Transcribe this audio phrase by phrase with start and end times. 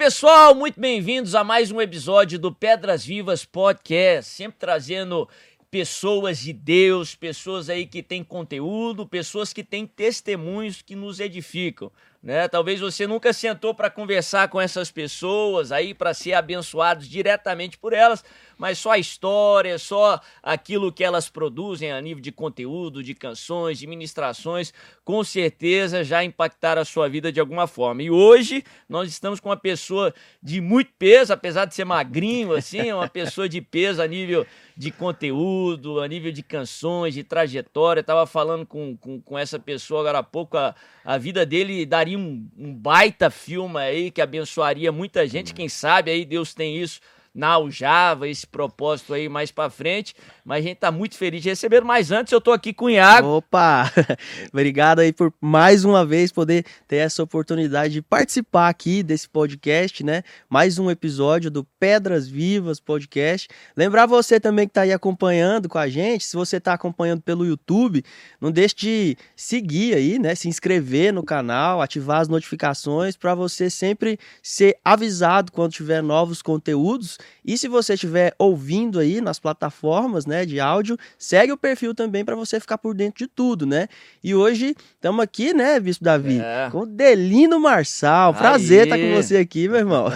[0.00, 5.28] pessoal, muito bem-vindos a mais um episódio do Pedras Vivas Podcast, sempre trazendo
[5.70, 11.92] pessoas de Deus, pessoas aí que têm conteúdo, pessoas que têm testemunhos que nos edificam
[12.22, 12.46] né?
[12.48, 17.94] Talvez você nunca sentou para conversar com essas pessoas aí para ser abençoados diretamente por
[17.94, 18.22] elas,
[18.58, 23.78] mas só a história, só aquilo que elas produzem a nível de conteúdo, de canções,
[23.78, 28.02] de ministrações, com certeza já impactaram a sua vida de alguma forma.
[28.02, 32.92] E hoje nós estamos com uma pessoa de muito peso, apesar de ser magrinho assim,
[32.92, 34.46] uma pessoa de peso a nível
[34.80, 38.00] de conteúdo, a nível de canções, de trajetória.
[38.00, 42.18] Estava falando com, com, com, essa pessoa agora há pouco, a, a vida dele daria
[42.18, 45.52] um, um baita filme aí que abençoaria muita gente.
[45.52, 46.98] Quem sabe aí Deus tem isso
[47.34, 50.14] na Aljava, esse propósito aí mais para frente.
[50.44, 51.82] Mas a gente tá muito feliz de receber.
[51.82, 53.28] Mas antes eu tô aqui com o Iago.
[53.28, 53.90] Opa!
[54.52, 60.04] Obrigado aí por mais uma vez poder ter essa oportunidade de participar aqui desse podcast,
[60.04, 60.22] né?
[60.48, 63.48] Mais um episódio do Pedras Vivas Podcast.
[63.76, 67.46] Lembrar você também que tá aí acompanhando com a gente, se você tá acompanhando pelo
[67.46, 68.02] YouTube,
[68.40, 70.34] não deixe de seguir aí, né?
[70.34, 76.42] Se inscrever no canal, ativar as notificações para você sempre ser avisado quando tiver novos
[76.42, 81.94] conteúdos e se você estiver ouvindo aí nas plataformas né, de áudio, segue o perfil
[81.94, 83.88] também para você ficar por dentro de tudo, né?
[84.22, 86.68] E hoje estamos aqui, né, Bispo Davi, é.
[86.70, 88.34] com o Delino Marçal.
[88.34, 90.06] Prazer estar tá com você aqui, meu irmão.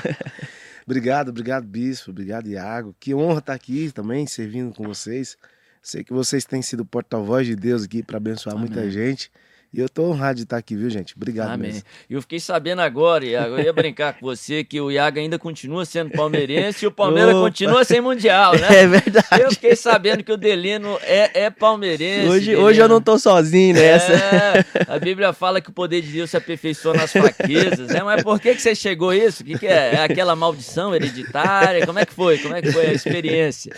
[0.87, 2.11] obrigado, obrigado, Bispo.
[2.11, 2.95] Obrigado, Iago.
[2.99, 5.37] Que honra estar tá aqui também, servindo com vocês.
[5.83, 8.69] Sei que vocês têm sido porta-voz de Deus aqui para abençoar Amém.
[8.69, 9.31] muita gente.
[9.75, 11.17] E eu tô honrado de estar aqui, viu, gente?
[11.17, 11.73] Obrigado Amém.
[11.73, 11.83] mesmo.
[12.09, 15.37] E eu fiquei sabendo agora, Iago, eu ia brincar com você que o Iago ainda
[15.37, 17.47] continua sendo palmeirense e o Palmeiras Opa.
[17.47, 18.69] continua sem Mundial, né?
[18.85, 19.43] É verdade.
[19.43, 22.29] Eu fiquei sabendo que o Delino é, é palmeirense.
[22.29, 24.13] Hoje, hoje eu não tô sozinho nessa.
[24.13, 28.01] É, a Bíblia fala que o poder de Deus se aperfeiçoa nas fraquezas, né?
[28.05, 29.43] Mas por que, que você chegou a isso?
[29.43, 29.95] O que, que é?
[29.95, 31.85] É aquela maldição hereditária?
[31.85, 32.39] Como é que foi?
[32.39, 33.75] Como é que foi a experiência?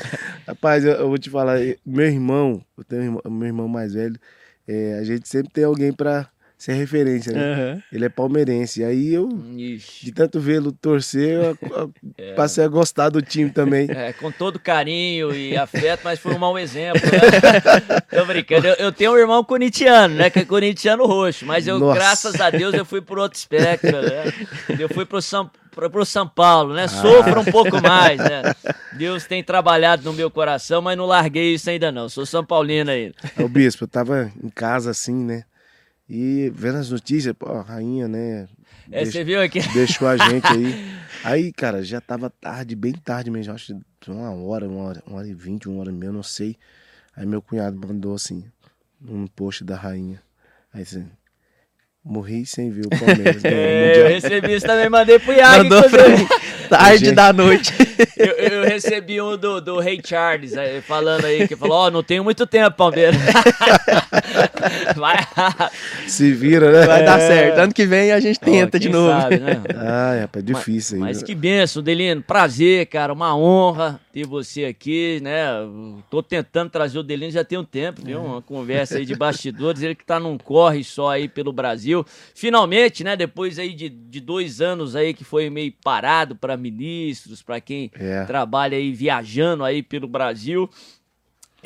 [0.46, 4.18] Rapaz, eu, eu vou te falar, meu irmão, eu tenho um meu irmão mais velho,
[4.66, 7.40] é, a gente sempre tem alguém para ser referência, né?
[7.54, 7.82] Uhum.
[7.92, 8.82] Ele é palmeirense.
[8.82, 10.06] Aí eu, Ixi.
[10.06, 12.32] de tanto vê-lo torcer, eu, eu é.
[12.32, 13.88] passei a gostar do time também.
[13.90, 17.02] É, com todo carinho e afeto, mas foi um mau exemplo.
[17.02, 18.00] Né?
[18.18, 18.66] Tô brincando.
[18.66, 20.30] Eu, eu, tenho um irmão corintiano, né?
[20.30, 21.98] Que é corintiano roxo, mas eu, Nossa.
[21.98, 24.32] graças a Deus, eu fui por outro espectro, né?
[24.78, 26.84] Eu fui pro São para o São Paulo, né?
[26.84, 26.88] Ah.
[26.88, 28.42] Sofra um pouco mais, né?
[28.94, 32.08] Deus tem trabalhado no meu coração, mas não larguei isso ainda não.
[32.08, 33.14] Sou São Paulino ainda.
[33.38, 35.44] O bispo, eu tava em casa assim, né?
[36.08, 38.48] E vendo as notícias, pô, a rainha, né?
[38.90, 39.60] É, você viu aqui?
[39.72, 40.96] Deixou a gente aí.
[41.24, 43.52] Aí, cara, já tava tarde, bem tarde mesmo.
[43.52, 46.22] Acho que uma hora, uma hora, uma hora e vinte, uma hora e meia, não
[46.22, 46.56] sei.
[47.16, 48.44] Aí meu cunhado mandou assim,
[49.02, 50.22] um post da rainha.
[50.72, 51.08] Aí assim,
[52.06, 53.42] Morri sem ver o Palmeiras.
[53.44, 55.64] é, eu recebi isso também, mandei pro Iago.
[55.64, 56.28] Mandou pra mim,
[56.70, 57.74] tarde da noite.
[58.16, 61.90] Eu, eu, recebi um do, do Rei Charles aí, falando aí, que falou, ó, oh,
[61.90, 63.16] não tenho muito tempo, Palmeiras.
[64.96, 65.16] Vai.
[66.06, 66.86] Se vira, né?
[66.86, 67.58] Vai dar certo.
[67.58, 69.20] Ano que vem a gente tenta oh, de novo.
[69.20, 69.62] Sabe, né?
[69.74, 71.14] Ai, rapaz, é difícil mas, aí.
[71.14, 72.22] Mas que benção, Delino.
[72.22, 73.12] Prazer, cara.
[73.12, 75.46] Uma honra ter você aqui, né?
[76.10, 78.22] Tô tentando trazer o Delino já tem um tempo, viu?
[78.22, 79.82] Uma conversa aí de bastidores.
[79.82, 82.04] Ele que tá num corre só aí pelo Brasil.
[82.34, 83.16] Finalmente, né?
[83.16, 87.90] Depois aí de, de dois anos aí que foi meio parado para ministros, para quem
[87.98, 88.24] é.
[88.24, 90.68] trabalha aí viajando aí pelo Brasil.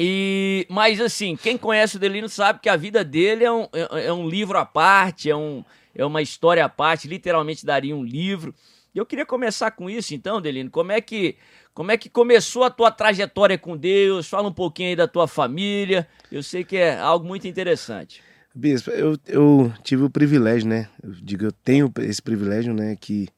[0.03, 4.07] E, mas assim, quem conhece o Delino sabe que a vida dele é um, é,
[4.07, 5.63] é um livro à parte, é, um,
[5.95, 8.55] é uma história à parte, literalmente daria um livro.
[8.95, 10.71] E eu queria começar com isso, então, Delino.
[10.71, 11.37] Como é que
[11.75, 14.27] como é que começou a tua trajetória com Deus?
[14.27, 16.09] Fala um pouquinho aí da tua família.
[16.33, 18.23] Eu sei que é algo muito interessante.
[18.55, 20.89] Bispo, eu, eu tive o privilégio, né?
[21.03, 22.97] Eu digo, eu tenho esse privilégio, né?
[22.97, 23.29] Que,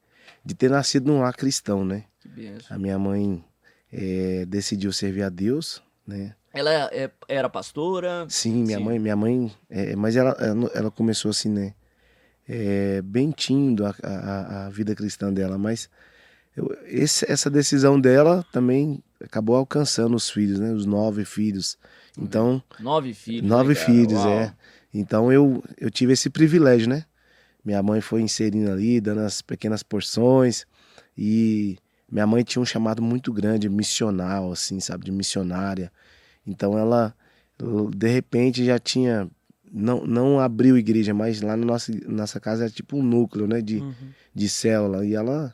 [0.45, 2.05] de ter nascido num lar cristão, né?
[2.69, 3.43] A minha mãe
[3.91, 6.33] é, decidiu servir a Deus, né?
[6.53, 8.27] Ela é, era pastora?
[8.29, 8.83] Sim, minha Sim.
[8.83, 10.37] mãe, minha mãe, é, mas ela,
[10.73, 11.73] ela começou assim, né?
[12.47, 15.89] É, bem tímido a, a, a vida cristã dela, mas
[16.55, 20.71] eu, esse, essa decisão dela também acabou alcançando os filhos, né?
[20.71, 21.77] Os nove filhos.
[22.17, 22.61] Então.
[22.79, 23.49] Nove filhos.
[23.49, 24.29] Nove né, filhos, Uau.
[24.29, 24.53] é.
[24.93, 27.05] Então eu, eu tive esse privilégio, né?
[27.65, 30.67] Minha mãe foi inserindo ali, dando as pequenas porções.
[31.17, 31.77] E
[32.11, 35.05] minha mãe tinha um chamado muito grande, missional, assim, sabe?
[35.05, 35.91] De missionária.
[36.45, 37.15] Então ela,
[37.95, 39.29] de repente, já tinha.
[39.71, 43.59] Não, não abriu igreja, mas lá na nossa, nossa casa era tipo um núcleo, né?
[43.61, 43.93] De, uhum.
[44.33, 45.05] de célula.
[45.05, 45.53] E ela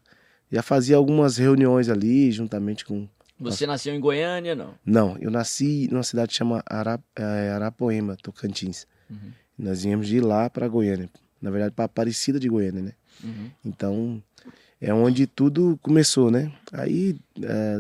[0.52, 3.08] já fazia algumas reuniões ali, juntamente com.
[3.40, 3.68] Você nossa...
[3.68, 4.74] nasceu em Goiânia, não?
[4.86, 7.02] Não, eu nasci numa cidade chamada Arap...
[7.16, 8.86] É, Arapoema, Tocantins.
[9.10, 9.32] Uhum.
[9.58, 11.10] Nós íamos de lá para Goiânia.
[11.42, 12.92] Na verdade, para Aparecida de Goiânia, né?
[13.24, 13.52] Uhum.
[13.64, 14.24] Então,
[14.82, 16.52] é onde tudo começou, né?
[16.74, 17.80] Aí, é,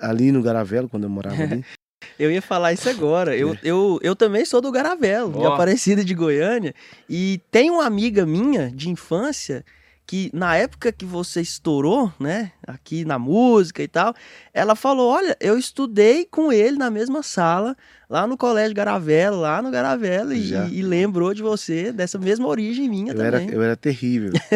[0.00, 1.64] ali no Garavelo, quando eu morava ali.
[2.18, 3.36] Eu ia falar isso agora.
[3.36, 3.58] Eu, é.
[3.62, 5.40] eu, eu também sou do Garavelo, oh.
[5.40, 6.74] de Aparecida de Goiânia.
[7.08, 9.64] E tem uma amiga minha de infância
[10.06, 14.14] que na época que você estourou, né, aqui na música e tal,
[14.52, 17.74] ela falou: Olha, eu estudei com ele na mesma sala,
[18.08, 22.86] lá no Colégio Garavelo, lá no Garavelo, e, e, lembrou de você, dessa mesma origem
[22.88, 23.46] minha eu também.
[23.46, 24.32] Era, eu era terrível.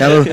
[0.00, 0.24] ela,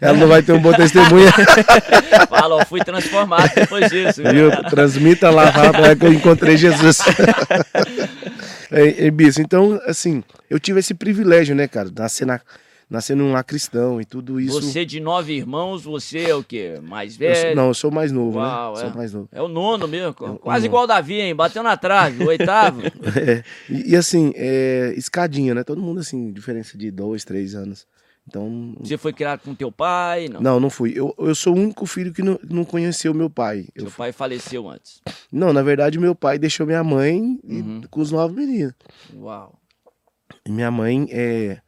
[0.00, 1.30] ela, não vai ter um bom testemunho.
[2.30, 4.22] Fala, fui transformado depois disso.
[4.22, 4.50] Viu?
[4.70, 7.00] Transmita lá, fala que eu encontrei Jesus.
[8.70, 12.40] é, é, então, assim, eu tive esse privilégio, né, cara, nascer na
[12.90, 14.60] nascendo um lá cristão e tudo isso.
[14.60, 16.80] Você de nove irmãos, você é o quê?
[16.82, 17.50] Mais velho?
[17.50, 18.46] Eu não, eu sou mais novo, né?
[18.46, 18.80] Uau, né?
[18.80, 18.84] É.
[18.84, 19.28] Sou mais novo.
[19.30, 21.34] É o nono mesmo, é quase igual o Davi, hein?
[21.34, 22.82] Bateu na trave, o oitavo.
[23.16, 25.62] é, e, e, assim, é, escadinha, né?
[25.62, 27.86] Todo mundo assim, diferença de dois, três anos.
[28.30, 28.76] Então.
[28.78, 30.28] Você foi criado com teu pai?
[30.28, 30.92] Não, não, não fui.
[30.94, 33.66] Eu, eu sou o único filho que não, não conheceu meu pai.
[33.76, 35.02] Seu eu pai faleceu antes?
[35.32, 37.82] Não, na verdade, meu pai deixou minha mãe uhum.
[37.90, 38.74] com os nove meninos.
[39.14, 39.58] Uau.
[40.46, 41.60] E minha mãe é,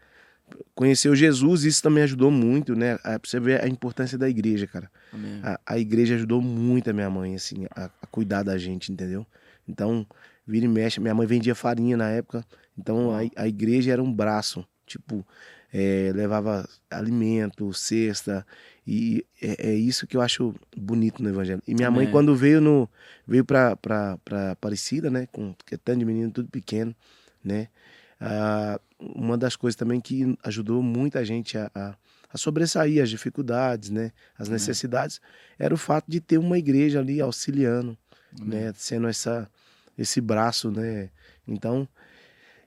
[0.73, 2.97] conheceu Jesus, isso também ajudou muito, né?
[2.99, 4.89] Pra você ver a importância da igreja, cara.
[5.43, 9.27] A, a, igreja ajudou muito a minha mãe, assim, a, a, cuidar da gente, entendeu?
[9.69, 10.07] Então,
[10.47, 11.01] vira e mexe.
[11.01, 12.47] Minha mãe vendia farinha na época,
[12.79, 14.65] então a, a igreja era um braço.
[14.87, 15.27] Tipo,
[15.73, 18.47] é, levava alimento, cesta,
[18.87, 21.63] e é, é, isso que eu acho bonito no evangelho.
[21.67, 22.05] E minha Amém.
[22.05, 22.89] mãe, quando veio no
[23.27, 23.79] veio pra
[24.51, 25.27] Aparecida, né?
[25.33, 26.95] Com que é tanto de menino, tudo pequeno,
[27.43, 27.69] né?
[28.21, 31.95] Ah, uma das coisas também que ajudou muita gente a, a,
[32.33, 34.13] a sobressair as dificuldades, né?
[34.39, 35.21] As necessidades,
[35.59, 37.97] era o fato de ter uma igreja ali auxiliando,
[38.41, 38.73] né?
[38.77, 39.49] Sendo essa,
[39.97, 41.09] esse braço, né?
[41.47, 41.89] Então,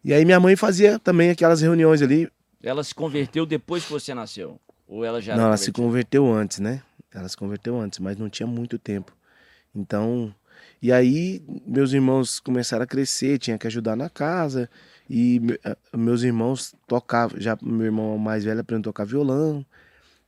[0.03, 2.29] e aí minha mãe fazia também aquelas reuniões ali,
[2.65, 4.59] ela se converteu depois que você nasceu?
[4.87, 6.81] Ou ela já Não, ela se converteu antes, né?
[7.13, 9.15] Ela se converteu antes, mas não tinha muito tempo.
[9.73, 10.33] Então,
[10.81, 14.69] e aí meus irmãos começaram a crescer, tinha que ajudar na casa.
[15.09, 15.39] E
[15.95, 19.65] meus irmãos tocavam, já meu irmão mais velho aprendeu a tocar violão.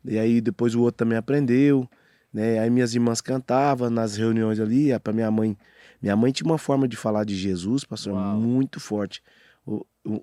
[0.05, 1.89] E aí depois o outro também aprendeu,
[2.31, 2.59] né?
[2.59, 5.57] Aí minhas irmãs cantavam nas reuniões ali, para minha mãe.
[5.99, 8.35] Minha mãe tinha uma forma de falar de Jesus, pastor, Uau.
[8.35, 9.23] muito forte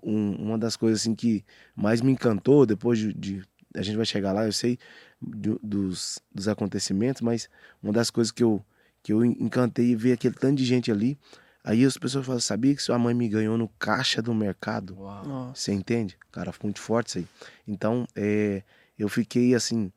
[0.02, 1.44] um, uma das coisas assim que
[1.76, 3.42] mais me encantou depois de, de
[3.74, 4.78] a gente vai chegar lá, eu sei
[5.20, 7.48] do, dos, dos acontecimentos, mas
[7.82, 8.64] uma das coisas que eu
[9.02, 11.18] que eu encantei e ver aquele tanto de gente ali.
[11.62, 14.96] Aí as pessoas falam, sabia que sua mãe me ganhou no caixa do mercado?
[14.98, 15.52] Uau.
[15.54, 16.16] Você entende?
[16.32, 17.26] Cara, foi muito forte isso aí.
[17.68, 18.62] Então, é,
[18.98, 19.92] eu fiquei assim,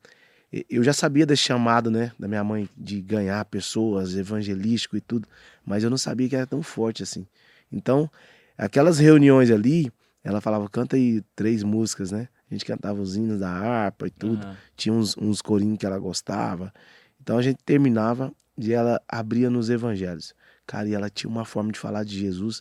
[0.68, 5.26] eu já sabia desse chamado, né, da minha mãe de ganhar pessoas, evangelístico e tudo,
[5.64, 7.26] mas eu não sabia que era tão forte assim.
[7.72, 8.10] Então,
[8.58, 9.90] Aquelas reuniões ali,
[10.22, 12.28] ela falava, canta aí três músicas, né?
[12.50, 14.44] A gente cantava os hinos da harpa e tudo.
[14.44, 14.54] Uhum.
[14.76, 16.72] Tinha uns, uns corinhos que ela gostava.
[17.20, 20.34] Então a gente terminava e ela abria nos evangelhos.
[20.66, 22.60] Cara, e ela tinha uma forma de falar de Jesus.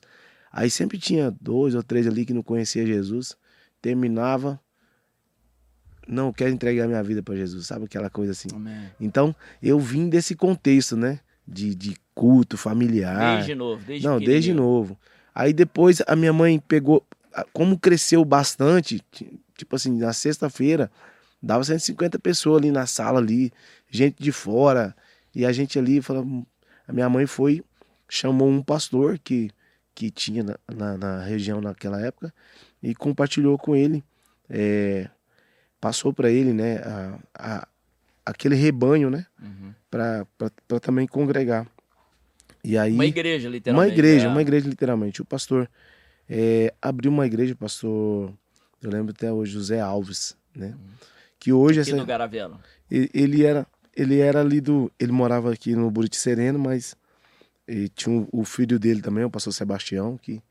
[0.52, 3.36] Aí sempre tinha dois ou três ali que não conhecia Jesus.
[3.82, 4.60] Terminava,
[6.08, 8.50] não quero entregar minha vida para Jesus, sabe aquela coisa assim.
[8.54, 8.90] Amém.
[9.00, 13.36] Então eu vim desse contexto, né, de, de culto familiar.
[13.38, 14.98] Desde novo, desde não, desde novo.
[15.40, 17.06] Aí depois a minha mãe pegou,
[17.54, 19.04] como cresceu bastante,
[19.56, 20.90] tipo assim, na sexta-feira,
[21.40, 23.54] dava 150 pessoas ali na sala ali,
[23.88, 24.96] gente de fora,
[25.36, 26.44] e a gente ali, falou,
[26.88, 27.64] a minha mãe foi,
[28.10, 29.52] chamou um pastor que,
[29.94, 32.34] que tinha na, na, na região naquela época,
[32.82, 34.04] e compartilhou com ele,
[34.50, 35.08] é,
[35.80, 37.68] passou para ele, né, a, a,
[38.26, 39.72] aquele rebanho, né, uhum.
[39.92, 40.26] para
[40.82, 41.68] também congregar.
[42.64, 43.90] E aí, uma igreja, literalmente.
[43.90, 44.30] Uma igreja, é.
[44.30, 45.22] uma igreja, literalmente.
[45.22, 45.70] O pastor
[46.30, 48.34] é, abriu uma igreja, o pastor,
[48.82, 50.68] eu lembro até hoje, José Alves, né?
[50.68, 51.08] Uhum.
[51.40, 51.80] Que hoje...
[51.80, 52.60] Aqui essa, no Garavelo.
[52.90, 54.92] Ele, ele, era, ele era ali do...
[55.00, 56.96] Ele morava aqui no Buriti Sereno, mas
[57.96, 60.42] tinha um, o filho dele também, o pastor Sebastião, que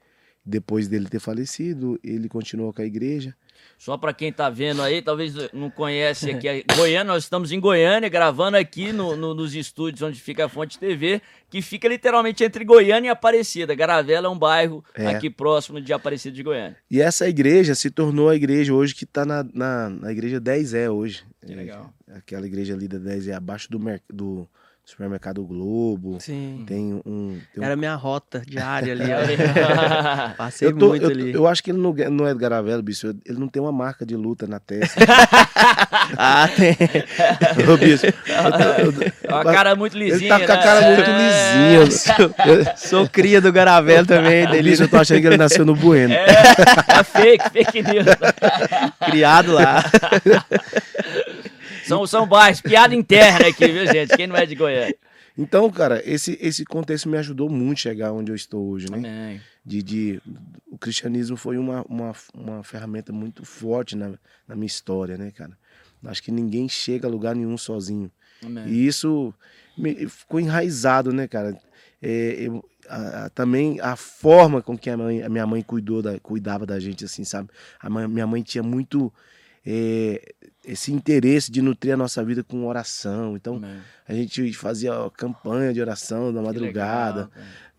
[0.44, 3.34] depois dele ter falecido, ele continuou com a igreja.
[3.78, 7.60] Só para quem está vendo aí, talvez não conhece aqui, é Goiânia, nós estamos em
[7.60, 11.20] Goiânia, gravando aqui no, no, nos estúdios onde fica a Fonte TV,
[11.50, 13.74] que fica literalmente entre Goiânia e Aparecida.
[13.74, 15.08] Garavela é um bairro é.
[15.08, 16.76] aqui próximo de Aparecida de Goiânia.
[16.90, 20.74] E essa igreja se tornou a igreja hoje que está na, na, na, igreja 10
[20.74, 21.24] é hoje.
[21.44, 21.92] Que legal.
[22.14, 23.78] Aquela igreja ali da 10 é abaixo do,
[24.10, 24.48] do
[24.86, 26.18] supermercado Globo.
[26.20, 26.64] Sim.
[26.66, 27.38] Tem um.
[27.52, 29.04] tem um- Era minha rota diária ali.
[30.38, 31.32] Passei eu, tô- muito eu, ali.
[31.34, 33.08] eu acho que ele não, não é do Garavelo, bicho.
[33.26, 34.98] Ele não tem uma marca de luta na testa.
[36.18, 36.70] Ah, tem.
[37.68, 38.06] Ô, bicho.
[38.06, 38.12] eu
[38.92, 40.62] tô- eu- É uma cara muito lisinha, ele tá com a né?
[40.62, 41.84] cara muito É.
[41.84, 42.76] lisinha.
[42.76, 46.14] Sou cria do Garavel também, bicho, eu tô achando que ele nasceu no Bueno.
[46.14, 46.26] É,
[47.00, 48.06] é fake, fake news.
[49.04, 49.82] Criado lá.
[51.86, 54.16] São, são baixos, piada interna aqui, viu, gente?
[54.16, 54.96] Quem não é de Goiânia.
[55.38, 58.96] Então, cara, esse, esse contexto me ajudou muito a chegar onde eu estou hoje, né?
[58.98, 59.40] Amém.
[59.64, 60.22] de, de-
[60.70, 64.14] o cristianismo foi uma, uma, uma ferramenta muito forte na,
[64.48, 65.56] na minha história, né, cara?
[66.06, 68.10] Acho que ninguém chega a lugar nenhum sozinho.
[68.44, 68.66] Amém.
[68.68, 69.34] E isso
[69.76, 71.56] me- ficou enraizado, né, cara?
[72.00, 76.00] É, eu- a- a- também a forma com que a, mãe- a minha mãe cuidou
[76.00, 77.50] da, cuidava da gente, assim, sabe?
[77.80, 79.12] A mãe- minha mãe tinha muito
[79.68, 80.32] é,
[80.66, 83.36] esse interesse de nutrir a nossa vida com oração.
[83.36, 83.78] Então, Amém.
[84.08, 87.30] a gente fazia campanha de oração da madrugada legal,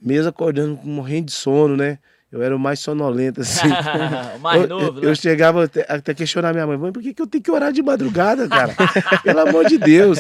[0.02, 2.00] mesmo acordando morrendo de sono, né?
[2.30, 3.68] Eu era o mais sonolento, assim.
[4.36, 5.08] o mais eu, novo, né?
[5.08, 7.72] eu chegava até, até questionar minha mãe, mãe, por que, que eu tenho que orar
[7.72, 8.74] de madrugada, cara?
[9.24, 10.20] Pelo amor de Deus.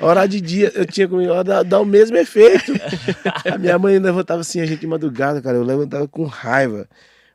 [0.00, 2.72] Orar de dia, eu tinha comigo, dá, dá o mesmo efeito.
[3.44, 6.88] A minha mãe levantava assim, a gente de madrugada, cara, eu levantava com raiva.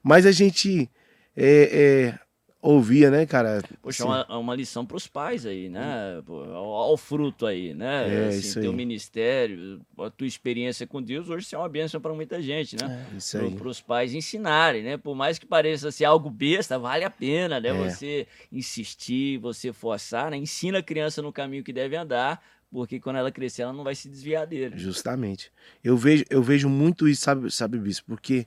[0.03, 0.89] Mas a gente
[1.35, 2.19] é, é,
[2.62, 3.62] ouvia, né, cara?
[3.82, 6.22] Poxa, Assim, uma, uma lição para os pais aí, né?
[6.25, 8.25] Pô, Ao, ao fruto aí, né?
[8.25, 8.77] É, assim, isso teu aí.
[8.77, 13.06] ministério, a tua experiência com Deus, hoje é uma bênção para muita gente, né?
[13.18, 13.51] Isso aí.
[13.51, 14.98] Para os pais ensinarem, né?
[14.98, 17.70] Por mais que pareça ser algo besta, vale a pena, né?
[17.70, 17.89] É.
[17.89, 20.38] Você insistir, você forçar, né?
[20.38, 22.41] Ensina a criança no caminho que deve andar,
[22.72, 24.77] porque quando ela crescer, ela não vai se desviar dele.
[24.77, 25.51] Justamente.
[25.84, 28.08] Eu vejo, eu vejo muito isso, sabe, sabe, Bispo?
[28.08, 28.46] Porque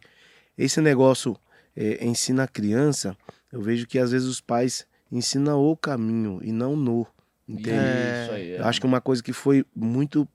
[0.56, 1.37] esse negócio
[1.76, 3.16] é, ensina a criança,
[3.54, 7.06] eu vejo que às vezes os pais ensinam o caminho e não no.
[7.49, 7.68] Entende?
[8.25, 8.50] Isso aí.
[8.52, 8.58] é.
[8.61, 10.26] Eu acho que uma coisa que foi muito.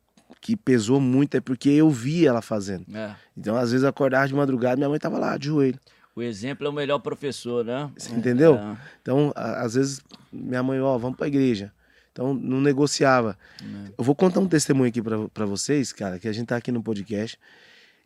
[0.42, 2.86] que pesou muito é porque eu vi ela fazendo.
[2.96, 3.16] É.
[3.38, 5.78] Então, às vezes, acordava de madrugada minha mãe tava lá de joelho.
[6.16, 7.90] O exemplo é o melhor professor, né?
[7.98, 8.56] Você entendeu?
[8.56, 8.78] É.
[9.02, 11.72] Então, às vezes, minha mãe, ó, vamos pra igreja.
[12.12, 13.38] Então, não negociava.
[13.62, 13.92] É.
[13.98, 16.82] Eu vou contar um testemunho aqui pra vocês, cara, que a gente tá aqui no
[16.84, 17.38] podcast.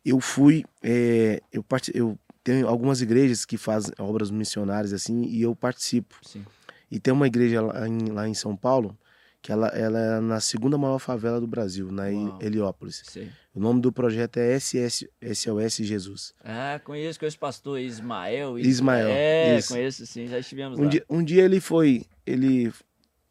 [0.05, 5.41] Eu fui, é, eu, parti- eu tenho algumas igrejas que fazem obras missionárias assim e
[5.41, 6.15] eu participo.
[6.21, 6.45] Sim.
[6.91, 8.97] E tem uma igreja lá em, lá em São Paulo
[9.41, 12.39] que ela, ela é na segunda maior favela do Brasil, na Uau.
[12.41, 13.03] Heliópolis.
[13.05, 13.29] Sei.
[13.53, 16.33] O nome do projeto é SS, SOS Jesus.
[16.43, 18.57] Ah, conheço, conheço o pastor Ismael.
[18.57, 19.73] Ismael, É, isso.
[19.73, 20.89] conheço sim, já estivemos Um lá.
[20.89, 22.71] dia, um dia ele foi, ele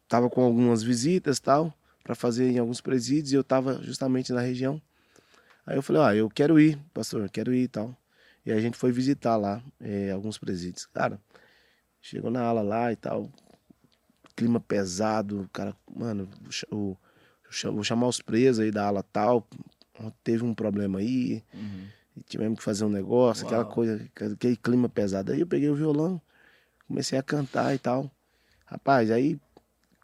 [0.07, 4.41] tava com algumas visitas tal para fazer em alguns presídios e eu tava justamente na
[4.41, 4.79] região.
[5.65, 7.95] Aí eu falei, ah, eu quero ir, pastor, quero ir e tal.
[8.45, 10.85] E a gente foi visitar lá eh, alguns presídios.
[10.87, 11.19] Cara,
[12.01, 13.29] chegou na ala lá e tal,
[14.35, 16.27] clima pesado, cara, mano,
[16.71, 16.97] o-
[17.71, 19.47] vou chamar os presos aí da ala tal,
[20.23, 21.87] teve um problema aí, Uhum.
[22.17, 23.71] e tivemos que fazer um negócio, aquela Uau.
[23.71, 25.31] coisa, aquele clima pesado.
[25.31, 26.21] Aí eu peguei o violão,
[26.87, 28.11] comecei a cantar e tal.
[28.65, 29.39] Rapaz, aí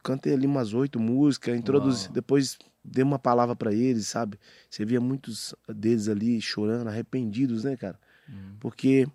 [0.03, 2.13] cantei ali umas oito músicas, introduzi, Uau.
[2.13, 4.39] depois dei uma palavra pra eles, sabe?
[4.69, 7.99] Você via muitos deles ali chorando, arrependidos, né, cara?
[8.59, 9.07] Porque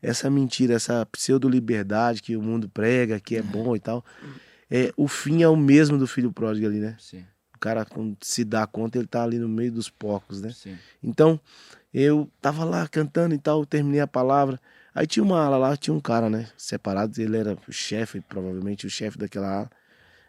[0.00, 4.04] essa mentira, essa pseudo-liberdade que o mundo prega, que é bom e tal,
[4.70, 6.96] é, o fim é o mesmo do filho pródigo ali, né?
[6.98, 7.24] Sim,
[7.54, 10.50] O cara, quando se dá conta, ele tá ali no meio dos porcos, né?
[10.50, 10.76] sim.
[11.02, 11.38] Então,
[11.92, 14.58] eu tava lá cantando e tal, terminei a palavra.
[14.94, 16.48] Aí tinha uma ala lá, tinha um cara, né?
[16.56, 19.70] Separado, ele era o chefe, provavelmente o chefe daquela ala.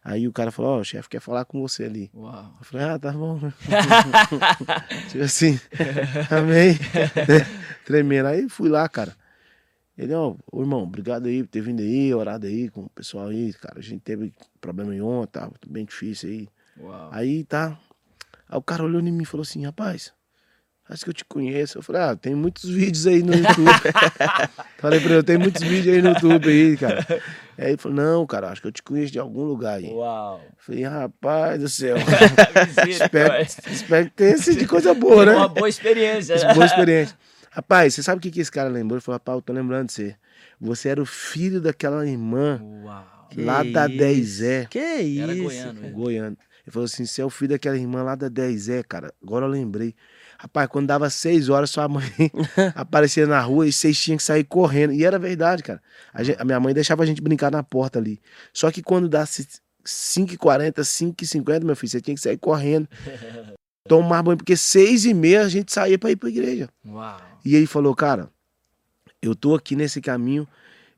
[0.03, 2.11] Aí o cara falou, ó, o chefe quer falar com você ali.
[2.13, 2.55] Uau.
[2.59, 3.39] Eu falei, ah, tá bom.
[3.39, 3.53] né?
[5.09, 5.57] tipo assim,
[6.29, 6.77] amém.
[7.85, 8.27] Tremendo.
[8.27, 9.15] Aí fui lá, cara.
[9.97, 13.27] Ele, ó, ô irmão, obrigado aí por ter vindo aí, orado aí com o pessoal
[13.27, 13.79] aí, cara.
[13.79, 16.49] A gente teve problema em ontem, tá bem difícil aí.
[16.79, 17.09] Uau.
[17.11, 17.77] Aí tá.
[18.49, 20.11] Aí o cara olhou em mim e falou assim, rapaz,
[20.89, 21.77] acho que eu te conheço.
[21.77, 23.71] Eu falei, ah, tem muitos vídeos aí no YouTube.
[24.79, 27.05] falei pra ele, tem muitos vídeos aí no YouTube aí, cara.
[27.55, 29.85] Aí ele falou, não, cara, acho que eu te conheço de algum lugar aí.
[29.85, 30.41] Uau.
[30.57, 31.95] Falei, rapaz do céu.
[32.89, 33.35] espero,
[33.71, 35.35] espero que tenha sido de coisa boa, né?
[35.35, 36.35] Uma boa experiência.
[36.35, 36.51] né?
[36.55, 37.15] Boa experiência.
[37.51, 38.97] Rapaz, você sabe o que, que esse cara lembrou?
[38.97, 40.15] Ele falou, rapaz, eu tô lembrando de você.
[40.59, 43.05] Você era o filho daquela irmã Uau.
[43.37, 44.41] lá da isso?
[44.43, 44.67] 10E.
[44.69, 45.21] Que isso?
[45.21, 45.89] Era goiano?
[45.91, 46.37] Goiano.
[46.65, 49.13] Ele falou assim: você é o filho daquela irmã lá da 10E, cara.
[49.21, 49.93] Agora eu lembrei.
[50.43, 52.03] Rapaz, quando dava seis horas, sua mãe
[52.75, 54.91] aparecia na rua e vocês tinham que sair correndo.
[54.91, 55.81] E era verdade, cara.
[56.13, 58.21] A, gen- a minha mãe deixava a gente brincar na porta ali.
[58.51, 62.87] Só que quando dá 5h40, 5h50, meu filho, você tinha que sair correndo.
[63.87, 66.69] Tomar banho, porque seis e meia a gente saía pra ir pra igreja.
[66.85, 67.21] Uau.
[67.43, 68.29] E ele falou, cara,
[69.21, 70.47] eu tô aqui nesse caminho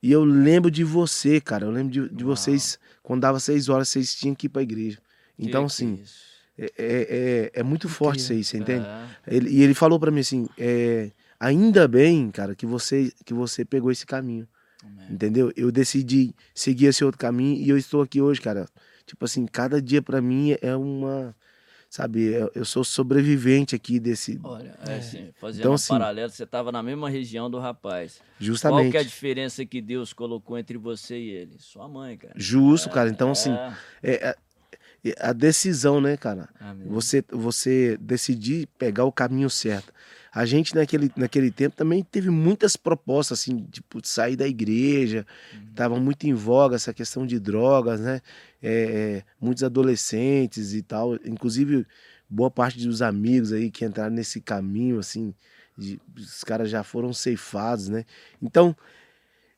[0.03, 1.65] e eu lembro de você, cara.
[1.65, 4.99] Eu lembro de, de vocês, quando dava seis horas, vocês tinham que ir pra igreja.
[5.37, 6.34] Então, Que- assim, que isso.
[6.57, 8.85] É, é, é muito forte isso aí, você entende?
[8.85, 9.35] É.
[9.35, 13.65] Ele- e ele falou pra mim assim, é, ainda bem, cara, que você, que você
[13.65, 14.47] pegou esse caminho,
[14.83, 15.07] Amém.
[15.11, 15.51] entendeu?
[15.55, 18.67] Eu decidi seguir esse outro caminho e eu estou aqui hoje, cara.
[19.05, 21.35] Tipo assim, cada dia pra mim é uma,
[21.89, 22.23] sabe,
[22.55, 26.71] eu- sou sobrevivente aqui desse, Olha, é assim, fazendo Então, um assim- paralelo, você estava
[26.71, 28.17] na mesma região do rapaz.
[28.17, 28.91] Qual justamente.
[28.91, 31.55] que é a diferença que Deus colocou entre você e ele?
[31.59, 32.33] Sua mãe, cara.
[32.35, 33.09] Justo, cara.
[33.09, 33.73] Então, assim, É.
[34.03, 34.35] é, é- é
[35.19, 36.49] a decisão, né, cara?
[36.59, 36.87] Amém.
[36.87, 39.93] Você, você decidir pegar o caminho certo.
[40.31, 45.25] A gente, naquele, naquele tempo, também teve muitas propostas, assim, tipo, de sair da igreja.
[45.73, 48.21] Tava muito em voga essa questão de drogas, né?
[48.61, 51.15] É, é, muitos adolescentes e tal.
[51.25, 51.85] Inclusive,
[52.29, 55.33] boa parte dos amigos aí que entraram nesse caminho, assim,
[55.77, 58.03] de- os caras já foram ceifados, né?
[58.41, 58.75] Então,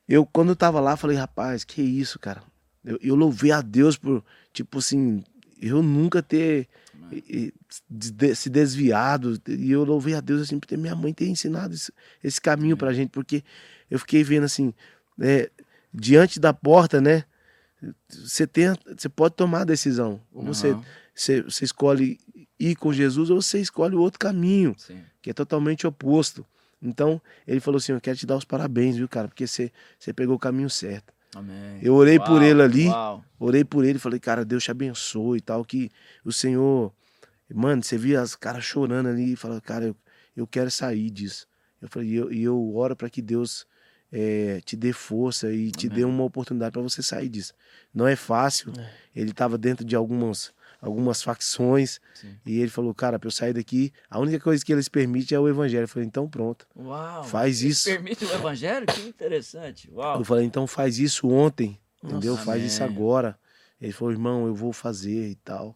[0.08, 2.44] eu, quando eu tava lá, falei, rapaz, que isso, cara?
[2.86, 4.24] Eu, eu louvei a Deus por,
[4.54, 5.24] tipo assim,
[5.61, 6.67] eu nunca ter
[7.11, 7.53] e- e
[7.89, 9.39] de- se desviado.
[9.47, 11.91] E eu louvei a Deus assim, por ter minha mãe ter ensinado esse,
[12.23, 13.43] esse caminho pra gente, porque
[13.89, 14.73] eu fiquei vendo assim,
[15.21, 15.49] é,
[15.93, 17.23] diante da porta, né?
[18.09, 20.19] Você tem, você pode tomar a decisão.
[20.33, 20.43] Ou
[21.15, 22.19] você, você escolhe
[22.59, 24.99] ir com Jesus ou você escolhe o outro caminho, sim.
[25.21, 26.45] que é totalmente oposto.
[26.81, 29.27] Então, ele falou assim: Eu quero te dar os parabéns, viu, cara?
[29.27, 31.13] Porque você, você pegou o caminho certo.
[31.38, 31.79] Amém.
[31.82, 32.88] Eu orei por Uau, ele ali.
[32.88, 33.24] Uau.
[33.39, 35.89] Orei por ele, falei, cara, Deus te abençoe e tal, que
[36.25, 36.91] o Senhor.
[37.53, 39.96] Mano, você via as caras chorando ali e falou, cara, eu,
[40.36, 41.48] eu quero sair disso.
[41.82, 43.65] Eu falei, e eu, eu oro para que Deus
[44.12, 47.53] eh, te dê força e te dê uma oportunidade para você sair disso.
[47.94, 48.74] Não é fácil.
[49.15, 50.51] Ele estava dentro de algumas,
[50.88, 52.36] algumas facções Sim.
[52.46, 55.39] e ele falou, cara, para eu sair daqui, a única coisa que eles permitem é
[55.39, 55.84] o evangelho.
[55.84, 56.67] Eu falei, então pronto.
[56.75, 57.24] Uau.
[57.24, 57.86] Faz isso.
[57.89, 58.86] Permite o evangelho?
[58.88, 59.89] Que interessante.
[59.91, 60.20] Uau.
[60.20, 62.34] Eu falei, então faz isso ontem, entendeu?
[62.34, 62.96] Nossa, faz isso amém.
[62.96, 63.38] agora.
[63.79, 65.75] Ele falou, irmão, eu vou fazer e tal.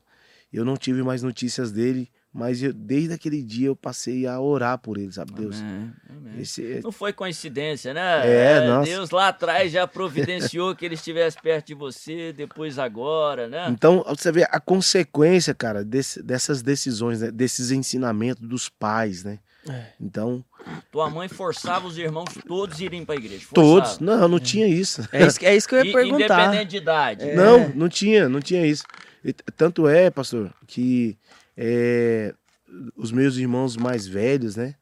[0.51, 4.77] Eu não tive mais notícias dele, mas eu- desde aquele dia eu passei a orar
[4.77, 5.59] por ele, sabe, Deus?
[5.59, 6.39] Amém, amém.
[6.41, 8.21] Esse, Não foi coincidência, né?
[8.25, 8.89] É, nossa.
[8.89, 13.67] Deus lá atrás já providenciou que ele estivesse perto de você, depois agora, né?
[13.69, 17.31] então, você vê a consequência, cara, desse- dessas decisões, né?
[17.31, 19.39] desses ensinamentos dos pais, né?
[19.69, 19.85] É.
[19.99, 20.43] Então,
[20.91, 23.45] Tua mãe forçava os irmãos todos a irem pra igreja.
[23.53, 23.89] todos.
[23.91, 24.03] Forçava.
[24.05, 25.07] Não, não tinha isso.
[25.11, 26.39] É isso, que- é isso que eu ia I- perguntar.
[26.45, 27.29] Independente de idade.
[27.29, 27.35] É.
[27.35, 28.83] Não, não tinha, não tinha isso.
[29.23, 31.15] E tanto é, pastor, que
[31.57, 32.33] é,
[32.95, 34.75] os meus irmãos mais velhos, né?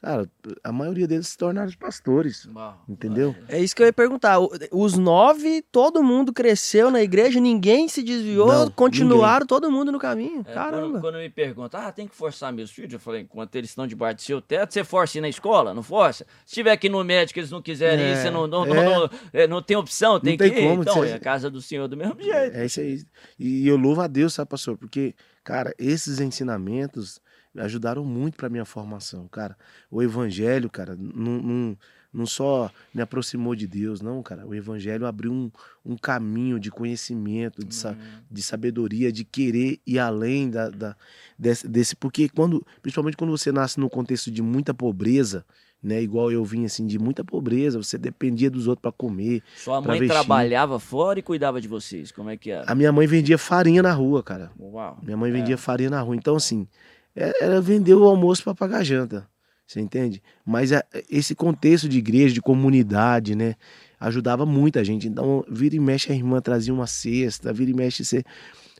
[0.00, 0.28] Cara,
[0.62, 2.46] a maioria deles se tornaram pastores.
[2.54, 2.78] Uau.
[2.86, 3.34] Entendeu?
[3.48, 4.36] É isso que eu ia perguntar.
[4.70, 9.98] Os nove, todo mundo cresceu na igreja, ninguém se desviou, Não, continuaram todo mundo no
[9.98, 10.44] caminho.
[10.46, 10.88] É, Caramba.
[10.90, 12.92] Quando, quando me perguntam, ah, tem que forçar meus filhos?
[12.92, 15.72] Eu falei, enquanto eles estão debaixo do seu teto, você força ir na escola?
[15.72, 16.26] Não força?
[16.44, 18.68] Se tiver aqui no médico eles não quiserem ir, É, você não, não, é.
[18.74, 20.68] não, não, é, não tem opção, tem tem que ir.
[20.68, 22.54] como, Então, é a casa do Senhor do mesmo jeito.
[22.54, 23.02] É isso aí.
[23.38, 24.76] E eu louvo a Deus, sabe, pastor?
[24.76, 27.20] Porque, cara, esses ensinamentos
[27.56, 29.56] ajudaram muito pra minha formação, cara.
[29.90, 31.78] O evangelho, cara, não, não,
[32.12, 34.44] não só me aproximou de Deus, não, cara.
[34.46, 35.50] O evangelho abriu um,
[35.84, 37.96] um caminho de conhecimento, de, sa-
[38.28, 40.96] de sabedoria, de querer ir além da, da-
[41.38, 41.94] desse, desse.
[41.94, 45.44] Porque quando, principalmente quando você nasce num contexto de muita pobreza,
[45.84, 46.02] né?
[46.02, 49.42] Igual eu vim assim, de muita pobreza, você dependia dos outros pra comer.
[49.54, 50.08] Sua mãe vestir.
[50.08, 52.10] trabalhava fora e cuidava de vocês.
[52.10, 52.64] Como é que era?
[52.66, 54.50] A minha mãe vendia farinha na rua, cara.
[54.58, 54.98] Uau.
[55.02, 55.32] Minha mãe É.
[55.34, 56.16] vendia farinha na rua.
[56.16, 56.66] Então, assim,
[57.14, 59.28] é- ela vendeu o almoço para pagar a janta.
[59.66, 60.22] Você entende?
[60.44, 63.54] Mas a- esse contexto de igreja, de comunidade, né?
[64.00, 65.08] Ajudava muita gente.
[65.08, 68.22] Então, vira e mexe, a irmã trazia uma cesta, vira e mexe, você.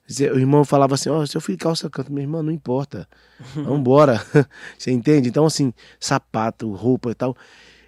[0.06, 3.08] O irmão falava assim: Ó, seu filho calça canto, minha irmã, não importa.
[3.54, 4.24] Vambora.
[4.78, 5.28] você entende?
[5.28, 7.36] Então, assim, sapato, roupa e tal.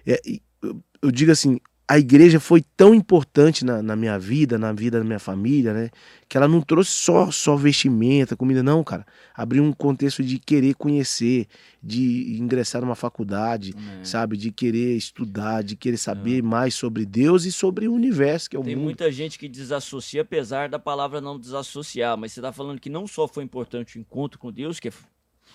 [0.05, 0.19] É,
[0.61, 4.99] eu, eu digo assim: a igreja foi tão importante na, na minha vida, na vida
[4.99, 5.89] da minha família, né?
[6.27, 9.05] Que ela não trouxe só, só vestimenta, comida, não, cara.
[9.33, 11.47] Abriu um contexto de querer conhecer,
[11.81, 14.03] de ingressar numa faculdade, Amém.
[14.03, 14.35] sabe?
[14.35, 18.59] De querer estudar, de querer saber mais sobre Deus e sobre o universo, que é
[18.59, 18.83] o Tem mundo.
[18.83, 22.17] muita gente que desassocia, apesar da palavra não desassociar.
[22.17, 24.93] Mas você está falando que não só foi importante o encontro com Deus, que é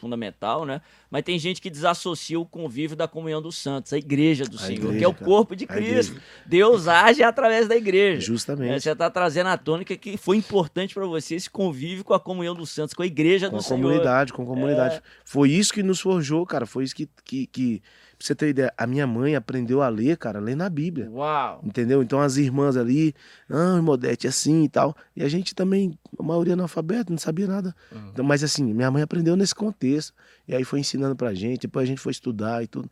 [0.02, 0.80] fundamental, né?
[1.08, 4.58] Mas tem gente que desassocia o convívio da comunhão dos santos, a igreja do A
[4.58, 6.20] Senhor, igreja, que é o corpo de A Cristo.
[6.44, 8.18] Deus age através da igreja.
[8.18, 8.82] É, Justamente.
[8.82, 12.54] você está trazendo a tônica que foi importante para você esse convívio com a comunhão
[12.54, 13.80] dos santos, com a igreja Com do a Senhor.
[13.80, 14.96] comunidade, com a comunidade.
[14.96, 15.02] É.
[15.24, 16.66] Foi isso que nos forjou, cara.
[16.66, 17.82] Foi isso que, que, que.
[18.22, 21.10] Pra você ter ideia, a minha mãe aprendeu a ler, cara, ler na Bíblia.
[21.10, 21.60] Uau!
[21.64, 22.00] Entendeu?
[22.04, 23.12] Então as irmãs ali,
[23.50, 24.96] ah, Modete, assim e tal.
[25.16, 27.74] E a gente também, a maioria analfabeto, não sabia nada.
[27.90, 28.10] Uhum.
[28.12, 30.14] Então, mas assim, minha mãe aprendeu nesse contexto.
[30.46, 32.88] E aí foi ensinando pra gente, depois a gente foi estudar e tudo.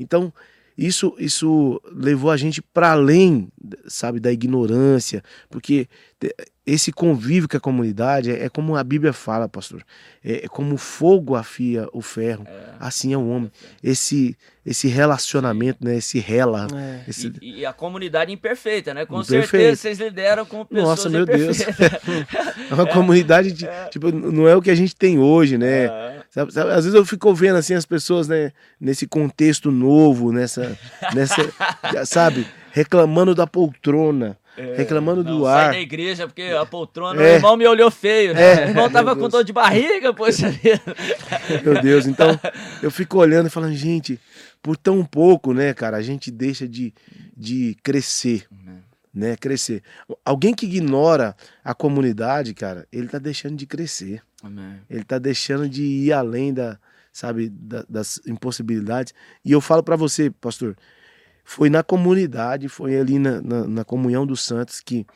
[0.00, 0.32] Então,
[0.76, 3.48] isso, isso levou a gente para além,
[3.86, 5.88] sabe, da ignorância, porque
[6.64, 9.82] esse convívio com a comunidade é, é como a Bíblia fala, pastor.
[10.24, 12.44] É, é como o fogo afia o ferro.
[12.46, 12.74] É.
[12.78, 13.50] Assim é o homem.
[13.82, 15.96] Esse esse relacionamento, né?
[15.96, 16.68] Esse rela.
[16.72, 17.02] É.
[17.08, 17.32] Esse...
[17.42, 19.04] E, e, a comunidade imperfeita, né?
[19.04, 19.48] Com Imperfeito.
[19.48, 21.60] certeza vocês lideram com pessoas Nossa, meu Deus.
[22.70, 23.86] é uma comunidade, de, é.
[23.86, 25.88] tipo, não é o que a gente tem hoje, né?
[26.32, 28.52] Sabe, sabe, às vezes eu fico vendo assim as pessoas, né?
[28.80, 30.78] Nesse contexto novo, nessa,
[31.14, 31.42] nessa
[32.06, 32.46] sabe?
[32.70, 34.38] Reclamando da poltrona.
[34.56, 35.64] É, reclamando não, do ar.
[35.64, 37.24] Sai da igreja porque a poltrona, é.
[37.24, 38.52] o irmão me olhou feio, né?
[38.52, 38.66] É.
[38.66, 40.80] O irmão tava com dor de barriga, poxa vida.
[41.62, 42.38] Meu Deus, então
[42.82, 44.18] eu fico olhando e falando, gente,
[44.62, 46.94] por tão pouco, né, cara, a gente deixa de,
[47.36, 48.61] de crescer, uhum.
[49.12, 49.36] Né?
[49.36, 49.82] Crescer.
[50.24, 54.22] Alguém que ignora a comunidade, cara, ele tá deixando de crescer.
[54.42, 54.78] Uhum.
[54.88, 56.78] Ele tá deixando de ir além da,
[57.12, 59.12] sabe, da, das impossibilidades.
[59.44, 60.76] E eu falo para você, pastor,
[61.44, 65.06] foi na comunidade, foi ali na, na, na, comunhão dos santos que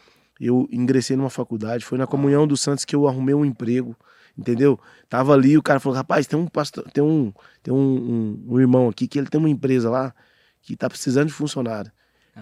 [0.41, 3.97] eu ingressei numa faculdade, foi na comunhão dos santos que eu arrumei um emprego,
[4.37, 4.79] entendeu?
[5.09, 7.33] Tava ali, o cara falou, rapaz, tem um pastor, tem um,
[7.63, 10.15] tem um, um, um irmão aqui que ele tem uma empresa lá
[10.61, 11.91] que tá precisando de funcionário.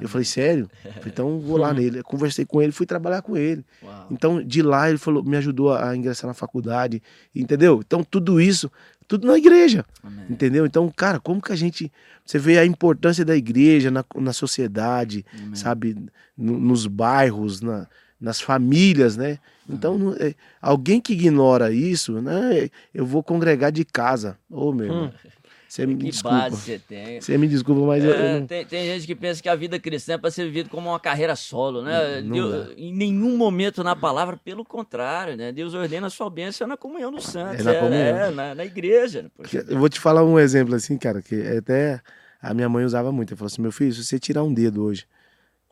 [0.01, 0.69] Eu falei, sério?
[1.07, 2.01] Então vou lá nele.
[2.01, 3.65] Eu conversei com ele, fui trabalhar com ele.
[3.83, 4.07] Uau.
[4.11, 7.03] Então, de lá, ele falou, me ajudou a ingressar na faculdade,
[7.35, 7.81] entendeu?
[7.85, 8.71] Então, tudo isso
[9.07, 9.85] tudo na igreja.
[10.03, 10.25] Amém.
[10.31, 10.67] Entendeu?
[10.67, 11.93] Então, cara, como que a gente.
[12.25, 15.55] Você vê a importância da igreja na, na sociedade, Amém.
[15.55, 15.97] sabe?
[16.37, 17.87] No, nos bairros, na,
[18.21, 19.39] nas famílias, né?
[19.69, 22.71] Então, é, alguém que ignora isso, né?
[22.93, 24.39] Eu vou congregar de casa.
[24.51, 25.07] Ô, oh, meu irmão.
[25.07, 25.29] Hum.
[25.75, 26.37] Você me que desculpa.
[26.37, 27.21] base você tem.
[27.21, 28.47] Você me desculpa, mas é, eu, eu não...
[28.47, 31.01] tem, tem, gente que pensa que a vida cristã é para ser vivida como uma
[31.01, 32.23] carreira solo, né?
[32.23, 35.51] Não, Deus, em nenhum momento na palavra, pelo contrário, né?
[35.51, 37.59] Deus ordena a sua bênção na comunhão dos santos.
[37.59, 37.99] É na, é, comunhão.
[37.99, 39.29] É, na, na igreja.
[39.69, 42.01] Eu vou te falar um exemplo assim, cara, que até
[42.41, 43.33] a minha mãe usava muito.
[43.33, 45.05] Ela falou assim: meu filho, se você tirar um dedo hoje,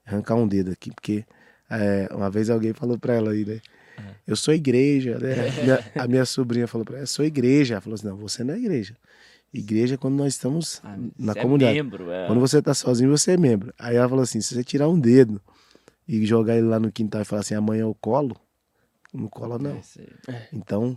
[0.05, 1.25] arrancar um dedo aqui, porque
[1.71, 3.61] é, uma vez alguém falou para ela aí, né?
[4.27, 5.49] Eu sou igreja, né?
[5.63, 7.75] Minha, a minha sobrinha falou para ela, sou igreja.
[7.75, 8.97] Ela falou assim: não, você não é igreja.
[9.53, 11.79] Igreja é quando nós estamos ah, na é comunidade.
[11.79, 12.27] É membro, é.
[12.27, 13.73] Quando você está sozinho, você é membro.
[13.79, 15.41] Aí ela falou assim: se você tirar um dedo
[16.09, 18.37] e jogar ele lá no quintal e falar assim, amanhã eu colo,
[19.13, 19.81] não cola não.
[20.29, 20.97] É então,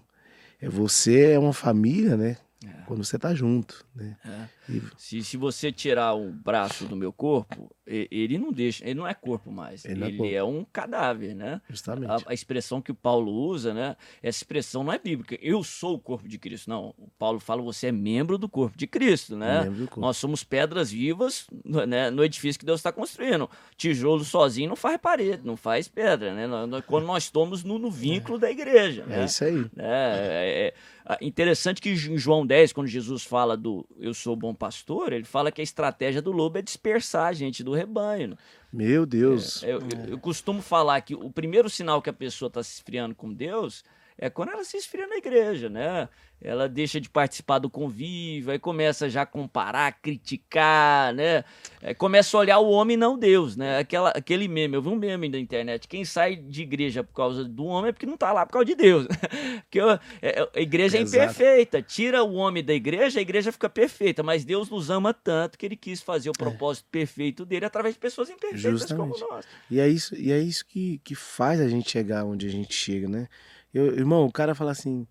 [0.61, 2.37] é, você é uma família, né?
[2.65, 2.69] É.
[2.87, 4.17] Quando você tá junto, né?
[4.25, 4.71] É.
[4.71, 4.81] E...
[4.97, 9.13] Se, se você tirar o braço do meu corpo, ele não deixa, ele não é
[9.13, 9.85] corpo mais.
[9.85, 11.61] Ele, é ele é, um cadáver, né?
[11.69, 12.11] Justamente.
[12.11, 13.95] A, a, expressão que o Paulo usa, né?
[14.23, 15.37] Essa expressão não é bíblica.
[15.41, 16.69] Eu sou o corpo de Cristo.
[16.69, 16.95] Não.
[16.97, 19.65] O Paulo fala, você é membro do corpo de Cristo, né?
[19.97, 23.49] Nós somos pedras vivas né, no edifício que Deus está construindo.
[23.77, 26.47] Tijolo sozinho não faz parede, não faz pedra, né?
[26.87, 28.41] Quando nós estamos no, no vínculo é.
[28.41, 29.03] da igreja.
[29.03, 29.25] É né?
[29.25, 29.65] isso aí.
[29.77, 30.73] É,
[31.07, 35.13] é, é, interessante que em João 10, quando Jesus fala do eu sou bom pastor,
[35.13, 38.37] ele fala que a estratégia do lobo é dispersar a gente do rebanho.
[38.71, 39.63] Meu Deus.
[39.63, 42.73] É, eu, eu, eu, costumo falar que o primeiro sinal que a pessoa está se
[42.73, 43.83] esfriando com Deus
[44.17, 46.09] é quando ela se esfria na igreja, né?
[46.41, 51.43] ela deixa de participar do convívio, aí começa já a comparar, criticar, né?
[51.81, 53.79] É, começa a olhar o homem não Deus, né?
[53.79, 57.43] Aquela, aquele meme, eu vi um meme na internet, quem sai de igreja por causa
[57.43, 59.07] do homem é porque não tá lá por causa de Deus.
[59.63, 63.69] porque a, é, a igreja é imperfeita, tira o homem da igreja, a igreja fica
[63.69, 66.37] perfeita, mas Deus nos ama tanto que ele quis fazer o é.
[66.37, 66.91] propósito é.
[66.91, 69.19] perfeito dele através de pessoas imperfeitas Justamente.
[69.19, 69.45] como nós.
[69.71, 72.73] E é isso, e é isso que, que faz a gente chegar onde a gente
[72.73, 73.27] chega, né?
[73.75, 75.05] Eu, irmão, o cara fala assim,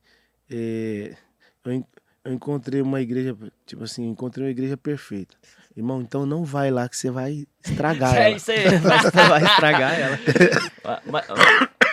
[0.51, 1.15] é,
[1.63, 1.87] eu,
[2.25, 5.37] eu encontrei uma igreja, tipo assim, encontrei uma igreja perfeita.
[5.77, 8.37] Irmão, então não vai lá que você vai estragar é ela.
[8.37, 8.65] Isso aí.
[8.81, 10.19] você vai estragar ela.
[11.05, 11.27] mas,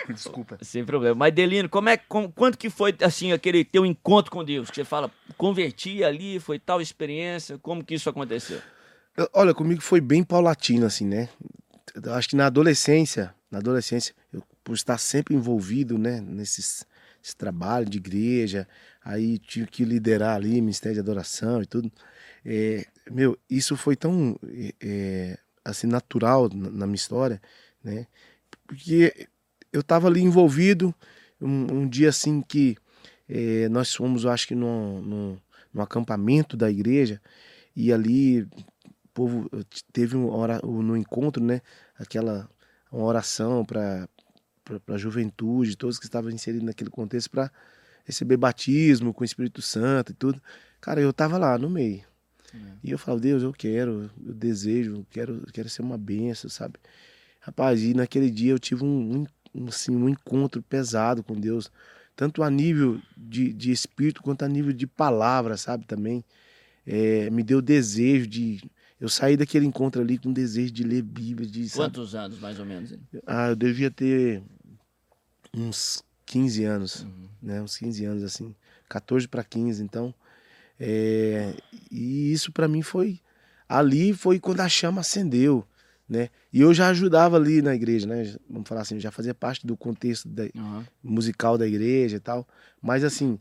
[0.08, 0.56] Desculpa.
[0.62, 1.14] Sem problema.
[1.14, 4.70] Mas, Delino, como é, com, quanto que foi, assim, aquele teu encontro com Deus?
[4.70, 8.62] Que você fala, converti ali, foi tal experiência, como que isso aconteceu?
[9.34, 11.28] Olha, comigo foi bem paulatino, assim, né?
[12.02, 16.86] Eu acho que na adolescência, na adolescência, eu, por estar sempre envolvido, né, nesses
[17.22, 18.66] esse trabalho de igreja,
[19.04, 21.90] aí tive que liderar ali ministério de adoração e tudo.
[22.44, 24.36] É, meu, isso foi tão
[24.80, 27.40] é, assim natural na, minha história,
[27.82, 28.06] né?
[28.66, 29.28] Porque
[29.72, 30.92] eu estava ali envolvido
[31.40, 32.76] um, um, dia assim que
[33.28, 35.38] é, nós fomos, eu acho que num, num,
[35.72, 37.20] num, acampamento da igreja
[37.76, 38.48] e ali o
[39.14, 39.50] povo
[39.92, 41.60] teve um no encontro, né?
[41.96, 42.50] Aquela
[42.90, 44.08] uma oração para
[44.64, 47.50] para a juventude, todos que estavam inseridos naquele contexto para
[48.04, 50.40] receber batismo com o Espírito Santo e tudo.
[50.80, 52.04] Cara, eu tava lá no meio.
[52.54, 52.58] É.
[52.84, 56.50] E eu falo, Deus, eu quero, eu desejo, eu quero, eu quero ser uma benção,
[56.50, 56.74] sabe?
[57.40, 61.70] Rapaz, e naquele dia eu tive um, um, assim, um encontro pesado com Deus,
[62.14, 65.86] tanto a nível de, de espírito quanto a nível de palavra, sabe?
[65.86, 66.24] Também.
[66.86, 68.60] É, me deu desejo de.
[69.02, 71.86] Eu saí daquele encontro ali com desejo de ler Bíblia, de sabe?
[71.86, 72.94] Quantos anos, mais ou menos?
[73.26, 74.40] Ah, eu devia ter
[75.52, 77.04] uns 15 anos,
[77.42, 77.60] né?
[77.60, 78.54] Uns 15 anos assim,
[78.88, 80.14] 14 para 15, então
[80.78, 81.52] é,
[81.90, 83.18] e isso para mim foi
[83.68, 85.66] ali foi quando a chama acendeu,
[86.08, 86.30] né?
[86.52, 88.36] E eu já ajudava ali na igreja, né?
[88.48, 90.86] Vamos falar assim, já fazia parte do contexto da, Aham.
[91.02, 92.46] musical da igreja e tal,
[92.80, 93.36] mas assim,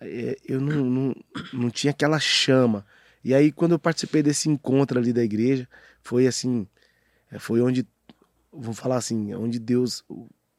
[0.00, 1.16] é, eu não, não,
[1.52, 2.84] não tinha aquela chama.
[3.26, 5.68] E aí quando eu participei desse encontro ali da igreja,
[6.00, 6.64] foi assim,
[7.28, 7.84] é, foi onde
[8.52, 10.04] vamos falar assim, onde Deus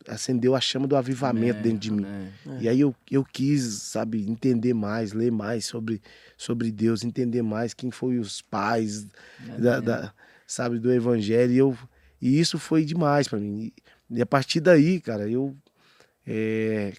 [0.06, 2.06] acendeu a chama do avivamento Amém, dentro de mim.
[2.06, 2.62] amém.
[2.62, 6.02] E aí eu, eu quis, sabe, entender mais, ler mais sobre,
[6.36, 9.08] sobre Deus, entender mais quem foi os pais,
[9.58, 10.14] da, da-
[10.46, 11.54] sabe, do evangelho.
[11.54, 11.78] E, eu,
[12.22, 13.72] e isso foi demais para mim.
[14.10, 15.56] E, e a partir daí, cara, eu.
[16.26, 16.92] é,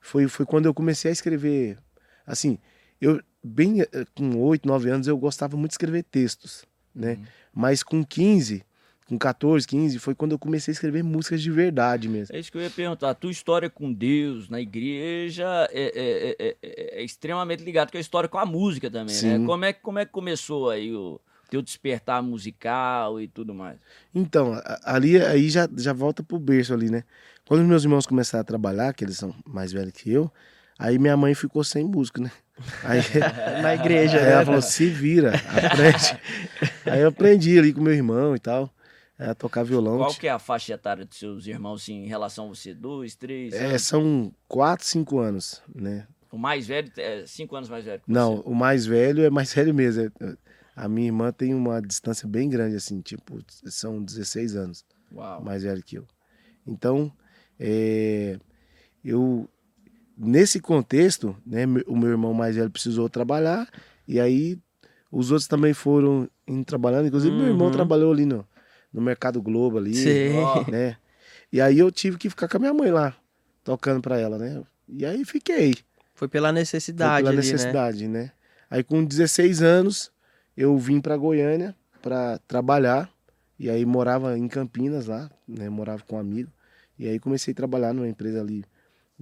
[0.00, 1.78] foi, foi quando eu comecei a escrever.
[2.26, 2.58] Assim,
[3.00, 7.18] eu, bem eh, com 8, 9 anos, eu gostava muito de escrever textos, né?
[7.52, 8.64] Mas com 15,
[9.06, 12.34] com 14, 15, foi quando eu comecei a escrever músicas de verdade mesmo.
[12.34, 13.10] É isso que eu ia perguntar.
[13.10, 17.98] A tua história com Deus na igreja é, é- é- é- é extremamente ligada com
[17.98, 19.38] a história com a música também, né?
[19.38, 19.44] Sim.
[19.44, 23.76] Como é, que- como é que começou aí o teu despertar musical e tudo mais?
[24.14, 27.04] Então, ali aí já, já volta pro berço ali, né?
[27.46, 30.32] Quando os meus irmãos começaram a trabalhar, que eles são mais velhos que eu,
[30.78, 32.30] aí minha mãe ficou sem músico, né?
[32.82, 33.00] Aí,
[33.62, 34.32] Na igreja, aí né?
[34.32, 36.20] ela falou, se vira, aprende.
[36.86, 38.72] aí eu aprendi ali com meu irmão e tal,
[39.18, 39.98] a tocar violão.
[39.98, 42.72] Qual que é a faixa etária dos seus irmãos assim, em relação a você?
[42.74, 43.52] Dois, três?
[43.54, 43.82] É, anos?
[43.82, 46.06] são quatro, cinco anos, né?
[46.30, 48.48] O mais velho é cinco anos mais velho que Não, você.
[48.48, 50.10] o mais velho é mais velho mesmo.
[50.20, 50.36] é-
[50.76, 54.84] A minha irmã tem uma distância bem grande, assim, tipo, são 16 anos.
[55.12, 55.42] Uau.
[55.44, 56.06] mais velho que eu.
[56.66, 57.12] Então,
[57.60, 58.36] é,
[59.04, 59.48] eu
[60.16, 63.68] nesse contexto, né, o meu irmão mais velho precisou trabalhar
[64.06, 64.58] e aí
[65.10, 67.72] os outros também foram indo trabalhando, inclusive meu irmão Uhum.
[67.72, 68.46] trabalhou ali no,
[68.92, 70.70] no Mercado Globo ali, Sim.
[70.70, 70.96] Né?
[71.52, 73.14] E aí eu tive que ficar com a minha mãe lá,
[73.62, 74.62] tocando pra ela, né?
[74.88, 75.74] E aí fiquei.
[76.14, 77.42] Foi pela Foi necessidade pela ali, né?
[77.42, 78.32] necessidade, né?
[78.70, 80.10] Aí com 16 anos
[80.56, 83.08] eu vim para Goiânia para trabalhar
[83.58, 85.68] e aí morava em Campinas lá, né?
[85.68, 86.50] Morava com um amigo
[86.98, 88.64] e aí comecei a trabalhar numa empresa ali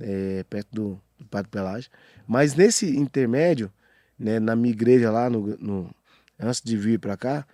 [0.01, 1.91] é, perto do, do Padre Pelágio.
[2.27, 3.73] Mas nesse intermédio,
[4.19, 4.39] né?
[4.39, 5.95] Na minha igreja lá, no, no-
[6.39, 7.47] antes de vir para cá,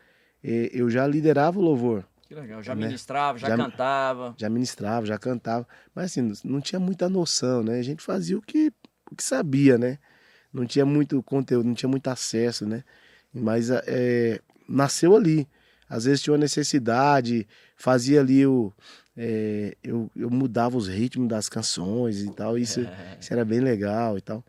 [0.43, 2.63] é, eu já liderava o louvor, que legal.
[2.63, 2.87] Já né?
[2.87, 4.35] ministrava, já, Já- cantava.
[4.37, 7.79] já ministrava, já cantava, mas assim, não tinha muita noção, né?
[7.79, 8.71] A gente fazia o que,
[9.11, 9.99] o que sabia, né?
[10.53, 12.85] Não tinha muito conteúdo, não tinha muito acesso, né?
[13.33, 15.47] Mas é, nasceu ali.
[15.89, 17.47] Às vezes tinha uma necessidade,
[17.79, 18.71] fazia ali o.
[19.17, 22.81] é, eu, eu mudava os ritmos das canções e tal, isso,
[23.19, 24.45] isso era bem legal e tal.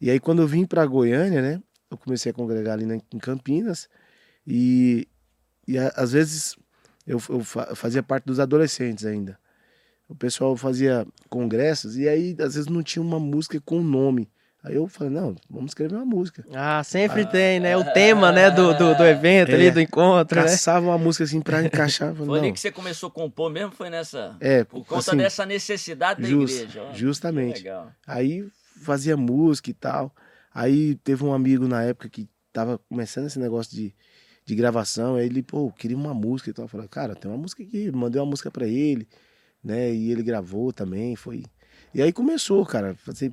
[0.00, 1.62] E aí quando eu vim para Goiânia, né?
[1.90, 3.88] Eu comecei a congregar ali na- em Campinas
[4.46, 5.08] e,
[5.66, 6.56] e a- às vezes
[7.06, 9.38] eu, eu fa- eu fazia parte dos adolescentes ainda.
[10.08, 14.28] O pessoal fazia congressos e aí às vezes não tinha uma música com nome.
[14.64, 16.42] Aí eu falei, não, vamos escrever uma música.
[16.54, 17.76] Ah, sempre tem, né?
[17.76, 19.70] O tema, né, do, do, do evento ali, É.
[19.70, 20.46] do encontro, né?
[20.46, 22.12] Caçava uma música assim pra encaixar.
[22.14, 23.72] falei, Foi ali que você começou a compor mesmo?
[23.72, 24.34] Foi nessa.
[24.40, 26.82] é, Por conta assim, dessa necessidade da just- igreja.
[26.82, 26.94] ó.
[26.94, 27.56] justamente.
[27.58, 27.92] Que legal.
[28.06, 28.48] Aí
[28.80, 30.10] fazia música e tal.
[30.54, 33.94] Aí teve um amigo na época que tava começando esse negócio de,
[34.46, 35.16] de gravação.
[35.16, 36.64] Aí ele, pô, queria uma música e tal.
[36.64, 37.90] Eu falei, cara, tem uma música aqui.
[37.92, 39.06] Mandei uma música pra ele,
[39.62, 39.92] né?
[39.92, 41.14] E ele gravou também.
[41.16, 41.42] Foi.
[41.92, 43.30] E aí começou, cara, fazer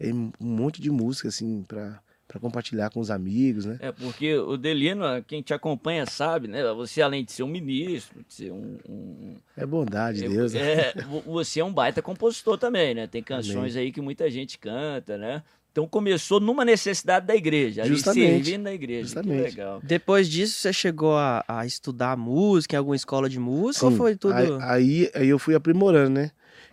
[0.00, 3.76] um monte de música, assim, pra, pra compartilhar com os amigos, né?
[3.80, 6.62] É, porque o Delino, quem te acompanha sabe, né?
[6.74, 8.78] Você, além de ser um ministro, de ser um.
[8.88, 10.60] um- É bondade de Deus, né?
[10.60, 13.06] é, vo- você é um baita compositor também, né?
[13.06, 15.42] Tem canções aí que muita gente canta, né?
[15.70, 18.44] Então começou numa necessidade da igreja, ali Justamente.
[18.44, 19.02] servindo na igreja.
[19.04, 19.36] Justamente.
[19.36, 19.80] Que legal.
[19.82, 23.96] Depois disso, você chegou a, a estudar música em alguma escola de música ou Sim.
[23.98, 24.34] foi tudo...
[24.34, 26.30] Aí, aí, aí eu fui aprimorando, né?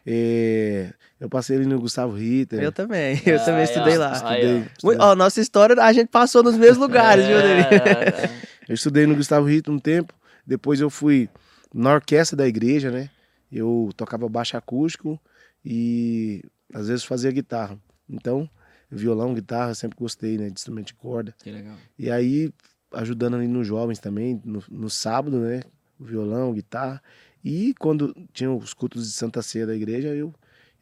[0.07, 0.93] É,
[1.25, 2.61] eu passei ali no Gustavo Ritter.
[2.61, 4.13] Eu também, eu Ah, também é, estudei lá.
[4.13, 4.97] Estudei, Ui, estudei.
[4.99, 7.61] Ó, nossa história, a gente passou nos mesmos lugares, viu, Deli?
[7.61, 10.13] É, Eu estudei no Gustavo Ritter um tempo,
[10.45, 11.29] depois eu fui
[11.73, 13.09] na orquestra da igreja, né?
[13.51, 15.19] Eu tocava baixo acústico
[15.63, 17.77] e às vezes fazia guitarra.
[18.09, 18.49] Então,
[18.89, 20.45] violão, guitarra, sempre gostei, né?
[20.47, 21.33] De instrumento de corda.
[21.43, 21.75] que legal.
[21.97, 22.51] E aí,
[22.93, 25.61] ajudando ali nos jovens também, no, no sábado, né?
[25.99, 27.01] Violão, guitarra.
[27.43, 30.33] E quando tinha os cultos de Santa Ceia da igreja, eu,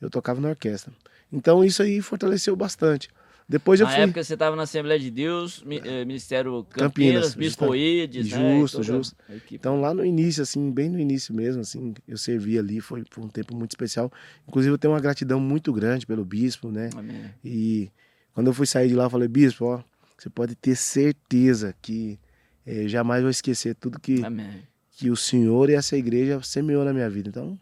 [0.06, 0.92] eu tocava na orquestra.
[1.32, 3.10] Então isso aí fortaleceu bastante.
[3.48, 4.02] Depois eu Na fui.
[4.04, 8.60] época você estava na Assembleia de Deus, eh, Ministério Campinas, Campinas, Bispo Ides, né?
[8.60, 9.16] Justo, Toda justo.
[9.52, 13.24] Então lá no início, assim, bem no início mesmo, assim, eu servi ali, foi, foi
[13.24, 14.12] um tempo muito especial.
[14.48, 16.90] Inclusive eu tenho uma gratidão muito grande pelo bispo, né?
[16.96, 17.26] Amém.
[17.44, 17.92] E
[18.34, 19.82] quando eu fui sair de lá, eu falei, bispo, ó,
[20.18, 22.18] você pode ter certeza que
[22.66, 24.64] eh, jamais vou esquecer tudo que, Amém.
[24.92, 27.28] que o Senhor e essa igreja semeou na minha vida.
[27.28, 27.60] Então,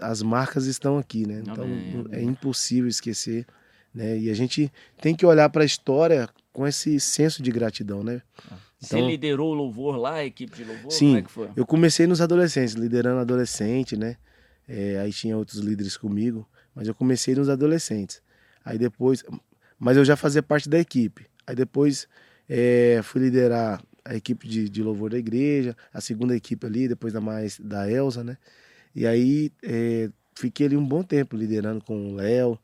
[0.00, 1.40] as marcas estão aqui, né?
[1.42, 2.28] Então, Amém, é amém.
[2.28, 3.46] impossível esquecer,
[3.94, 4.18] né?
[4.18, 8.22] E a gente tem que olhar para a história com esse senso de gratidão, né?
[8.78, 10.90] Você Então- liderou o louvor lá, a equipe de louvor?
[10.92, 11.06] Sim.
[11.06, 11.50] Como é que foi?
[11.56, 14.16] Eu comecei nos adolescentes, liderando adolescente, né?
[14.68, 18.20] É, aí tinha outros líderes comigo, mas eu comecei nos adolescentes.
[18.64, 19.24] Aí depois,
[19.78, 21.26] mas eu já fazia parte da equipe.
[21.46, 22.08] Aí depois
[22.48, 27.12] é, fui liderar a equipe de, de louvor da igreja, a segunda equipe ali, depois
[27.12, 28.36] da mais da Elsa, né?
[28.96, 32.58] E aí é, fiquei ali um bom tempo liderando com o Léo,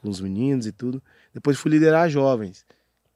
[0.00, 1.02] com os meninos e tudo.
[1.34, 2.64] Depois fui liderar jovens,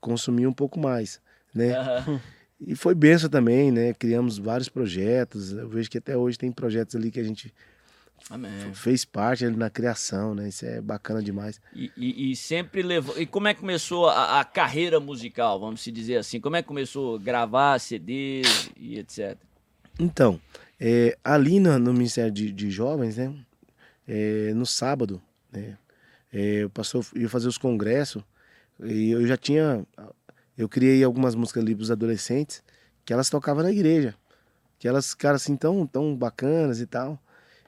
[0.01, 1.21] consumi um pouco mais,
[1.55, 1.77] né?
[1.77, 2.21] Aham.
[2.67, 3.93] E foi benção também, né?
[3.93, 5.53] Criamos vários projetos.
[5.53, 7.53] Eu vejo que até hoje tem projetos ali que a gente
[8.31, 8.73] Amém.
[8.73, 10.49] fez parte ali na criação, né?
[10.49, 11.61] Isso é bacana demais.
[11.75, 13.19] E, e- e sempre levou.
[13.21, 16.41] E como é que começou a, a carreira musical, vamos se dizer assim?
[16.41, 19.37] Como é que começou a gravar CDs e etc?
[19.99, 20.41] Então,
[20.87, 23.35] é, ali no, no Ministério de, de Jovens, né?
[24.07, 25.79] é, no sábado, né?
[26.31, 28.23] é, o pastor ia fazer os congressos
[28.83, 29.87] e eu já tinha.
[30.59, 32.63] Eu criei algumas músicas ali para os adolescentes
[33.05, 34.15] que elas tocavam na igreja.
[34.79, 37.19] Que elas ficaram assim tão, tão bacanas e tal.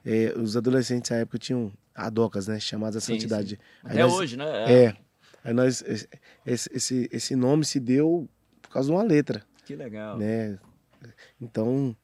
[0.05, 2.61] É, os adolescentes na época tinham adocas, né?
[2.61, 3.59] Chamadas Sim, Santidade.
[3.83, 4.44] Aí Até nós- hoje, né?
[4.85, 4.96] É.
[5.42, 5.83] Aí nós,
[6.44, 8.29] esse, esse, esse nome se deu
[8.61, 10.18] por causa de uma letra, Que legal.
[10.18, 10.59] né?
[11.40, 11.96] Então,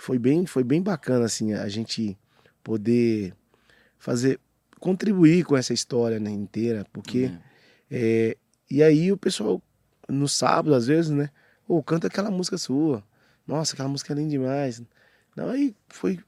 [0.00, 2.16] foi bem, foi bem bacana, assim, a gente
[2.64, 3.34] poder
[3.98, 4.40] fazer,
[4.78, 7.26] contribuir com essa história né, inteira, porque...
[7.26, 7.40] Amém.
[7.90, 8.36] é,
[8.70, 9.62] e aí o pessoal,
[10.08, 11.28] no sábado, às vezes, né?
[11.68, 13.04] Ô, canta aquela música sua.
[13.46, 14.82] Nossa, aquela música é linda demais.
[15.36, 16.18] Não, aí foi...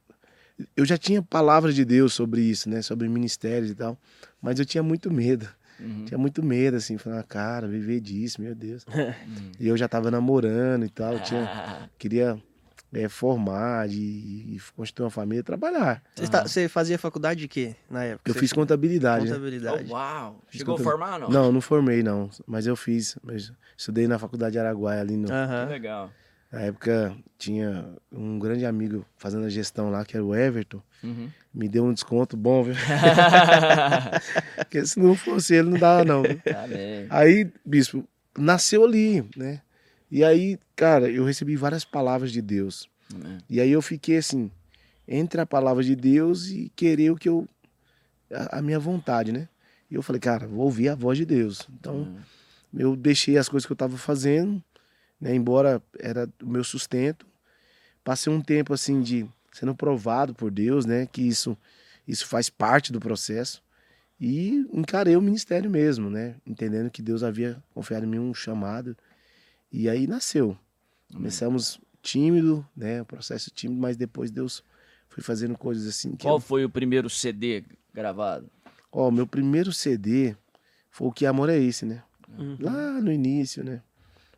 [0.76, 2.82] Eu já tinha palavras de Deus sobre isso, né?
[2.82, 3.96] Sobre ministérios e tal.
[4.40, 5.48] Mas eu tinha muito medo.
[5.80, 6.04] Uhum.
[6.04, 8.84] Tinha muito medo, assim, falar, cara, viver disso, meu Deus.
[8.86, 9.52] Uhum.
[9.58, 12.38] E eu já tava namorando e tal, tinha, queria
[12.94, 16.02] é, formar, de, e constituir uma família, trabalhar.
[16.14, 18.30] Você, tá- você fazia faculdade de quê na época?
[18.30, 19.30] Eu Você- fiz contabilidade, né?
[19.30, 19.86] contabilidade.
[19.88, 20.42] Oh, uau!
[20.48, 21.28] Fiz Chegou a conta- formar, não?
[21.30, 22.28] Não, não formei, não.
[22.46, 23.16] Mas eu fiz.
[23.22, 25.26] Mas estudei na faculdade de Araguaia ali no.
[25.26, 25.64] Que Aham.
[25.68, 26.10] legal.
[26.52, 30.82] Na época tinha um grande amigo fazendo a gestão lá, que era o Everton.
[31.02, 31.30] Uhum.
[31.52, 32.74] Me deu um desconto bom, viu?
[34.56, 36.22] Porque se não fosse ele, não dava, não.
[36.64, 37.06] Amém.
[37.10, 39.60] Aí, bispo, nasceu ali, né?
[40.14, 42.86] E aí, cara, eu recebi várias palavras de Deus.
[43.14, 43.38] Amém.
[43.48, 44.50] E aí eu fiquei assim,
[45.08, 47.48] entre a palavra de Deus e querer o que eu.
[48.30, 49.48] a, a minha vontade, né?
[49.90, 51.66] E eu falei, cara, vou ouvir a voz de Deus.
[51.80, 52.18] Então, Uhum.
[52.74, 54.62] eu deixei as coisas que eu estava fazendo,
[55.18, 55.34] né?
[55.34, 57.26] Embora era o meu sustento.
[58.04, 61.06] Passei um tempo assim de sendo provado por Deus, né?
[61.10, 61.56] Que isso,
[62.06, 63.62] isso faz parte do processo.
[64.20, 66.34] E encarei o ministério mesmo, né?
[66.46, 68.94] Entendendo que Deus havia confiado em mim um chamado.
[69.72, 70.56] E aí nasceu.
[71.12, 73.02] Começamos tímido, né?
[73.02, 74.62] O processo tímido, mas depois Deus
[75.08, 78.48] foi fazendo coisas assim Qual eu- foi o primeiro CD gravado?
[78.90, 80.34] Ó, meu primeiro CD
[80.90, 82.02] foi o Que Amor é Esse, né?
[82.38, 82.56] Uhum.
[82.60, 83.80] Lá no início, né?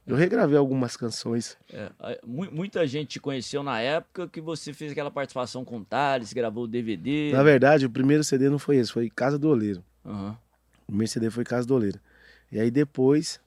[0.07, 1.57] Eu regravei algumas canções.
[1.73, 1.91] É,
[2.27, 6.65] muita gente te conheceu na época que você fez aquela participação com o Thales, gravou
[6.65, 7.33] o DVD.
[7.33, 9.83] Na verdade, o primeiro CD não foi esse, foi Casa do Oleiro.
[10.05, 10.37] Aham.
[10.83, 11.99] O primeiro CD foi Casa do Oleiro.
[12.53, 13.41] E aí depois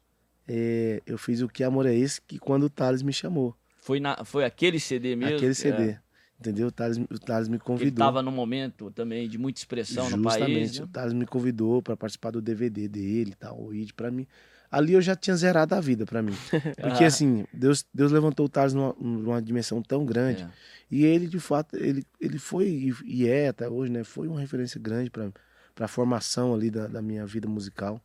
[0.48, 3.56] é, eu fiz o Que Amor é Esse, que quando o Thales me chamou.
[3.80, 5.36] Foi, na, foi aquele CD mesmo?
[5.36, 5.84] aquele que CD.
[5.92, 6.00] é-
[6.40, 6.68] Entendeu?
[6.68, 7.90] O Thales, o Thales me Ele convidou.
[7.94, 10.36] estava num momento também de muita expressão no país.
[10.38, 10.80] Justamente.
[10.80, 10.86] né?
[10.86, 14.28] O Thales me convidou para participar do DVD dele e tal, o ID para mim.
[14.70, 16.34] Ali eu já tinha zerado a vida para mim.
[16.80, 17.08] Porque Ah.
[17.08, 20.44] assim, Deus, Deus levantou o Thales numa, numa dimensão tão grande.
[20.44, 20.50] É.
[20.92, 24.04] E ele, de fato, ele, ele foi e- é até hoje, né?
[24.04, 25.32] Foi uma referência grande para
[25.80, 28.00] a formação ali da, da minha vida musical.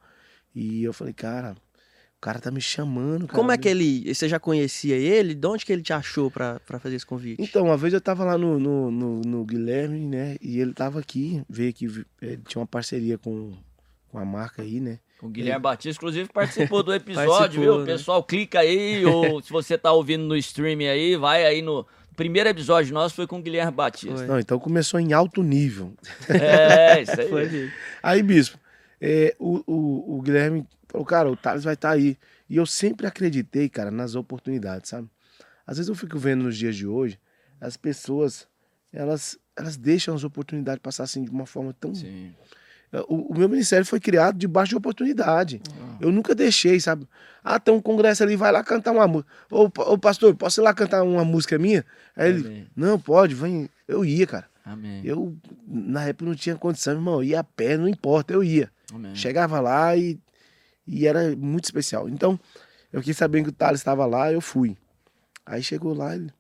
[0.55, 1.55] E eu falei, cara,
[2.23, 3.27] cara tá me chamando.
[3.27, 3.37] Cara.
[3.37, 4.15] Como é que ele.
[4.15, 5.35] Você já conhecia ele?
[5.35, 7.43] De onde que ele te achou pra, pra fazer esse convite?
[7.43, 10.37] Então, uma vez eu tava lá no, no, no, no Guilherme, né?
[10.41, 11.87] E ele tava aqui, veio que
[12.23, 13.53] ele tinha uma parceria com,
[14.09, 15.01] com a marca aí, né?
[15.21, 17.79] O Guilherme Batista, inclusive, participou do episódio, Participou, viu?
[17.81, 17.93] né?
[17.93, 21.81] Pessoal, clica aí, ou se você tá ouvindo no streaming aí, vai aí no.
[21.81, 24.17] O primeiro episódio nosso foi com o Guilherme Batista.
[24.17, 24.27] Foi.
[24.27, 25.93] Não, então começou em alto nível.
[26.29, 27.29] É, isso aí.
[27.29, 27.73] Foi.
[28.03, 28.59] Aí, bispo,
[29.01, 32.17] é, o, o, o Guilherme falou, cara, o Thales vai estar aí.
[32.49, 35.09] E eu sempre acreditei, cara, nas oportunidades, sabe?
[35.67, 37.19] Às vezes eu fico vendo nos dias de hoje,
[37.61, 38.47] as pessoas,
[38.93, 41.95] elas, elas deixam as oportunidades passar assim de uma forma tão.
[41.95, 42.35] Sim.
[43.09, 45.63] O, o meu ministério foi criado debaixo de oportunidade.
[45.81, 45.97] Ah.
[45.99, 47.09] Eu nunca deixei, sabe?
[47.43, 49.33] Ah, tem um congresso ali, vai lá cantar uma música.
[49.51, 51.87] Ô, ô, pastor, posso ir lá cantar uma música minha?
[52.15, 53.71] Aí ele, não, pode, vem.
[53.89, 54.47] Eu ia, cara.
[54.65, 55.01] Amém.
[55.05, 55.35] Eu,
[55.67, 57.15] na época, não tinha condição, irmão.
[57.15, 58.71] Eu ia a pé, não importa, eu ia.
[58.93, 59.15] Amém.
[59.17, 60.19] Chegava lá e,
[60.87, 62.09] e era muito especial.
[62.09, 62.39] Então,
[62.93, 64.77] eu quis saber que o Thales estava lá, eu fui.
[65.45, 66.33] Aí chegou lá, ele.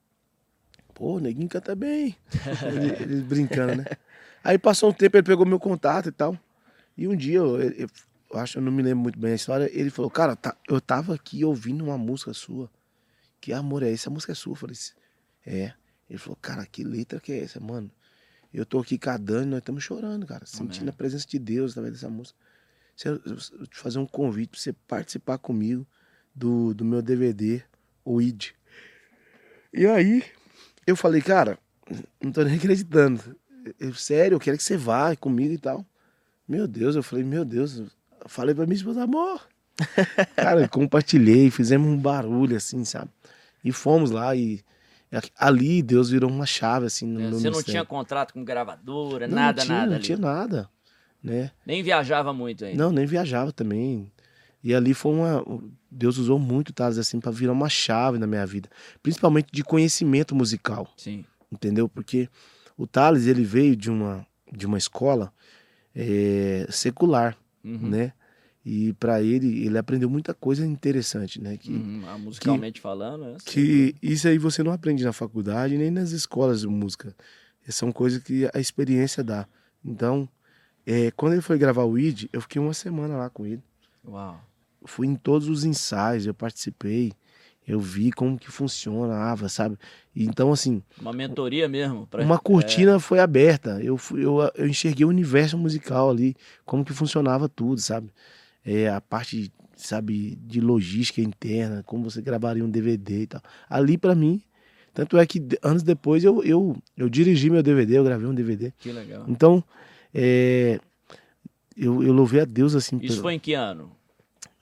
[0.95, 2.16] Pô, o neguinho canta bem.
[2.66, 3.84] ele, ele brincando, né?
[4.45, 6.38] Aí passou um tempo, ele pegou meu contato e tal.
[6.97, 7.88] E um dia, eu, eu,
[8.32, 10.80] eu acho, eu não me lembro muito bem a história, ele falou, cara, tá, eu
[10.80, 12.70] tava aqui ouvindo uma música sua.
[13.40, 14.09] Que amor é esse?
[14.09, 14.53] A música é sua.
[14.53, 14.76] Eu falei,
[15.47, 15.72] é.
[16.09, 17.90] Ele falou, cara, que letra que é essa, mano?
[18.53, 21.72] Eu tô aqui com a Dani, nós estamos chorando, cara, sentindo a presença de Deus
[21.72, 22.38] através dessa música.
[23.09, 23.18] Eu,
[23.66, 25.86] te fazer um convite pra você participar comigo
[26.34, 27.62] do, do meu DVD,
[28.05, 28.50] o ID.
[29.72, 30.24] E aí,
[30.86, 31.59] eu falei, cara,
[32.22, 33.20] não tô nem acreditando.
[33.78, 35.84] Eu, sério, eu quero que você vá comigo e tal.
[36.46, 37.88] Meu Deus, eu falei, meu Deus, eu
[38.28, 39.40] falei pra minha esposa, amor.
[40.36, 43.11] cara, compartilhei, fizemos um barulho assim, sabe?
[43.64, 44.62] E fomos lá e
[45.38, 47.64] ali Deus virou uma chave assim no, É, Você não ministério.
[47.64, 50.05] tinha contrato com gravadora, Não, nada, não tinha, nada Não ali.
[50.05, 50.70] tinha nada,
[51.22, 51.50] né?
[51.66, 52.82] Nem viajava muito ainda.
[52.82, 54.10] Não, nem viajava também.
[54.64, 55.44] E ali foi uma.
[55.90, 58.68] Deus usou muito Thales assim para virar uma chave na minha vida,
[59.02, 61.24] principalmente de conhecimento musical, Sim.
[61.50, 61.88] entendeu?
[61.88, 62.28] Porque
[62.76, 65.32] o Thales ele veio de uma de uma escola
[65.94, 67.88] eh, secular, Uhum.
[67.90, 68.12] né?
[68.64, 71.56] E para ele ele aprendeu muita coisa interessante, né?
[71.56, 72.02] Que, Uhum.
[72.06, 73.44] Ah, musicalmente falando, é assim.
[73.46, 77.14] que isso aí você não aprende na faculdade nem nas escolas de música.
[77.68, 79.46] São coisas que a experiência dá.
[79.84, 80.28] Então,
[80.86, 83.62] eh, quando ele foi gravar o ID, eu fiquei uma semana lá com ele.
[84.06, 84.40] Uau.
[84.84, 87.12] fui em todos os ensaios, eu participei,
[87.66, 89.78] eu vi como que funcionava, sabe?
[90.14, 92.06] Então, assim, Uma mentoria mesmo.
[92.06, 92.24] Pra...
[92.24, 96.92] uma cortina foi aberta, eu, fui, eu, eu enxerguei o universo musical ali, como que
[96.92, 98.10] funcionava tudo, sabe?
[98.64, 103.42] É, a parte, sabe, de logística interna, como você gravaria um DVD e tal.
[103.68, 104.42] Ali, pra mim,
[104.92, 108.72] tanto é que anos depois eu, eu, eu dirigi meu DVD, eu gravei um DVD.
[108.78, 109.24] Que legal.
[109.28, 109.64] Então,
[110.14, 110.78] é,
[111.76, 113.90] eu, eu louvei a Deus, assim, Isso pelo- foi em que ano?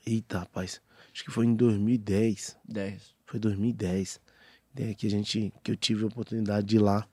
[0.06, 0.80] Eita, rapaz,
[1.12, 2.56] acho que foi em 2010.
[2.68, 3.14] 10.
[3.26, 4.20] Foi 2010
[4.74, 7.06] né, que a gente que eu tive a oportunidade de ir lá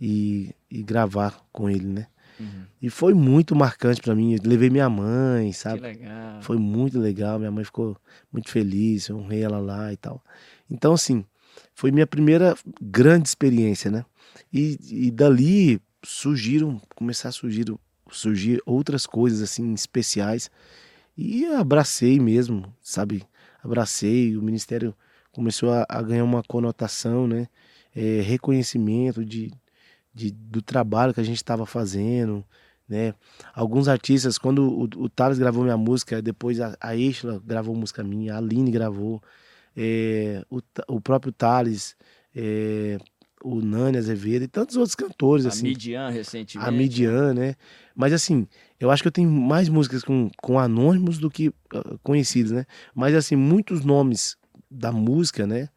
[0.00, 2.06] e, e gravar com ele, né?
[2.38, 2.64] Uhum.
[2.82, 4.34] E foi muito marcante pra mim.
[4.34, 5.80] Eu levei minha mãe, Que sabe?
[5.80, 6.42] legal.
[6.42, 7.38] Foi muito legal.
[7.38, 7.96] Minha mãe ficou
[8.30, 9.08] muito feliz.
[9.08, 10.22] Eu honrei ela lá e tal.
[10.70, 11.24] Então, assim,
[11.74, 14.04] foi minha primeira grande experiência, né?
[14.52, 17.66] E, e dali surgiram, começaram a surgir,
[18.10, 20.50] surgir outras coisas assim especiais.
[21.16, 23.24] E abracei mesmo, sabe?
[23.62, 24.36] Abracei.
[24.36, 24.94] O ministério
[25.32, 27.48] começou a, a ganhar uma conotação, né?
[27.94, 29.50] É, reconhecimento de,
[30.14, 32.44] de, do trabalho que a gente estava fazendo,
[32.88, 33.14] né?
[33.54, 36.92] Alguns artistas, quando o, o Thales gravou minha música, depois a, a
[37.44, 39.22] gravou música minha, a Aline gravou,
[39.76, 41.96] é, o, o próprio Thales,
[42.34, 42.98] é,
[43.48, 45.62] o Nani Azevedo e tantos outros cantores, A assim.
[45.68, 46.68] Midian recentemente.
[46.68, 47.54] A Midian, né?
[47.94, 48.46] Mas assim,
[48.80, 52.66] eu acho que eu tenho mais músicas com, com anônimos do que ah, conhecidos, né?
[52.94, 54.36] Mas assim, muitos nomes
[54.70, 55.68] da música, né?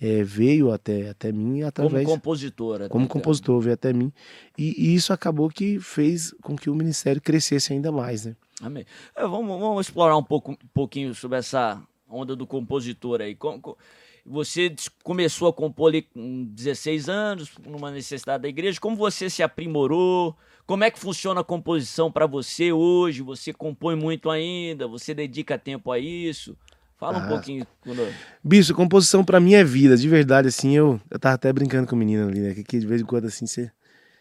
[0.00, 2.88] é, veio até, até mim Como através compositora.
[2.88, 3.20] como né, cara?
[3.20, 4.12] compositor, veio até mim.
[4.58, 8.36] E, e isso acabou que fez com que o ministério crescesse ainda mais, né?
[8.60, 8.84] Amém.
[9.16, 13.34] É, vamos, vamos explorar um, pouco, um pouquinho sobre essa onda do compositor aí.
[13.34, 13.78] Como- co-
[14.24, 18.80] você começou a compor ali com 16 anos, numa necessidade da igreja.
[18.80, 20.36] Como você se aprimorou?
[20.66, 23.20] Como é que funciona a composição para você hoje?
[23.22, 24.88] Você compõe muito ainda?
[24.88, 26.56] Você dedica tempo a isso?
[26.98, 27.28] Fala um Ah.
[27.28, 28.14] pouquinho conosco.
[28.42, 31.94] Bicho, composição pra mim é vida, de verdade, assim, eu, eu tava até brincando com
[31.94, 32.54] o menino ali, né?
[32.54, 33.70] Que, que de vez em quando, assim, você,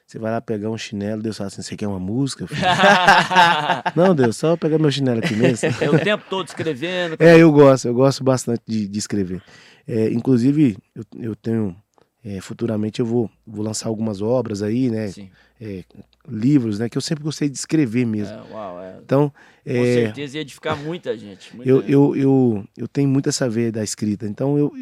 [0.05, 2.45] você vai lá pegar um chinelo, Deus fala assim, você quer uma música?
[2.45, 2.59] filho?"
[3.95, 5.69] Não, Deus, só pegar meu chinelo aqui mesmo.
[5.79, 7.15] é o tempo todo escrevendo.
[7.19, 9.41] É, eu gosto, eu gosto bastante de, de escrever.
[9.87, 11.75] É, inclusive, eu, eu tenho,
[12.23, 15.11] é, futuramente eu vou, vou lançar algumas obras aí, né?
[15.59, 15.83] É,
[16.27, 16.89] livros, né?
[16.89, 18.35] Que eu sempre gostei de escrever mesmo.
[18.35, 18.99] É, uau, é.
[19.03, 21.55] Então, Com é, certeza ia edificar muita gente.
[21.55, 21.91] muita eu, gente.
[21.91, 24.25] eu, eu, eu tenho muito essa veia da escrita.
[24.25, 24.73] Então, eu,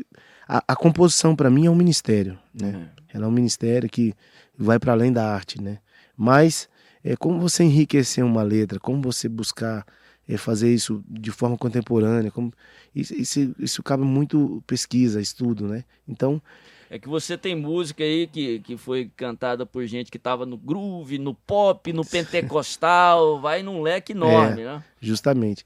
[0.48, 2.76] a, a composição para mim é um ministério, né?
[2.76, 2.86] Uhum.
[3.14, 4.14] Ela é um ministério que
[4.58, 5.80] vai para além da arte, né?
[6.16, 6.70] Mas
[7.04, 9.86] é como você enriquecer uma letra, como você buscar
[10.28, 12.52] é, fazer isso de forma contemporânea, como
[12.96, 15.84] isso, isso, isso cabe muito pesquisa, estudo, né?
[16.08, 16.42] Então,
[16.90, 20.58] É que você tem música aí que, que foi cantada por gente que tava no
[20.58, 24.84] groove, no pop, no pentecostal, vai num leque enorme, né?
[25.00, 25.66] justamente.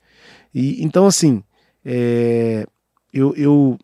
[0.53, 1.43] E então assim,
[1.84, 2.66] é,
[3.14, 3.78] eu, eu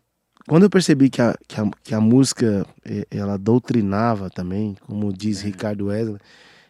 [0.48, 5.12] quando eu percebi que a, que a, que a música é, ela doutrinava também, como
[5.12, 6.18] diz Ricardo Wesley,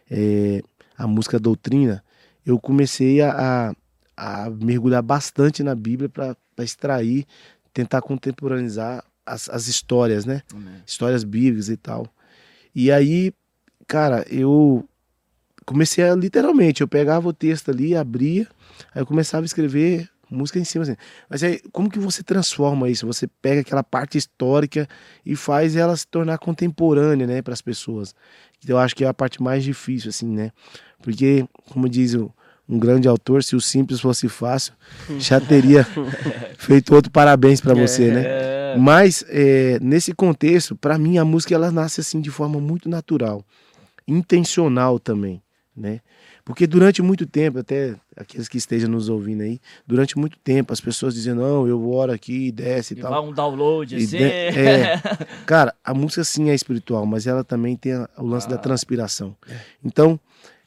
[0.09, 0.61] é,
[0.97, 2.03] a música doutrina,
[2.45, 3.75] eu comecei a, a,
[4.15, 7.25] a mergulhar bastante na Bíblia para extrair,
[7.73, 10.41] tentar contemporaneizar as, as histórias, né?
[10.85, 12.07] Histórias bíblicas e tal.
[12.75, 13.33] E aí,
[13.87, 14.87] cara, eu
[15.65, 18.47] comecei a literalmente, eu pegava o texto ali, abria,
[18.93, 20.95] aí eu começava a escrever música em cima, assim.
[21.29, 23.05] Mas aí, como que você transforma isso?
[23.05, 24.87] Você pega aquela parte histórica
[25.25, 28.15] e faz ela se tornar contemporânea, né, para as pessoas.
[28.63, 30.51] Então, eu acho que é a parte mais difícil, assim, né?
[31.01, 32.33] Porque, como diz o,
[32.67, 34.73] um grande autor, se o simples fosse fácil,
[35.19, 35.85] já teria
[36.57, 38.23] feito outro parabéns para você, né?
[38.25, 38.75] É.
[38.77, 43.43] Mas é, nesse contexto, para mim a música ela nasce assim de forma muito natural,
[44.07, 45.41] intencional também,
[45.75, 45.99] né?
[46.45, 50.81] Porque durante muito tempo, até aqueles que estejam nos ouvindo aí, durante muito tempo as
[50.81, 53.11] pessoas dizem não, eu oro aqui, desce e, E tal.
[53.11, 54.17] vai um download E assim.
[54.17, 54.99] de- é.
[55.45, 58.59] Cara, a música sim é espiritual, mas ela também tem o lance da Ah.
[58.59, 59.35] transpiração.
[59.83, 60.19] Então,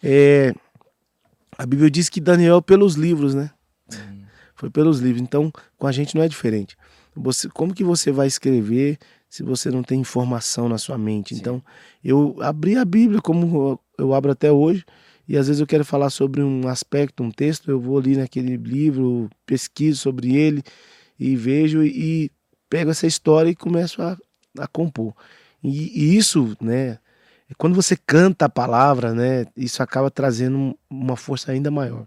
[0.02, 0.54] é,
[1.58, 3.50] a Bíblia diz que Daniel pelos livros, né?
[3.92, 4.22] Hum.
[4.54, 5.22] Foi pelos livros.
[5.22, 6.76] Então, com a gente não é diferente.
[7.14, 8.98] Você, como que você vai escrever
[9.28, 11.34] se você não tem informação na sua mente?
[11.34, 11.40] Sim.
[11.40, 11.62] Então,
[12.04, 14.84] eu abri a Bíblia como eu- eu abro até hoje.
[15.28, 18.56] E às vezes eu quero falar sobre um aspecto, um texto, eu vou ali naquele
[18.56, 20.62] livro, pesquiso sobre ele
[21.18, 22.30] e vejo e
[22.70, 24.16] pego essa história e começo a,
[24.58, 25.14] a compor.
[25.64, 26.98] E, e isso, né,
[27.54, 32.06] quando você canta a palavra, né, isso acaba trazendo um- uma força ainda maior.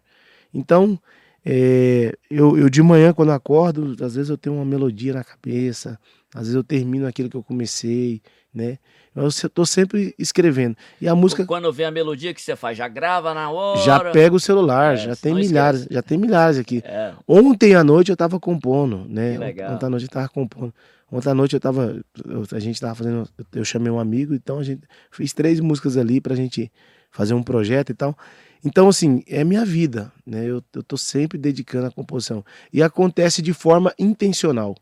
[0.53, 0.99] Então,
[1.45, 5.97] é, eu, eu de manhã, quando acordo, às vezes eu tenho uma melodia na cabeça,
[6.33, 8.21] às vezes eu termino aquilo que eu comecei,
[8.53, 8.77] né?
[9.15, 10.75] Eu estou sempre escrevendo.
[11.01, 13.81] E a música Quando vem a melodia que você faz, já grava na hora.
[13.81, 15.93] já pega o celular, É, já tem milhares, esquece.
[15.93, 16.81] já tem milhares aqui.
[16.85, 17.11] É.
[17.27, 19.33] Ontem à noite eu tava compondo, né?
[19.33, 19.73] Que legal.
[19.73, 20.73] Ontem à noite eu tava compondo.
[21.11, 21.99] Ontem à noite eu tava.
[22.25, 23.27] eu- a gente tava fazendo.
[23.53, 24.81] Eu chamei um amigo, então a gente
[25.11, 26.71] fez três músicas ali pra gente
[27.11, 28.15] fazer um projeto e tal.
[28.63, 30.45] Então, assim, é minha vida, né?
[30.45, 32.43] Eu, eu tô sempre dedicando à composição.
[32.73, 34.75] E acontece de forma intencional.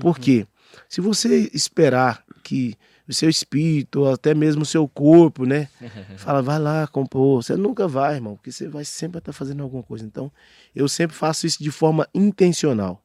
[0.00, 0.46] Por quê?
[0.88, 2.74] Se você esperar que
[3.08, 5.68] o seu espírito, ou até mesmo o seu corpo, né?
[6.18, 7.42] Fala, vai lá compor.
[7.42, 10.04] Você nunca vai, irmão, porque você vai sempre estar fazendo alguma coisa.
[10.04, 10.30] Então,
[10.74, 13.01] eu sempre faço isso de forma intencional.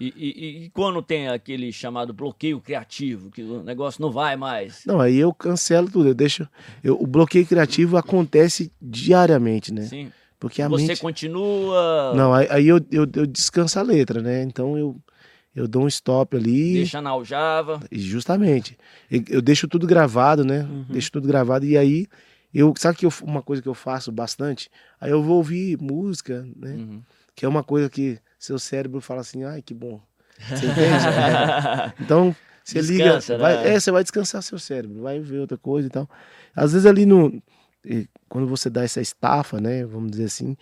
[0.00, 4.82] E, e- e quando tem aquele chamado bloqueio criativo, que o negócio não vai mais.
[4.86, 6.08] não, aí eu cancelo tudo.
[6.08, 6.48] Eu deixo.
[6.82, 9.82] eu- o bloqueio criativo acontece diariamente, né?
[9.82, 10.10] Sim.
[10.38, 11.00] Porque a Você mente.
[11.02, 14.42] continua, Não, aí, aí eu, eu, eu descanso a letra, né?
[14.42, 14.96] Então eu,
[15.54, 16.74] eu dou um stop ali.
[16.74, 17.80] deixa na aljava.
[17.92, 18.78] Justamente.
[19.10, 20.62] Eu, eu deixo tudo gravado, né?
[20.62, 20.86] Uhum.
[20.88, 21.66] Deixo tudo gravado.
[21.66, 22.06] E aí,
[22.54, 24.70] eu, sabe que eu, uma coisa que eu faço bastante?
[24.98, 26.70] Aí eu vou ouvir música, né?
[26.72, 27.02] Uhum.
[27.34, 30.00] Que é uma coisa que seu cérebro fala assim, ai, que bom.
[30.48, 31.04] Você entende?
[32.00, 32.34] então,
[32.64, 33.42] você Descansa, liga.
[33.42, 33.74] vai- né?
[33.74, 36.08] é, você vai descansar seu cérebro, vai ver outra coisa e tal.
[36.56, 37.40] Às vezes ali no.
[38.28, 39.84] Quando você dá essa estafa, né?
[39.84, 40.56] Vamos dizer assim,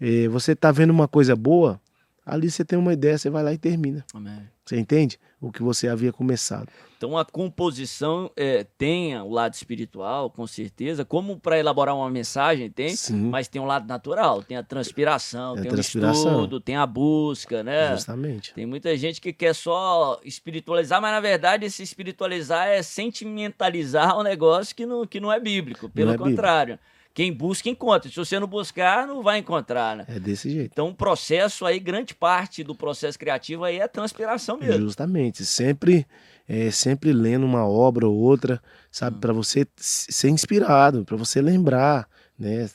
[0.00, 1.80] eh, você tá vendo uma coisa boa,
[2.24, 4.04] ali você tem uma ideia, você vai lá e termina.
[4.14, 4.48] Amém.
[4.64, 5.18] Você entende?
[5.40, 6.68] O que você havia começado.
[6.96, 12.70] Então a composição é, tem o lado espiritual, com certeza, como para elaborar uma mensagem
[12.70, 13.28] tem, Sim.
[13.28, 16.24] mas tem um lado natural, tem a transpiração, É a tem transpiração.
[16.24, 17.90] o estudo, tem a busca, né?
[17.92, 18.54] Justamente.
[18.54, 24.22] Tem muita gente que quer só espiritualizar, mas na verdade esse espiritualizar é sentimentalizar um
[24.22, 25.90] negócio que não, que não é bíblico.
[25.90, 26.80] Pelo é bíblico.
[27.14, 28.10] Quem busca, encontra.
[28.10, 30.04] Se você não buscar, não vai encontrar, né?
[30.08, 30.72] É desse jeito.
[30.72, 34.82] Então o processo aí, grande parte do processo criativo aí é a transpiração mesmo.
[34.82, 35.44] Justamente.
[35.44, 36.04] Sempre,
[36.48, 38.60] é, sempre lendo uma obra ou outra,
[38.90, 39.20] sabe?
[39.20, 42.68] Para você ser inspirado, para você lembrar, né?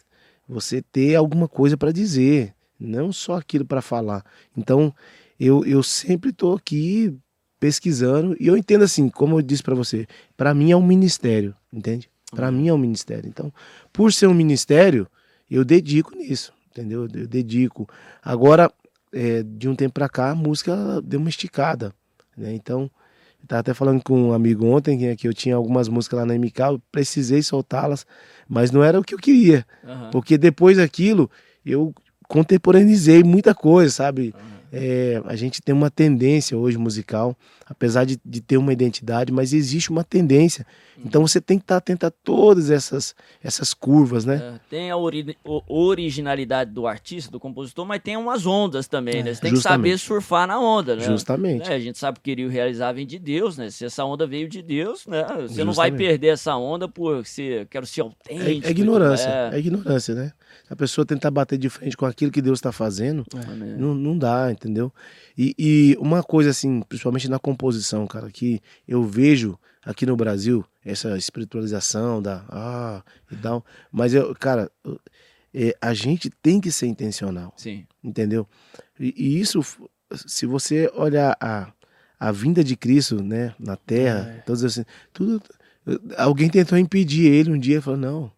[0.47, 4.23] Você ter alguma coisa para dizer, não só aquilo para falar.
[4.57, 4.95] Então,
[5.37, 7.13] eu, eu sempre tô aqui
[7.59, 11.53] pesquisando e eu entendo assim, como eu disse para você, para mim é um ministério,
[11.73, 12.09] entende?
[12.31, 13.27] Para mim é um ministério.
[13.27, 13.51] Então,
[13.99, 15.05] por ser um ministério,
[15.51, 17.01] eu dedico nisso, entendeu?
[17.13, 17.85] Eu dedico.
[18.23, 18.71] Agora,
[19.11, 21.93] é, de um tempo para cá, a música deu uma esticada,
[22.37, 22.53] né?
[22.53, 22.89] Então,
[23.41, 26.25] eu tava até falando com um amigo ontem que, que eu tinha algumas músicas lá
[26.25, 28.07] na MK, eu precisei soltá-las,
[28.47, 30.11] mas não era o que eu queria, Aham.
[30.11, 31.29] porque depois daquilo
[31.65, 31.93] eu
[32.25, 34.33] contemporaneizei muita coisa, sabe?
[34.71, 39.51] É, a gente tem uma tendência hoje musical, apesar de, de ter uma identidade, mas
[39.53, 40.65] existe uma tendência.
[41.03, 44.35] Então você tem que estar atento a todas essas, essas curvas, né?
[44.35, 49.23] É, tem a ori- o- originalidade do artista, do compositor, mas tem umas ondas também,
[49.23, 49.33] né?
[49.33, 49.91] Você tem que justamente.
[49.91, 51.03] saber surfar na onda, né?
[51.05, 51.69] Justamente.
[51.69, 53.69] Né, A gente sabe que queria realizar vem de Deus, né?
[53.69, 55.23] Se essa onda veio de Deus, né?
[55.47, 55.97] Você não vai Justamente.
[55.97, 58.67] perder essa onda por ser, quero ser É, autêntico.
[58.67, 59.55] é ignorância, É.
[59.55, 60.33] é ignorância, né?
[60.67, 63.23] Se a pessoa tentar bater de frente com aquilo que Deus está fazendo,
[63.77, 64.93] não, não dá, entendeu?
[65.37, 70.65] E, e uma coisa assim, principalmente na composição, cara, que eu vejo aqui no Brasil,
[70.85, 74.69] essa espiritualização da ah e tal, mas eu, cara,
[75.53, 77.85] é, a gente tem que ser intencional, Sim.
[78.03, 78.45] entendeu?
[78.99, 79.61] E, e isso,
[80.13, 81.71] se você olhar a,
[82.19, 84.41] a vinda de Cristo, né, na Terra, É.
[84.41, 84.83] todos assim,
[85.13, 85.41] tudo,
[86.17, 88.31] alguém tentou impedir ele um dia, falou não,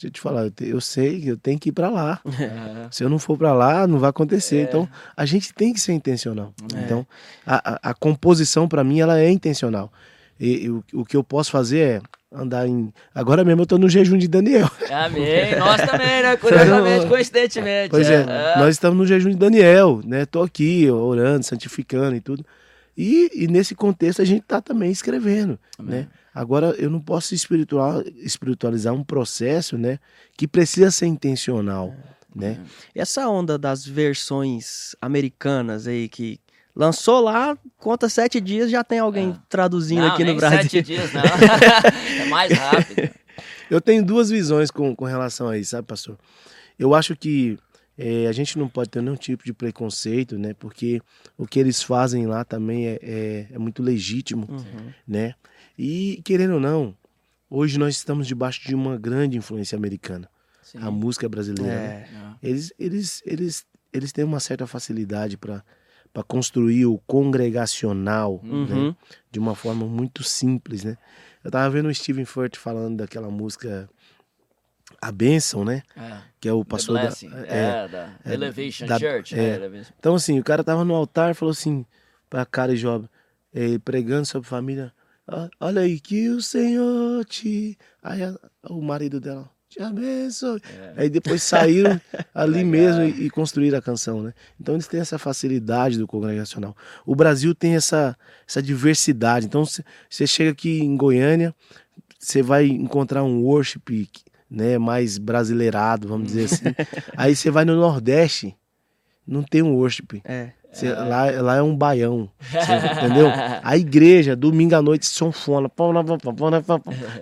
[0.00, 2.20] deixa eu te falar, eu, sei que eu tenho que ir para lá.
[2.40, 2.88] É.
[2.90, 4.56] Se eu não for para lá, não vai acontecer.
[4.56, 4.62] É.
[4.62, 6.54] Então, a gente tem que ser intencional.
[6.74, 6.80] É.
[6.80, 7.06] Então,
[7.46, 9.92] a, a, a composição para mim ela é intencional.
[10.38, 12.00] E, e o, o que eu posso fazer é
[12.32, 12.92] andar em.
[13.14, 14.70] Agora mesmo eu tô no jejum de Daniel.
[14.90, 15.54] Amém.
[15.58, 16.36] Nós também, né?
[16.38, 17.90] Curiosamente, coincidentemente.
[17.90, 18.24] Pois é,
[18.56, 20.24] nós estamos no jejum de Daniel, né?
[20.24, 22.44] Tô aqui orando, santificando e tudo.
[22.96, 26.06] E, e nesse contexto a gente tá também escrevendo, né?
[26.34, 29.98] Agora eu não posso espiritual, espiritualizar um processo, né?
[30.36, 31.94] Que precisa ser intencional,
[32.34, 32.60] né?
[32.94, 36.38] E essa onda das versões americanas aí que
[36.74, 39.42] lançou lá, conta sete dias, já tem alguém Ah.
[39.48, 40.62] traduzindo não, aqui no Brasil.
[40.62, 41.22] sete dias, não.
[42.22, 43.10] é mais rápido.
[43.68, 46.16] Eu tenho duas visões com, com relação a isso, sabe, pastor?
[46.78, 47.58] Eu acho que
[47.98, 50.54] eh, a gente não pode ter nenhum tipo de preconceito, né?
[50.54, 51.00] Porque
[51.36, 54.92] o que eles fazem lá também é, é, é muito legítimo, Uhum.
[55.06, 55.34] né?
[55.82, 56.94] E, querendo ou não,
[57.48, 60.28] hoje nós estamos debaixo de uma grande influência americana.
[60.62, 60.78] Sim.
[60.82, 61.74] A música brasileira.
[61.74, 62.08] né?
[62.42, 62.48] É.
[62.48, 65.64] Eles, eles, eles, eles têm uma certa facilidade para
[66.12, 68.52] para construir o congregacional, né?
[68.52, 68.94] Uhum.
[69.30, 70.98] de uma forma muito simples, né?
[71.44, 73.88] Eu tava vendo o Steven Furt falando daquela música
[75.00, 75.82] A Bênção, né?
[75.96, 76.18] É.
[76.40, 77.30] Que é o pastor da, Blessing.
[77.46, 77.58] é.
[77.84, 79.38] É, da é, Elevation da- Church.
[79.38, 79.68] é.
[79.68, 79.86] né?
[80.00, 81.86] Então assim, o cara tava no altar e falou assim
[82.28, 83.08] pra cara de Job,
[83.84, 84.99] pregando sobre família, "Ah,
[85.60, 90.60] olha aí que o Senhor te, aí a- o marido dela te abençoe.
[90.96, 91.02] É.
[91.02, 92.00] Aí depois saíram
[92.34, 94.34] ali mesmo e, e construíram a canção, né?
[94.60, 96.76] Então eles têm essa facilidade do congregacional.
[97.06, 98.16] O Brasil tem essa,
[98.48, 99.46] essa diversidade.
[99.46, 101.54] Então você chega aqui em Goiânia,
[102.18, 104.08] você vai encontrar um worship
[104.50, 106.64] né, mais brasileirado, vamos dizer assim.
[107.16, 108.56] Aí você vai no Nordeste,
[109.24, 110.20] não tem um worship.
[110.24, 110.50] É.
[110.72, 112.58] Cê- lá, lá é um baião, cê
[113.06, 113.26] entendeu?
[113.62, 115.68] A igreja, domingo à noite, sonfona.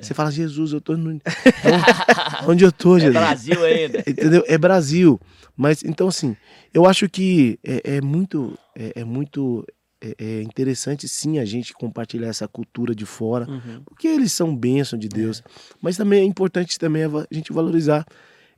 [0.00, 1.12] Você fala, Jesus, eu tô no...
[1.12, 1.22] Então,
[2.46, 3.14] onde eu tô, É Jesus?
[3.16, 3.98] Brasil ainda.
[4.06, 4.44] Entendeu?
[4.46, 5.18] É Brasil.
[5.56, 6.36] Mas, então, assim,
[6.72, 9.66] eu acho que é, é muito, é, é muito
[10.00, 13.82] é, é interessante, sim, a gente compartilhar essa cultura de fora, Uhum.
[13.86, 15.42] porque eles são bênção de Deus.
[15.82, 18.04] Mas também é importante também a gente valorizar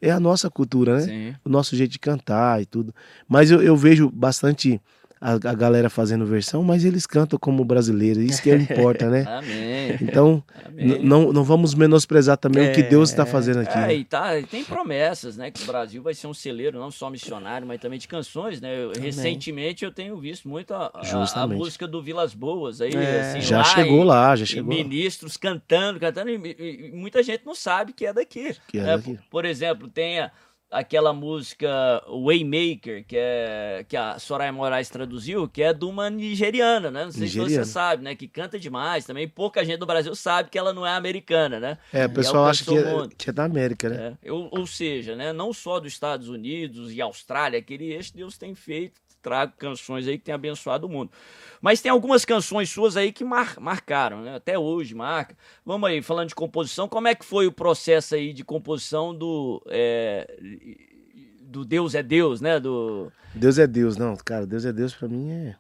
[0.00, 1.00] é a nossa cultura, né?
[1.00, 1.34] Sim.
[1.44, 2.94] O nosso jeito de cantar e tudo.
[3.28, 4.80] Mas eu, eu vejo bastante
[5.20, 9.24] a, a galera fazendo versão, mas eles cantam como brasileiro, isso que importa, né?
[9.28, 9.98] Amém.
[10.00, 10.98] Então, Amém.
[11.04, 13.76] não, não vamos menosprezar também o que Deus está fazendo aqui.
[13.76, 13.94] É, né?
[13.96, 15.50] e tá, e tem promessas, né?
[15.50, 18.74] Que o Brasil vai ser um celeiro, não só missionário, mas também de canções, né?
[18.82, 23.20] Eu- recentemente eu tenho visto muito a, a- a música do Vilas Boas aí, É.
[23.20, 24.78] assim, Já lá chegou e- lá, já chegou lá.
[24.82, 28.56] ministros cantando, cantando, e, e- e muita gente não sabe que é daqui.
[28.68, 28.96] Que é né?
[28.96, 29.14] daqui.
[29.16, 30.30] Por, por exemplo, tem a-
[30.70, 31.68] aquela música
[32.08, 37.04] Waymaker, que, é, que a Soraya Moraes traduziu, que é de uma nigeriana, né?
[37.04, 37.64] Não sei se Nigeriana.
[37.64, 38.14] você sabe, né?
[38.14, 39.26] Que canta demais também.
[39.26, 41.78] Pouca gente do Brasil sabe que ela não é americana, né?
[41.92, 44.16] É, o pessoal acha que é, que é da América, né?
[44.22, 48.38] É, ou, ou seja, né, não só dos Estados Unidos e Austrália, aquele eixo Deus
[48.38, 51.10] tem feito, trago canções aí que tem abençoado o mundo.
[51.60, 54.36] Mas tem algumas canções suas aí que mar- marcaram, né?
[54.36, 55.36] Até hoje marca.
[55.64, 59.62] Vamos aí, falando de composição, como é que foi o processo aí de composição do
[59.68, 60.36] é,
[61.42, 62.58] do Deus é Deus, né?
[62.60, 65.56] Do Deus é Deus, não, cara, Deus é Deus pra mim é,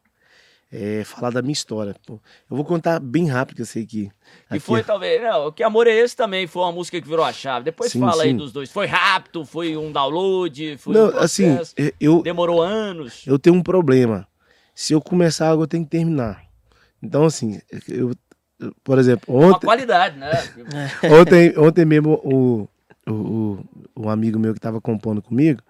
[0.72, 1.94] é falar da minha história.
[2.06, 2.14] pô.
[2.48, 4.10] Eu vou contar bem rápido, que eu sei que.
[4.48, 7.32] aqui- foi talvez, não, que amor é esse também foi uma música que virou a
[7.32, 7.64] chave.
[7.64, 8.36] Depois Sim, fala aí sim.
[8.36, 8.70] dos dois.
[8.70, 13.26] Foi rápido, foi um download, foi Não, um assim, processo, eu, demorou anos.
[13.26, 14.26] eu tenho um problema.
[14.74, 16.44] Se eu começar algo, eu tenho que terminar.
[17.02, 18.12] Então, assim, eu,
[18.84, 20.30] por exemplo, Uma ontem, qualidade, né?
[21.10, 22.68] ontem, ontem mesmo o,
[23.10, 23.58] o,
[23.94, 25.62] o, amigo meu que tava compondo comigo,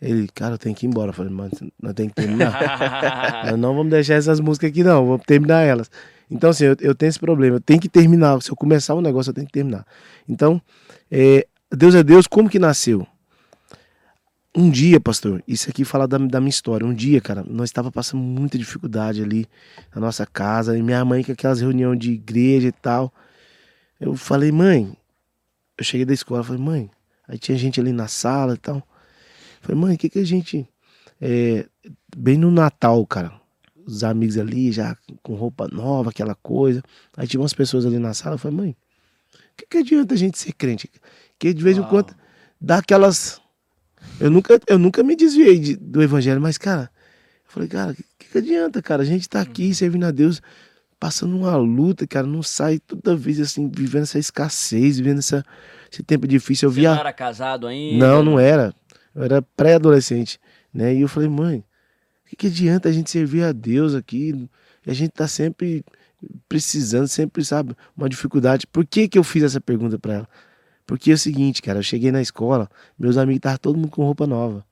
[0.00, 1.10] ele, cara, eu tenho que ir embora.
[1.10, 3.44] Eu falei, mano, nós temos que terminar.
[3.50, 5.06] Nós não vamos deixar essas músicas aqui, não.
[5.06, 5.90] Vamos terminar elas.
[6.30, 7.56] Então, assim, eu, eu tenho esse problema.
[7.56, 8.40] Eu tenho que terminar.
[8.42, 9.84] Se eu começar um negócio, eu tenho que terminar.
[10.28, 10.62] Então,
[11.10, 13.06] é, Deus é Deus, como que nasceu?
[14.54, 16.86] Um dia, pastor, isso aqui fala da, da minha história.
[16.86, 19.46] Um dia, cara, nós estava passando muita dificuldade ali
[19.94, 20.76] na nossa casa.
[20.78, 23.12] E minha mãe com aquelas reuniões de igreja e tal.
[24.00, 24.96] Eu falei, mãe,
[25.76, 26.90] eu cheguei da escola, falei, mãe,
[27.26, 28.86] aí tinha gente ali na sala e tal.
[29.60, 30.68] Falei, mãe, o que que a gente.
[31.20, 31.66] é,
[32.16, 33.32] bem no Natal, cara.
[33.86, 36.82] Os amigos ali já com roupa nova, aquela coisa.
[37.16, 38.34] Aí tinha umas pessoas ali na sala.
[38.34, 40.90] Eu falei, mãe, o que, que adianta a gente ser crente?
[41.38, 41.88] Que de vez em Uau.
[41.88, 42.14] quando
[42.60, 43.40] dá aquelas.
[44.20, 46.90] Eu nunca, eu nunca me desviei de- do evangelho, mas, cara,
[47.46, 49.02] eu falei, cara, o que, que adianta, cara?
[49.02, 50.40] A gente tá aqui servindo a Deus,
[51.00, 55.42] passando uma luta, cara, não sai toda vez assim, vivendo essa escassez, vivendo essa,
[55.90, 56.68] esse tempo difícil.
[56.68, 56.90] Eu Você via.
[56.92, 58.06] não era casado ainda?
[58.06, 58.72] Não, não era.
[59.14, 60.38] Eu era pré-adolescente,
[60.72, 60.94] né?
[60.94, 61.64] E eu falei, mãe,
[62.24, 64.48] o que, que adianta a gente servir a Deus aqui?
[64.86, 65.84] E a gente tá sempre
[66.48, 68.66] precisando, sempre, sabe, uma dificuldade.
[68.66, 70.28] Por que que eu fiz essa pergunta para ela?
[70.86, 74.04] Porque é o seguinte, cara, eu cheguei na escola, meus amigos estavam todo mundo com
[74.04, 74.64] roupa nova.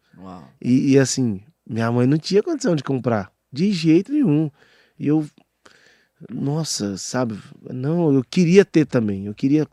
[0.60, 4.50] E, e, assim, minha mãe não tinha condição de comprar, de jeito nenhum.
[4.98, 5.26] E eu,
[6.30, 7.38] nossa, sabe,
[7.70, 9.66] não, eu queria ter também, eu queria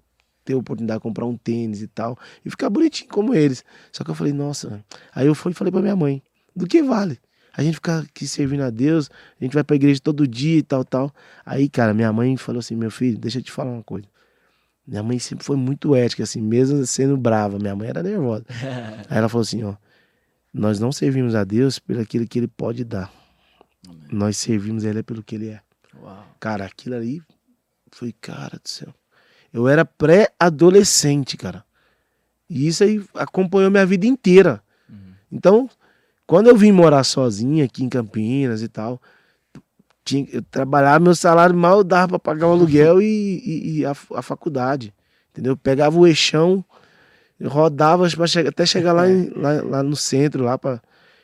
[0.43, 3.63] ter a oportunidade de comprar um tênis e tal, e ficar bonitinho como eles.
[3.91, 4.83] Só que eu falei, nossa,
[5.13, 6.21] aí eu fui e falei pra minha mãe,
[6.55, 7.19] do que vale?
[7.55, 10.63] A gente ficar aqui servindo a Deus, a gente vai pra igreja todo dia e
[10.63, 11.13] tal, tal.
[11.45, 14.07] Aí, cara, minha mãe falou assim, meu filho, deixa eu te falar uma coisa.
[14.87, 17.59] Minha mãe sempre foi muito ética, assim, mesmo sendo brava.
[17.59, 18.43] Minha mãe era nervosa.
[19.07, 19.75] Aí ela falou assim, ó,
[20.51, 23.11] nós não servimos a Deus pelo aquilo que Ele pode dar.
[23.87, 24.07] Amém.
[24.11, 25.61] Nós servimos Ele pelo que Ele é.
[26.01, 26.25] Uau.
[26.39, 27.21] Cara, aquilo ali
[27.91, 28.93] foi, cara do céu.
[29.53, 31.63] Eu era pré-adolescente, cara.
[32.49, 34.61] E isso aí acompanhou minha vida inteira.
[34.89, 35.13] Uhum.
[35.31, 35.69] Então,
[36.25, 38.99] quando eu vim morar sozinho aqui em Campinas e tal,
[40.03, 43.91] tinha, eu trabalhava, meu salário mal dava para pagar o aluguel e, e, e a,
[43.91, 44.93] a, faculdade.
[45.31, 45.55] Entendeu?
[45.55, 46.63] pegava o eixão,
[47.43, 50.81] rodava chegar, até chegar lá, em, lá, lá, no centro, lá para.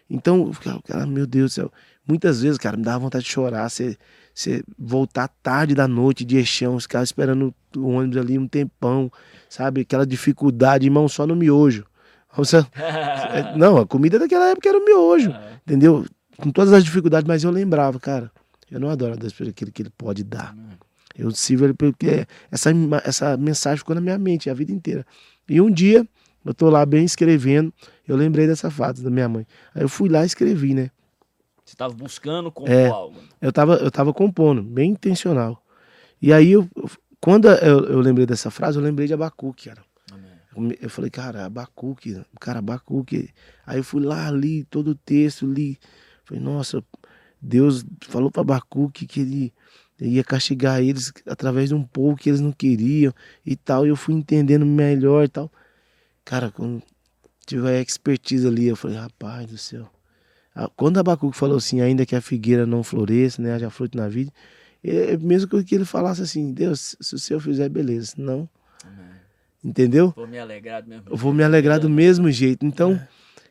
[0.10, 0.52] Então,
[0.88, 1.72] cara, meu Deus do céu.
[2.08, 3.70] Muitas vezes, cara, me dava vontade de chorar.
[3.70, 3.98] Você,
[4.40, 9.12] você voltar tarde da noite de eixão, ficar esperando o ônibus ali um tempão,
[9.50, 9.82] sabe?
[9.82, 11.86] Aquela dificuldade, irmão, só no miojo.
[12.38, 12.64] Você,
[13.58, 15.34] não, a comida daquela época era o miojo,
[15.66, 16.06] entendeu?
[16.38, 18.32] Com todas as dificuldades, mas eu lembrava, cara,
[18.70, 20.56] eu não adoro a Deus aquilo que ele pode dar.
[21.18, 22.70] Eu sirvo ele porque essa,
[23.04, 25.06] essa mensagem ficou na minha mente a vida inteira.
[25.50, 26.08] E um dia,
[26.46, 27.74] eu tô lá bem escrevendo,
[28.08, 29.46] eu lembrei dessa frase da minha mãe.
[29.74, 30.92] Aí eu fui lá e escrevi, né?
[31.70, 33.16] Você estava buscando compor é, algo.
[33.40, 35.64] Eu estava eu tava compondo, bem intencional.
[36.20, 36.68] E aí, eu,
[37.22, 39.84] quando eu, eu lembrei dessa frase, eu lembrei de Abacuque, cara.
[40.82, 43.30] Eu falei, cara, Abacuque, cara, Abacuque.
[43.68, 45.80] Aí eu fui lá, li todo o texto, li.
[46.26, 46.84] Falei, nossa,
[47.40, 49.54] Deus falou para Abacuque que ele
[50.00, 53.14] ia castigar eles através de um povo que eles não queriam
[53.46, 53.86] e tal.
[53.86, 55.52] E eu fui entendendo melhor e tal.
[56.26, 56.82] Cara, quando
[57.46, 59.88] tive a expertise ali, eu falei, rapaz do céu.
[60.60, 64.10] Ah, quando Abacuque falou assim, ainda que a figueira não floresça, né, haja fruto na
[64.10, 64.30] vida,
[64.84, 68.16] é mesmo que ele falasse assim, Deus, se o Senhor fizer, beleza.
[68.18, 68.50] Não.
[68.84, 69.06] Amém.
[69.64, 70.14] Entendeu?
[70.14, 71.14] Vou me alegrar do mesmo jeito.
[71.14, 72.66] Eu vou me alegrar do mesmo jeito.
[72.66, 73.00] Então,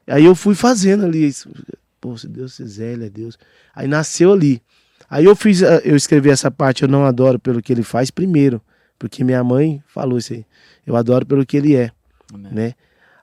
[0.06, 0.12] é.
[0.12, 1.50] aí eu fui fazendo ali isso.
[1.98, 3.38] Pô, se Deus fizer, ele é Deus.
[3.74, 4.62] Aí nasceu ali.
[5.09, 8.11] Aí eu fiz, eh, eu escrevi essa parte, eu não adoro pelo que ele faz
[8.11, 8.61] primeiro,
[8.98, 10.44] porque minha mãe falou isso aí.
[10.86, 11.90] Eu adoro pelo que ele é,
[12.34, 12.52] Amém.
[12.52, 12.74] né?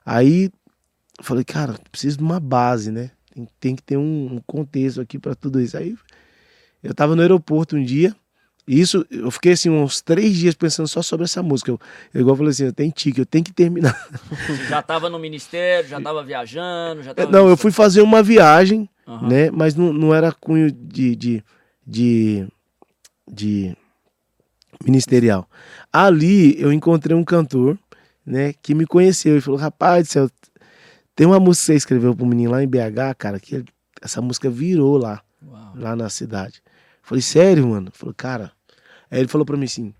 [0.04, 0.50] Aí
[1.16, 3.12] eu falei, cara, preciso de uma base, né?
[3.36, 5.76] Tem, tem que ter um, um contexto aqui para tudo isso.
[5.76, 5.94] Aí
[6.82, 8.16] eu tava no aeroporto um dia,
[8.66, 11.70] isso, eu fiquei assim uns três dias pensando só sobre essa música.
[11.70, 11.78] Eu,
[12.14, 13.94] eu igual eu falei assim, eu tenho tique, eu tenho que terminar.
[14.68, 18.88] Já estava no ministério, já estava viajando, já tava Não, eu fui fazer uma viagem,
[19.06, 19.28] uhum.
[19.28, 19.50] né?
[19.50, 21.44] Mas não, não era cunho de, de,
[21.86, 22.48] de,
[23.30, 23.76] de
[24.84, 25.48] ministerial.
[25.92, 27.78] Ali eu encontrei um cantor,
[28.24, 28.52] né?
[28.62, 30.30] Que me conheceu e falou, rapaz do céu,
[31.16, 33.64] tem uma música que você escreveu pro menino lá em BH, cara, que
[34.02, 35.72] essa música virou lá, Uau.
[35.74, 36.62] lá na cidade.
[37.02, 37.90] Falei, sério, mano?
[37.92, 38.52] Falei, cara.
[39.10, 39.94] Aí ele falou pra mim assim: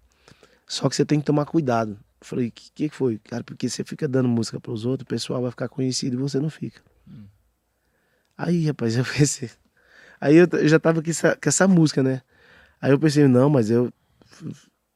[0.66, 1.98] só que você tem que tomar cuidado.
[2.20, 3.18] Falei, o que, que foi?
[3.18, 6.38] Cara, porque você fica dando música pros outros, o pessoal vai ficar conhecido e você
[6.38, 6.82] não fica.
[7.08, 7.24] Hum.
[8.36, 9.50] Aí, rapaz, eu pensei.
[10.20, 12.20] Aí eu, eu já tava com essa, com essa música, né?
[12.80, 13.90] Aí eu pensei, não, mas eu.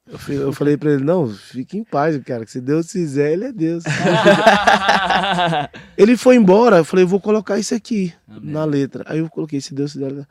[0.06, 3.44] Eu, eu falei pra ele, não, fique em paz, cara, que se Deus fizer, ele
[3.44, 3.84] é Deus.
[5.96, 8.50] ele foi embora, eu falei, eu vou colocar isso aqui Amém.
[8.50, 9.04] na letra.
[9.06, 10.26] Aí eu coloquei, se Deus fizer.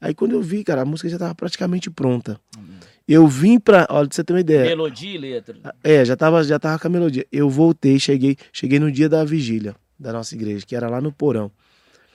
[0.00, 2.40] Aí quando eu vi, cara, a música já estava praticamente pronta.
[2.56, 2.64] Uhum.
[3.06, 3.86] Eu vim pra.
[3.90, 4.64] Olha, pra você ter uma ideia.
[4.64, 5.56] Melodia e letra.
[5.82, 7.26] É, já tava, já tava com a melodia.
[7.32, 11.10] Eu voltei, cheguei, cheguei no dia da vigília da nossa igreja, que era lá no
[11.10, 11.50] porão.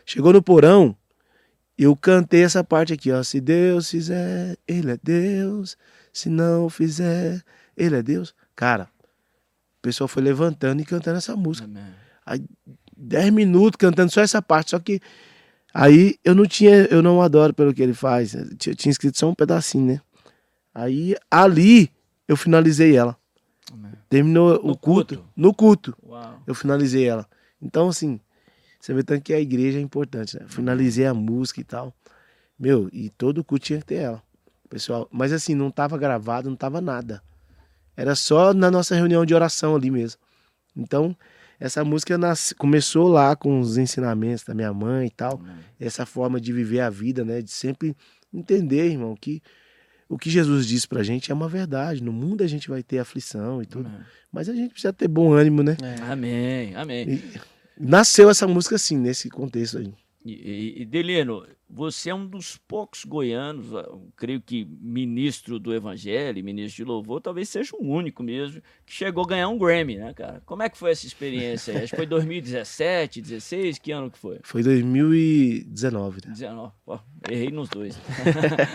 [0.06, 0.95] Chegou no porão,
[1.78, 3.24] eu cantei essa parte aqui, ó.
[3.24, 5.76] Se Deus fizer, Ele é Deus.
[6.14, 7.43] Se não fizer,
[7.76, 8.34] Ele é Deus.
[8.55, 8.88] Cara,
[9.80, 11.68] o pessoal foi levantando e cantando essa música.
[11.68, 11.84] Amém.
[12.26, 12.45] Aí,
[12.95, 15.01] dez minutos cantando só essa parte, só que
[15.74, 18.36] Aí eu não tinha, eu não adoro pelo que ele faz.
[18.36, 20.01] Eu tinha escrito só um pedacinho, né?
[20.74, 21.89] Aí ali
[22.28, 23.18] eu finalizei ela.
[23.72, 23.91] Amém.
[24.07, 25.97] Terminou no o culto, culto, no culto.
[26.05, 26.43] Uau.
[26.45, 27.28] Eu finalizei ela.
[27.59, 28.20] Então assim,
[28.80, 30.45] você vê tanto que a igreja é importante, né?
[30.47, 31.91] Finalizei a música e tal.
[32.59, 34.22] Meu, e todo culto tinha que ter ela.
[34.74, 37.21] Pessoal, mas assim, não tava gravado, não tava nada.
[37.95, 40.19] Era só na nossa reunião de oração ali mesmo.
[40.76, 41.15] Então,
[41.59, 45.36] essa música nasce, começou lá com os ensinamentos da minha mãe e tal.
[45.36, 45.57] Uhum.
[45.80, 47.39] Essa forma de viver a vida, né?
[47.39, 47.95] De sempre
[48.34, 49.43] entender, irmão, que
[50.09, 52.01] o que Jesus disse pra gente é uma verdade.
[52.01, 53.88] No mundo a gente vai ter aflição e tudo.
[53.88, 54.01] Uhum.
[54.32, 55.78] Mas a gente precisa ter bom ânimo, né?
[55.84, 56.11] É.
[56.11, 57.09] Amém, amém.
[57.09, 57.39] E
[57.78, 59.93] nasceu essa música assim, nesse contexto aí.
[60.26, 63.65] E, e, Delino, você é um dos poucos goianos,
[64.15, 69.26] creio que ministro do Evangelho, ministro de Louvor, talvez seja o único mesmo, que chegou
[69.26, 70.41] a ganhar um Grammy, né, cara?
[70.45, 71.84] Como é que foi essa experiência aí?
[71.84, 74.39] Acho que foi 2017, 16, que ano que foi?
[74.43, 76.21] Foi 2019.
[76.26, 76.32] Né?
[76.32, 76.99] 19, Pô,
[77.30, 77.99] errei nos dois.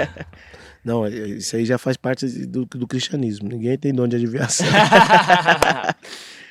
[0.84, 4.66] Não, é, isso aí já faz parte do, do cristianismo, ninguém tem dom de adivinhação.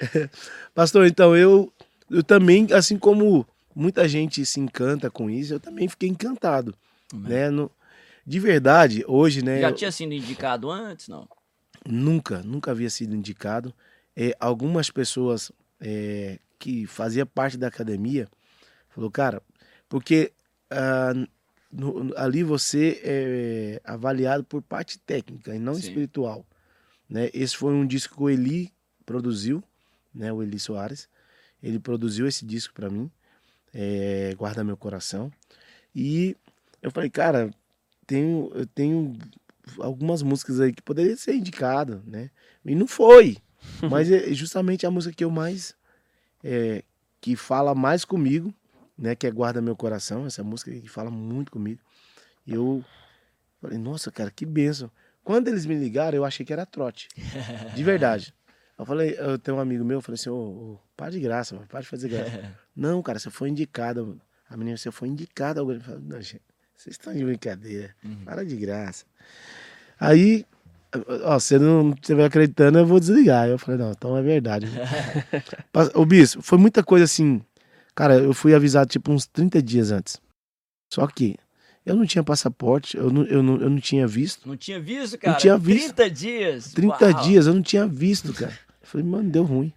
[0.74, 1.72] Pastor, então eu,
[2.10, 3.45] eu também, assim como
[3.78, 6.74] muita gente se encanta com isso, eu também fiquei encantado,
[7.14, 7.52] né?
[7.52, 7.72] No,
[8.26, 9.62] de verdade, hoje, né?
[9.62, 11.30] Já tinha sido indicado antes, não?
[11.88, 13.72] Nunca, nunca havia sido indicado.
[14.16, 18.28] É, algumas pessoas é, que fazia parte da academia
[18.90, 19.44] falou, cara,
[19.88, 20.34] porque
[20.72, 21.14] ah,
[21.72, 25.82] no, ali você é avaliado por parte técnica e não Sim.
[25.82, 26.44] espiritual,
[27.08, 27.30] né?
[27.32, 28.74] Esse foi um disco que o Eli
[29.06, 29.64] produziu,
[30.12, 30.34] né?
[30.34, 31.08] O Eli Soares,
[31.62, 33.12] ele produziu esse disco para mim
[33.80, 35.32] é, Guarda Meu Coração.
[35.96, 36.36] E
[36.82, 37.52] eu falei, cara,
[38.08, 39.16] tenho, eu tenho
[39.80, 42.32] algumas músicas aí que poderia ser indicado, né?
[42.66, 43.38] E não foi.
[43.90, 45.76] Mas é justamente a música que eu mais.
[46.44, 46.84] É,
[47.22, 48.52] que fala mais comigo,
[48.98, 49.16] né?
[49.16, 51.80] Que é Guarda Meu Coração, essa música que fala muito comigo.
[52.48, 52.84] E eu
[53.62, 54.90] falei, nossa, cara, que benção.
[55.24, 57.10] Quando eles me ligaram, eu achei que era trote.
[57.76, 58.34] De verdade.
[58.78, 61.56] Eu falei, eu tenho um amigo meu, eu falei assim, ô, ô para de graça,
[61.56, 62.56] mano, para de fazer graça.
[62.76, 64.20] não, cara, você foi indicado.
[64.50, 66.42] A menina, você foi indicada ao Falei, não, gente,
[66.76, 68.24] vocês estão de brincadeira, uhum.
[68.24, 69.06] para de graça.
[70.00, 70.46] Aí,
[71.24, 73.48] ó, você não estiver acreditando, eu vou desligar.
[73.48, 74.68] Eu falei, não, então é verdade.
[75.96, 77.42] Ô, Bispo, foi muita coisa assim.
[77.96, 80.22] Cara, eu fui avisado tipo uns 30 dias antes.
[80.94, 81.36] Só que
[81.84, 84.48] eu não tinha passaporte, eu não, eu não, eu não tinha visto.
[84.48, 85.34] Não tinha visto, cara?
[85.34, 85.96] Não tinha visto.
[85.96, 86.74] 30 dias?
[86.74, 87.24] 30 Uau.
[87.24, 88.66] dias, eu não tinha visto, cara.
[88.88, 89.74] Falei, mano, deu ruim.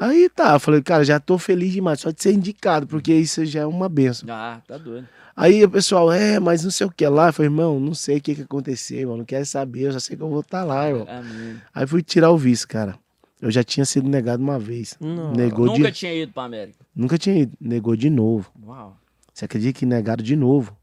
[0.00, 3.44] Aí tá, eu falei, cara, já tô feliz demais, só de ser indicado, porque isso
[3.44, 4.28] já é uma benção.
[4.30, 5.08] Ah, tá doido.
[5.34, 7.28] Aí o pessoal, é, mas não sei o que lá.
[7.28, 10.00] Eu falei, irmão, não sei o que, que aconteceu, irmão, não quero saber, eu já
[10.00, 11.06] sei que eu vou estar tá lá, irmão.
[11.08, 11.60] Amém.
[11.74, 12.98] Aí fui tirar o visto, cara.
[13.40, 14.96] Eu já tinha sido negado uma vez.
[15.00, 15.32] Não.
[15.32, 15.98] Negou Nunca de...
[15.98, 16.84] tinha ido pra América.
[16.94, 18.52] Nunca tinha ido, negou de novo.
[18.64, 18.96] Uau.
[19.32, 20.76] Você acredita que negaram de novo?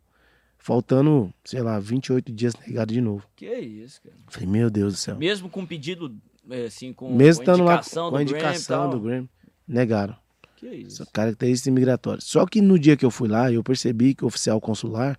[0.58, 3.28] Faltando, sei lá, 28 dias negado de novo.
[3.36, 4.16] Que isso, cara.
[4.28, 5.16] Falei, meu Deus do céu.
[5.18, 6.12] Mesmo com pedido é,
[6.66, 9.30] assim, com, Mesmo com a indicação, lá, com a indicação do Graham,
[9.68, 10.16] negaram.
[10.56, 11.06] Que isso?
[11.12, 12.22] Característica imigratória.
[12.22, 15.18] Só que no dia que eu fui lá, eu percebi que o oficial consular,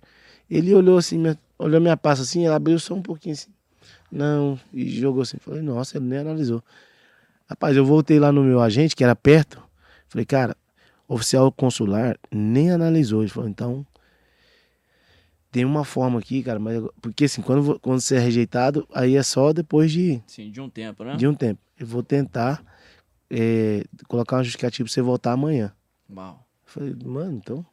[0.49, 3.51] ele olhou assim, minha, olhou minha pasta assim, ela abriu só um pouquinho assim.
[4.11, 5.37] Não, e jogou assim.
[5.39, 6.63] Falei, nossa, ele nem analisou.
[7.49, 9.61] Rapaz, eu voltei lá no meu agente, que era perto.
[10.07, 10.55] Falei, cara,
[11.07, 13.21] oficial consular nem analisou.
[13.21, 13.85] Ele falou, então,
[15.57, 19.23] tem uma forma aqui, cara, mas porque assim, quando, quando você é rejeitado, aí é
[19.23, 20.21] só depois de.
[20.27, 21.15] Sim, de um tempo, né?
[21.15, 21.59] De um tempo.
[21.79, 22.63] Eu vou tentar
[23.27, 25.73] é, colocar um justificativo pra você voltar amanhã.
[26.15, 26.45] Uau.
[26.63, 27.65] falei, mano, então.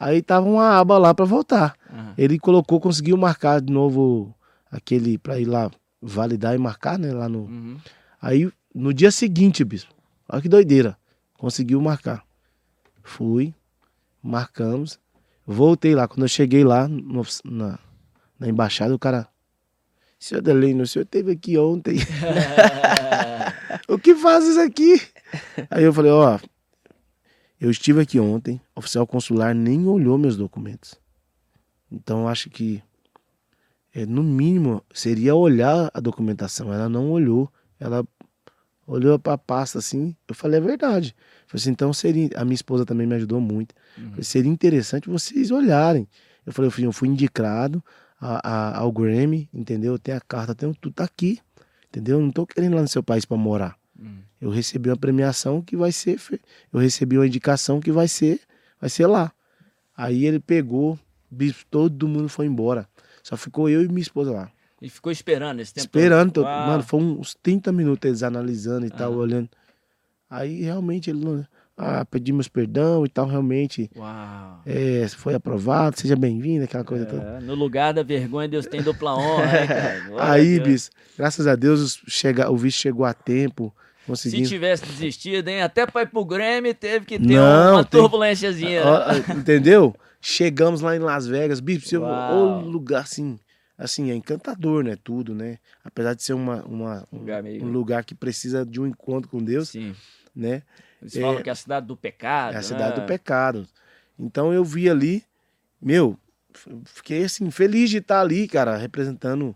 [0.00, 1.76] Aí tava uma aba lá para voltar.
[1.92, 2.14] Uhum.
[2.16, 4.34] Ele colocou, conseguiu marcar de novo
[4.70, 5.70] aquele para ir lá
[6.00, 7.12] validar e marcar, né?
[7.12, 7.40] Lá no.
[7.40, 7.76] Uhum.
[8.18, 9.92] Aí no dia seguinte, bispo,
[10.26, 10.96] olha que doideira.
[11.36, 12.24] Conseguiu marcar.
[13.02, 13.54] Fui,
[14.22, 14.98] marcamos.
[15.46, 16.08] Voltei lá.
[16.08, 17.78] Quando eu cheguei lá no, na,
[18.38, 19.28] na embaixada, o cara.
[20.18, 21.98] Senhor Delino, o senhor esteve aqui ontem.
[23.86, 25.00] o que fazes aqui?
[25.70, 26.38] Aí eu falei, ó,
[27.60, 30.94] eu estive aqui ontem, o oficial consular nem olhou meus documentos.
[31.90, 32.82] Então acho que,
[33.94, 36.72] é, no mínimo, seria olhar a documentação.
[36.72, 37.52] Ela não olhou.
[37.78, 38.04] Ela
[38.86, 40.16] olhou para a pasta assim.
[40.28, 41.14] Eu falei, é verdade.
[41.16, 42.30] Eu falei assim, então seria.
[42.36, 43.74] A minha esposa também me ajudou muito.
[43.96, 44.22] Uhum.
[44.22, 46.08] Seria interessante vocês olharem.
[46.44, 47.82] Eu falei, eu fui indicado
[48.20, 49.98] a, a, ao Grammy, entendeu?
[49.98, 51.40] Tem a carta, tem tudo tá aqui,
[51.88, 52.20] entendeu?
[52.20, 53.76] Não tô querendo ir lá no seu país para morar.
[53.98, 54.18] Uhum.
[54.40, 56.20] Eu recebi uma premiação que vai ser,
[56.72, 58.40] eu recebi uma indicação que vai ser,
[58.80, 59.32] vai ser lá.
[59.96, 60.98] Aí ele pegou,
[61.70, 62.88] todo mundo foi embora.
[63.22, 64.50] Só ficou eu e minha esposa lá.
[64.80, 65.86] E ficou esperando esse tempo?
[65.86, 66.32] Esperando.
[66.32, 66.44] Todo.
[66.44, 69.48] Mano, foi uns 30 minutos eles analisando e tal, olhando.
[70.28, 71.46] Aí realmente ele não.
[71.76, 73.90] Ah, pedimos perdão e tal, realmente.
[73.94, 74.62] Uau.
[74.64, 77.40] É, foi aprovado, seja bem-vindo, aquela coisa é, toda.
[77.40, 80.32] No lugar da vergonha, Deus tem dupla honra, né, cara?
[80.32, 83.74] Aí, bis, graças a Deus, chega, o visto chegou a tempo.
[84.06, 84.48] Conseguimos...
[84.48, 85.60] Se tivesse desistido, hein?
[85.60, 88.00] Até para ir pro Grêmio teve que ter não, uma tem...
[88.00, 88.82] turbulênciazinha.
[88.84, 89.24] Né?
[89.36, 89.94] Entendeu?
[90.20, 93.38] Chegamos lá em Las Vegas, bispo, o lugar assim
[93.78, 94.96] assim, é encantador, né?
[95.02, 95.58] Tudo, né?
[95.84, 97.64] Apesar de ser uma, uma um, lugar, meio...
[97.64, 99.94] um lugar que precisa de um encontro com Deus, Sim.
[100.34, 100.62] né?
[101.00, 102.54] Eles é, falam que é a cidade do pecado.
[102.54, 103.02] É a cidade né?
[103.02, 103.66] do pecado.
[104.18, 105.22] Então eu vi ali,
[105.80, 106.18] meu,
[106.84, 109.54] fiquei assim, feliz de estar ali, cara, representando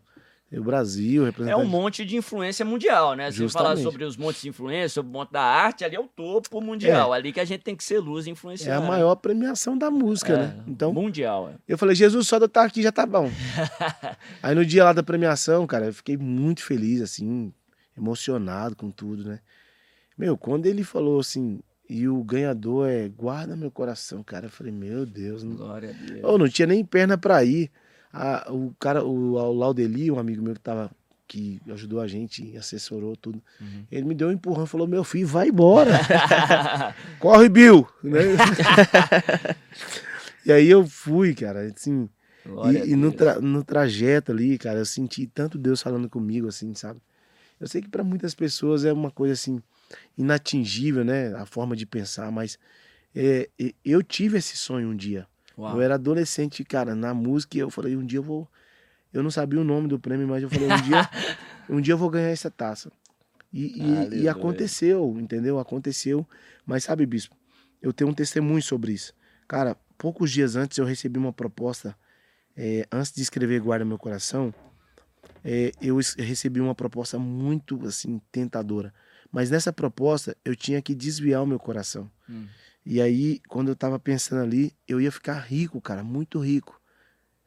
[0.52, 1.64] o Brasil, É representante.
[1.64, 3.30] um monte de influência mundial, né?
[3.30, 6.08] Você falar sobre os montes de influência, sobre o monte da arte, ali é o
[6.08, 7.12] topo mundial.
[7.12, 8.78] Ali que a gente tem que ser luz e É influenciar.
[8.78, 8.88] a né?
[8.88, 10.64] maior premiação da música, É, né?
[10.66, 11.50] Então, Mundial.
[11.50, 11.54] é.
[11.68, 13.30] eu falei, Jesus, só de eu estar aqui já tá bom.
[14.42, 17.52] Aí no dia lá da premiação, cara, eu fiquei muito feliz, assim,
[17.96, 19.38] emocionado com tudo, né?
[20.20, 24.70] Meu, quando ele falou assim, e o ganhador é guarda meu coração, cara, eu falei,
[24.70, 26.22] meu Deus, não, Glória a Deus.
[26.22, 27.70] Ô, não tinha nem perna pra ir.
[28.12, 30.90] A- o cara, o, o Laudeli, um amigo meu que tava,
[31.26, 33.86] que ajudou a gente, assessorou tudo, Uhum.
[33.90, 35.98] ele me deu um empurrão e falou, meu filho, vai embora.
[37.18, 37.88] Corre, Bill!
[38.04, 38.20] Né?
[40.44, 42.10] e aí eu fui, cara, assim,
[42.44, 46.46] Glória e, e no, tra- no trajeto ali, cara, eu senti tanto Deus falando comigo,
[46.48, 47.00] assim, sabe?
[47.58, 49.62] Eu sei que para muitas pessoas é uma coisa, assim,
[50.16, 51.34] inatingível, né?
[51.34, 52.58] A forma de pensar, mas
[53.14, 53.48] é,
[53.84, 55.26] eu tive esse sonho um dia.
[55.58, 55.76] Uau.
[55.76, 58.48] Eu era adolescente, cara, na música, e eu falei, um dia eu vou.
[59.12, 61.08] Eu não sabia o nome do prêmio, mas eu falei, um dia,
[61.68, 62.90] um dia eu vou ganhar essa taça.
[63.52, 65.58] E, e- e aconteceu, entendeu?
[65.58, 66.26] Aconteceu.
[66.64, 67.34] Mas sabe, bispo,
[67.82, 69.12] eu tenho um testemunho sobre isso.
[69.48, 71.96] Cara, poucos dias antes eu recebi uma proposta,
[72.56, 74.54] é, antes de escrever Guarda Meu Coração,
[75.42, 78.94] é, eu recebi uma proposta muito, assim, tentadora.
[79.32, 82.10] Mas nessa proposta, eu tinha que desviar o meu coração.
[82.28, 82.46] Hum.
[82.84, 86.80] E aí, quando eu tava pensando ali, eu ia ficar rico, cara, muito rico.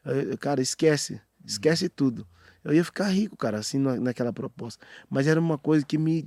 [0.04, 2.26] Eu- cara, esquece, esquece tudo.
[2.62, 4.84] Eu ia ficar rico, cara, assim, na, naquela proposta.
[5.10, 6.26] Mas era uma coisa que me,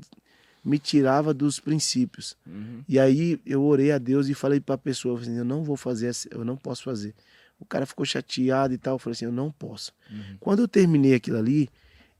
[0.63, 2.37] me tirava dos princípios.
[2.45, 2.83] Uhum.
[2.87, 5.63] E aí eu orei a Deus e falei pra pessoa, eu falei assim, eu não
[5.63, 7.15] vou fazer, eu não posso fazer.
[7.59, 9.91] O cara ficou chateado e tal, eu falei assim, eu não posso.
[10.11, 10.37] Uhum.
[10.39, 11.69] Quando eu terminei aquilo ali,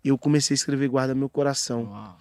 [0.03, 2.17] eu comecei a escrever Guarda Meu Coração Uau.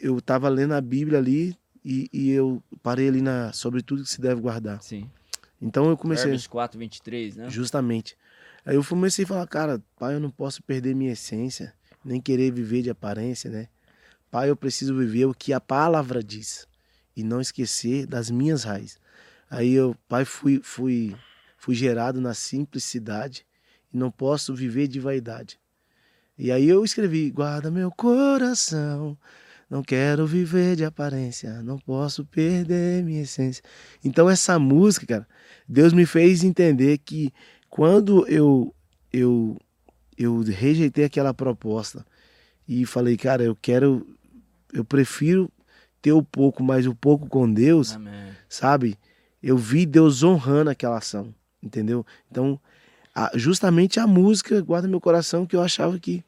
[0.00, 4.10] Eu estava lendo a Bíblia ali e, e eu parei ali na sobre tudo que
[4.10, 4.82] se deve guardar.
[4.82, 5.10] Sim.
[5.60, 7.50] Então eu comecei Provérbios 4, 23, né?
[7.50, 8.16] justamente.
[8.64, 11.74] Aí eu comecei a falar, cara, pai, eu não posso perder minha essência,
[12.04, 13.68] nem querer viver de aparência, né?
[14.30, 16.66] Pai, eu preciso viver o que a palavra diz
[17.16, 18.98] e não esquecer das minhas raízes.
[19.50, 21.16] Aí eu, pai, fui fui
[21.56, 23.44] fui gerado na simplicidade
[23.92, 25.58] e não posso viver de vaidade.
[26.38, 29.18] E aí eu escrevi: Guarda meu coração,
[29.70, 33.62] não quero viver de aparência, não posso perder minha essência.
[34.04, 35.28] Então essa música, cara,
[35.68, 37.32] Deus me fez entender que
[37.68, 38.74] quando eu
[39.12, 39.56] eu
[40.18, 42.04] eu rejeitei aquela proposta
[42.68, 44.06] e falei, cara, eu quero
[44.72, 45.50] eu prefiro
[46.02, 48.32] ter o pouco, mas o pouco com Deus, Amém.
[48.48, 48.98] sabe?
[49.42, 52.04] Eu vi Deus honrando aquela ação, entendeu?
[52.30, 52.60] Então,
[53.14, 56.22] a- justamente a música guarda meu coração que eu achava que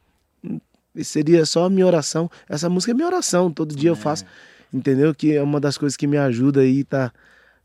[1.03, 2.31] seria só a minha oração.
[2.49, 4.03] Essa música é minha oração, todo dia eu Amém.
[4.03, 4.25] faço,
[4.73, 5.15] entendeu?
[5.15, 7.13] Que é uma das coisas que me ajuda aí, tá?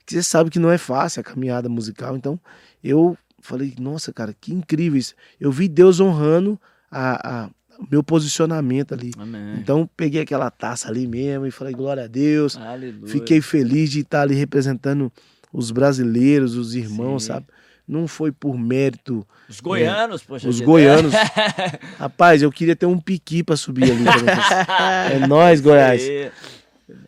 [0.05, 2.39] Que você sabe que não é fácil a caminhada musical, então
[2.83, 5.13] eu falei, nossa, cara, que incrível isso.
[5.39, 6.59] Eu vi Deus honrando
[6.89, 7.49] a, a-
[7.79, 9.11] o meu posicionamento ali.
[9.17, 9.55] Amém.
[9.59, 12.57] Então peguei aquela taça ali mesmo e falei, glória a Deus.
[12.57, 13.07] Aleluia.
[13.07, 15.11] Fiquei feliz de estar ali representando
[15.53, 17.27] os brasileiros, os irmãos, Sim.
[17.33, 17.45] sabe?
[17.87, 19.25] Não foi por mérito.
[19.47, 20.49] Os goianos, poxa.
[20.49, 21.13] Os goianos.
[21.97, 24.03] Rapaz, eu queria ter um piqui para subir ali.
[25.23, 26.01] é nós, Goiás.
[26.03, 26.29] E,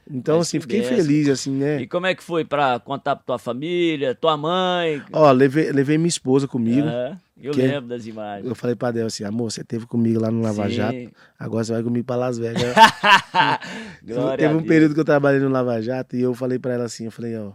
[0.10, 1.86] Então, Mas assim, que fiquei feliz, assim, e né?
[1.88, 5.02] como é que foi pra contar pra tua família, tua mãe?
[5.12, 6.88] Ó, levei, levei minha esposa comigo.
[6.88, 8.48] É, eu Que- lembro das imagens.
[8.48, 10.76] Eu falei pra Del assim, amor, você teve comigo lá no Lava Sim.
[10.76, 12.64] Jato, agora você vai comigo pra Las Vegas.
[14.38, 17.06] Teve um período que eu trabalhei no Lava Jato e eu falei pra ela assim,
[17.06, 17.52] eu falei, ó,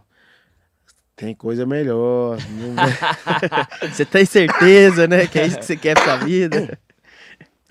[1.15, 2.37] tem coisa melhor.
[3.91, 5.27] Você tem certeza, né?
[5.27, 6.77] Que é isso que você quer pra sua vida?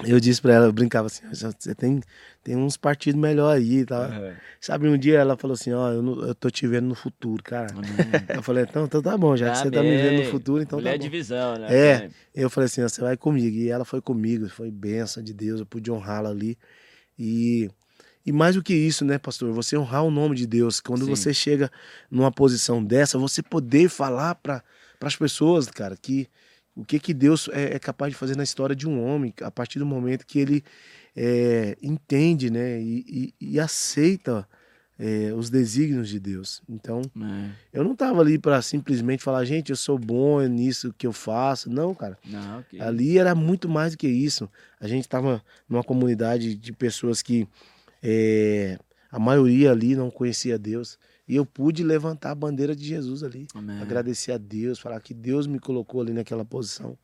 [0.06, 2.00] Eu disse pra ela, eu brincava assim, você tem,
[2.42, 3.86] tem uns partidos melhor aí.
[3.90, 4.34] Aham.
[4.60, 7.42] Sabe, um dia ela falou assim, ó, eu, não- eu tô te vendo no futuro,
[7.42, 7.72] cara.
[7.72, 8.26] Amém.
[8.34, 10.78] Eu falei, então, então tá bom, já que você tá me vendo no futuro, então
[10.78, 11.10] Mulher tá de bom.
[11.12, 11.66] visão, né?
[11.74, 11.94] É.
[11.96, 12.10] Amém.
[12.34, 13.56] Eu falei assim, ó, você vai comigo.
[13.56, 16.58] E ela foi comigo, foi benção de Deus, eu pude honrá-la ali.
[17.18, 17.70] E,
[18.24, 19.52] e mais do que isso, né, pastor?
[19.52, 20.80] Você honrar o nome de Deus.
[20.80, 21.10] Quando Sim.
[21.10, 21.70] você chega
[22.10, 24.62] numa posição dessa, você poder falar para
[25.00, 26.28] as pessoas, cara, que
[26.76, 29.50] o que, que Deus é, é capaz de fazer na história de um homem, a
[29.50, 30.64] partir do momento que ele
[31.14, 34.48] é, entende, né, e, e- e aceita
[34.98, 36.62] é, os desígnios de Deus.
[36.68, 37.50] Então, Amém.
[37.72, 41.68] eu não tava ali para simplesmente falar, gente, eu sou bom nisso que eu faço.
[41.68, 42.16] Não, cara.
[42.24, 42.80] Não, ok.
[42.80, 44.48] Ali era muito mais do que isso.
[44.80, 47.46] A gente estava numa comunidade de pessoas que
[48.06, 48.78] é,
[49.10, 50.98] a maioria ali não conhecia Deus.
[51.26, 53.46] E eu pude levantar a bandeira de Jesus ali.
[53.54, 53.80] Amém.
[53.80, 56.98] Agradecer a Deus, falar que Deus me colocou ali naquela posição.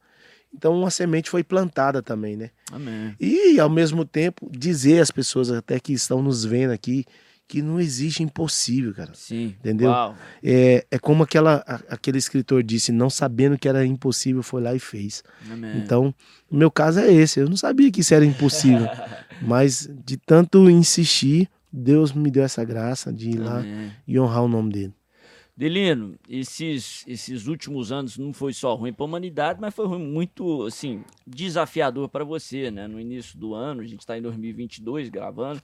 [0.52, 2.50] Então uma semente foi plantada também, né?
[2.70, 3.16] Amém.
[3.18, 7.06] E ao mesmo tempo dizer às pessoas até que estão nos vendo aqui
[7.50, 9.10] que não existe impossível, cara.
[9.12, 9.56] Sim.
[9.58, 9.90] Entendeu?
[9.90, 10.14] Uau.
[10.40, 11.56] É, é como aquela,
[11.88, 15.24] aquele escritor disse, não sabendo que era impossível, foi lá e fez.
[15.50, 15.78] Amém.
[15.78, 16.14] Então,
[16.48, 17.40] o meu caso é esse.
[17.40, 18.86] Eu não sabia que isso era impossível.
[19.42, 23.90] mas de tanto insistir, Deus me deu essa graça de ir lá Amém.
[24.06, 24.94] e honrar o nome dele.
[25.56, 30.06] Delino, esses, esses últimos anos não foi só ruim para a humanidade, mas foi ruim,
[30.06, 32.86] muito assim desafiador para você, né?
[32.86, 35.60] No início do ano, a gente está em 2022 gravando,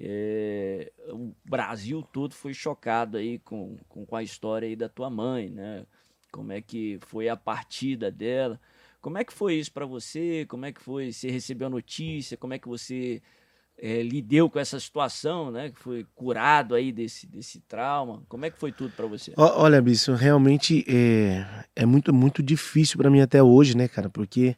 [0.00, 5.08] é, o Brasil todo foi chocado aí com, com, com a história aí da tua
[5.08, 5.84] mãe, né?
[6.32, 8.60] Como é que foi a partida dela?
[9.00, 10.46] Como é que foi isso para você?
[10.48, 11.12] Como é que foi?
[11.12, 12.36] Você recebeu a notícia?
[12.36, 13.22] Como é que você
[13.78, 15.70] é, lidou com essa situação, né?
[15.70, 18.22] Que foi curado aí desse, desse trauma?
[18.28, 19.32] Como é que foi tudo para você?
[19.36, 24.08] Olha, Bicho, realmente é, é muito, muito difícil pra mim até hoje, né, cara?
[24.08, 24.56] Porque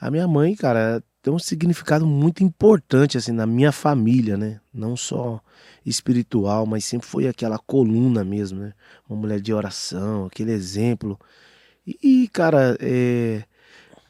[0.00, 4.60] a minha mãe, cara, tem um significado muito importante, assim, na minha família, né?
[4.72, 5.40] Não só
[5.84, 8.72] espiritual, mas sempre foi aquela coluna mesmo, né?
[9.08, 11.18] Uma mulher de oração, aquele exemplo.
[11.86, 13.44] E, cara, é,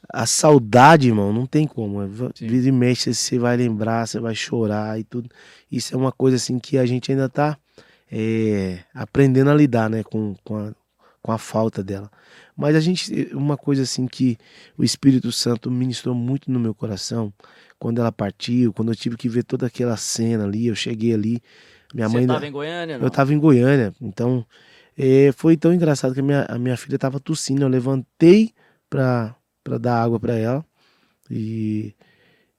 [0.09, 2.01] a saudade, irmão, não tem como.
[2.01, 2.07] É.
[2.39, 5.29] Vira e mexe, você vai lembrar, você vai chorar e tudo.
[5.71, 7.57] Isso é uma coisa, assim, que a gente ainda tá
[8.11, 10.73] é, aprendendo a lidar, né, com, com, a,
[11.21, 12.09] com a falta dela.
[12.55, 14.37] Mas a gente, uma coisa assim que
[14.77, 17.33] o Espírito Santo ministrou muito no meu coração,
[17.79, 21.41] quando ela partiu, quando eu tive que ver toda aquela cena ali, eu cheguei ali,
[21.93, 22.97] minha Você mãe, estava em Goiânia?
[22.97, 23.05] Não?
[23.05, 24.45] eu tava em Goiânia, então
[24.97, 28.53] é, foi tão engraçado que a minha, a minha filha tava tossindo, eu levantei
[28.89, 30.65] pra, pra dar água pra ela
[31.29, 31.95] e,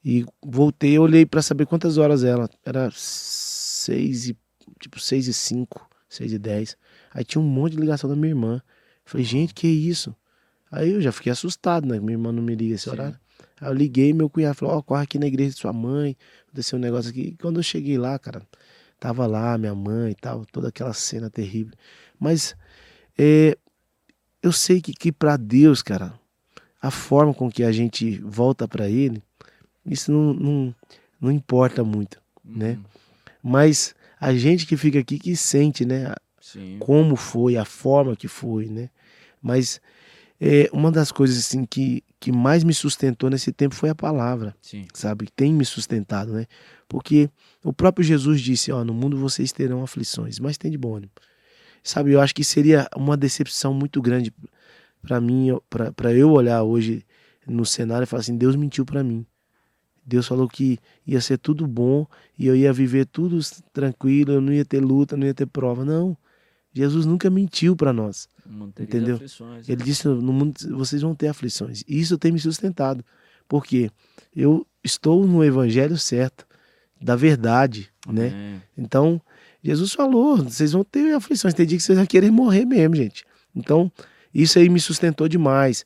[0.05, 4.37] e voltei, olhei pra saber quantas horas ela, era seis e,
[4.81, 6.77] tipo seis e cinco, seis e dez,
[7.13, 8.63] aí tinha um monte de ligação da minha irmã,
[9.05, 10.15] falei, gente, que isso?
[10.71, 12.91] Aí eu já fiquei assustado, né, minha irmã não me liga esse Sim.
[12.91, 13.19] horário,
[13.61, 16.79] aí eu liguei, meu cunhado falou, ó, corre aqui na igreja de sua mãe, aconteceu
[16.79, 18.43] um negócio aqui, e quando eu cheguei lá, cara,
[18.99, 21.75] tava lá minha mãe e tal, toda aquela cena terrível.
[22.21, 22.55] Mas
[23.19, 23.59] é,
[24.41, 26.15] eu sei que, que para Deus, cara,
[26.81, 29.23] a forma com que a gente volta para Ele,
[29.85, 30.75] isso não, não,
[31.21, 32.73] não importa muito, né?
[32.73, 32.85] Uhum.
[33.43, 36.15] Mas a gente que fica aqui que sente, né?
[36.53, 36.77] Sim.
[36.79, 38.91] Como foi, a forma que foi, né?
[39.41, 39.81] Mas
[40.41, 44.55] é, uma das coisas assim que, que mais me sustentou nesse tempo foi a palavra
[44.61, 44.87] Sim.
[44.93, 45.29] sabe?
[45.35, 46.47] Tem me sustentado, né?
[46.89, 47.31] Porque
[47.65, 51.13] o próprio Jesus disse, ó, no mundo vocês terão aflições, mas tem de bom ânimo.
[51.83, 54.33] Sabe, eu acho que seria uma decepção muito grande
[55.01, 55.49] para mim,
[55.97, 57.05] para eu olhar hoje
[57.47, 59.27] no cenário e falar assim, Deus mentiu para mim.
[60.05, 62.07] Deus falou que ia ser tudo bom
[62.39, 63.39] e eu ia viver tudo
[63.73, 65.85] tranquilo, eu não ia ter luta, não ia ter prova.
[65.85, 66.17] Não.
[66.73, 68.29] Jesus nunca mentiu para nós.
[68.79, 69.17] Entendeu?
[69.17, 69.85] aflições, Ele né?
[69.85, 71.83] disse: no mundo vocês vão ter aflições.
[71.87, 73.05] E isso tem me sustentado.
[73.49, 73.91] Porque
[74.35, 76.47] eu estou no evangelho certo,
[77.01, 78.29] da verdade, né?
[78.29, 78.63] Amém.
[78.77, 79.21] Então,
[79.63, 81.55] Jesus falou: vocês vão ter aflições.
[81.55, 83.25] Tem dia que vocês vão querer morrer mesmo, gente.
[83.55, 83.93] Então,
[84.35, 85.85] isso aí me sustentou demais.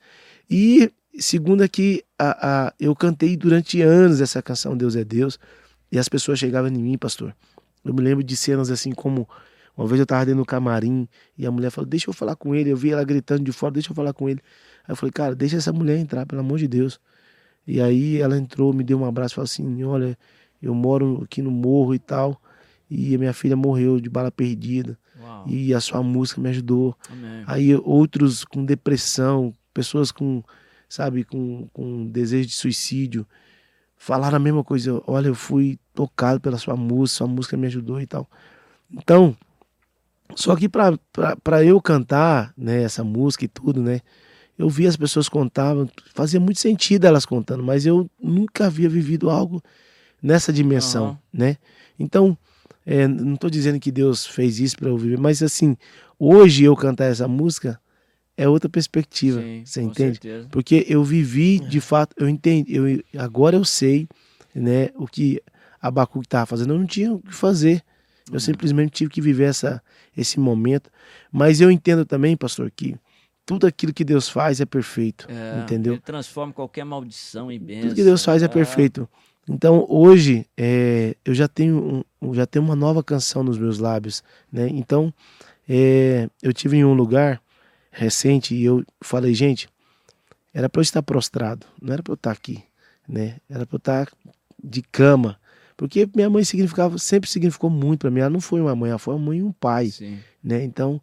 [0.49, 5.39] E, segundo aqui, a, a, eu cantei durante anos essa canção Deus é Deus.
[5.91, 7.35] E as pessoas chegavam em mim, pastor.
[7.85, 9.29] Eu me lembro de cenas assim como.
[9.77, 11.07] Uma vez eu tava dentro do camarim
[11.37, 12.71] e a mulher falou: Deixa eu falar com ele.
[12.71, 14.41] Eu vi ela gritando de fora: Deixa eu falar com ele.
[14.85, 16.99] Aí eu falei: Cara, deixa essa mulher entrar, pelo amor de Deus.
[17.67, 20.17] E aí ela entrou, me deu um abraço e falou assim: Olha,
[20.63, 22.41] eu moro aqui no morro e tal.
[22.89, 24.99] E a minha filha morreu de bala perdida.
[25.21, 25.45] Uau.
[25.49, 26.97] E a sua música me ajudou.
[27.11, 27.45] Amém.
[27.47, 30.43] Aí outros com depressão, pessoas com,
[30.89, 33.27] sabe, com, com desejo de suicídio,
[33.97, 35.03] falaram a mesma coisa.
[35.07, 38.31] Olha, eu fui tocado pela sua música, sua música me ajudou e tal.
[38.93, 39.37] Então,
[40.35, 44.01] só que para eu cantar né, essa música e tudo, né?
[44.59, 49.29] Eu vi as pessoas contavam, fazia muito sentido elas contando, mas eu nunca havia vivido
[49.29, 49.63] algo
[50.23, 51.19] nessa dimensão, Aham.
[51.33, 51.57] né?
[51.99, 52.37] Então,
[52.85, 55.77] é, não estou dizendo que Deus fez isso para eu viver, mas assim,
[56.19, 57.79] hoje eu cantar essa música
[58.37, 60.15] é outra perspectiva, Sim, você entende?
[60.15, 60.49] certeza.
[60.51, 62.85] Porque eu vivi, de fato, eu entendi, eu,
[63.19, 64.09] agora eu sei,
[64.55, 65.43] né, o que
[65.81, 67.83] Abacuque estava fazendo, eu não tinha o que fazer.
[68.29, 68.41] Eu Uhum.
[68.41, 69.83] simplesmente tive que viver essa,
[70.17, 70.91] esse momento.
[71.31, 72.97] Mas eu entendo também, pastor, que
[73.45, 75.95] tudo aquilo que Deus faz é perfeito, É, entendeu?
[75.95, 77.83] Ele transforma qualquer maldição em bênção.
[77.89, 79.09] Tudo que Deus faz é perfeito.
[79.49, 84.25] Então hoje é, eu já tenho um, já tenho uma nova canção nos meus lábios,
[84.51, 84.69] né?
[84.69, 85.15] Então
[85.69, 87.41] é, eu tive em um lugar
[87.93, 89.69] recente e eu falei, gente,
[90.53, 92.65] era para eu estar prostrado, não era para eu estar aqui,
[93.09, 93.37] né?
[93.49, 94.09] Era para eu estar
[94.63, 95.39] de cama,
[95.77, 98.21] porque minha mãe significava sempre significou muito para mim.
[98.21, 100.19] Ela não foi uma mãe, ela foi uma mãe e um pai, Sim.
[100.43, 100.65] né?
[100.65, 101.01] Então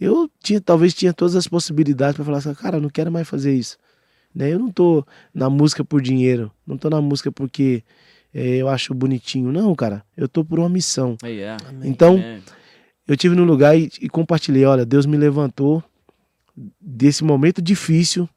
[0.00, 3.28] eu tinha talvez tinha todas as possibilidades para falar assim, cara, eu não quero mais
[3.28, 3.76] fazer isso.
[4.34, 4.52] Né?
[4.52, 7.84] Eu não tô na música por dinheiro, não tô na música porque
[8.32, 9.52] é, eu acho bonitinho.
[9.52, 11.16] Não, cara, eu tô por uma missão.
[11.22, 11.56] Aí é.
[11.84, 12.42] Então, Amém.
[13.06, 15.82] eu tive no lugar e, e compartilhei, olha, Deus me levantou
[16.80, 18.28] desse momento difícil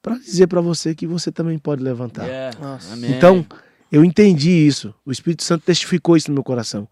[0.00, 2.26] para dizer para você que você também pode levantar.
[2.26, 2.50] É.
[2.58, 2.94] Nossa.
[2.94, 3.12] Amém.
[3.12, 3.44] Então,
[3.90, 4.94] eu entendi isso.
[5.04, 6.88] O Espírito Santo testificou isso no meu coração.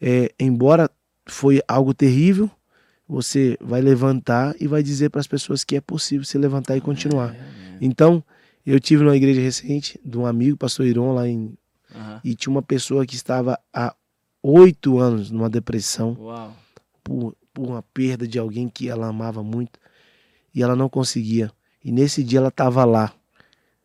[0.00, 0.90] É, embora
[1.26, 2.50] foi algo terrível,
[3.08, 6.80] você vai levantar e vai dizer para as pessoas que é possível se levantar e
[6.80, 7.30] continuar.
[7.30, 7.78] Amém.
[7.80, 8.22] Então,
[8.64, 11.56] eu tive numa igreja recente de um amigo, pastor Iron, lá em.
[11.94, 12.20] Aham.
[12.24, 13.94] E tinha uma pessoa que estava há
[14.42, 16.56] oito anos numa depressão Uau.
[17.02, 19.78] por, por uma perda de alguém que ela amava muito
[20.54, 21.50] e ela não conseguia.
[21.84, 23.12] E nesse dia ela estava lá,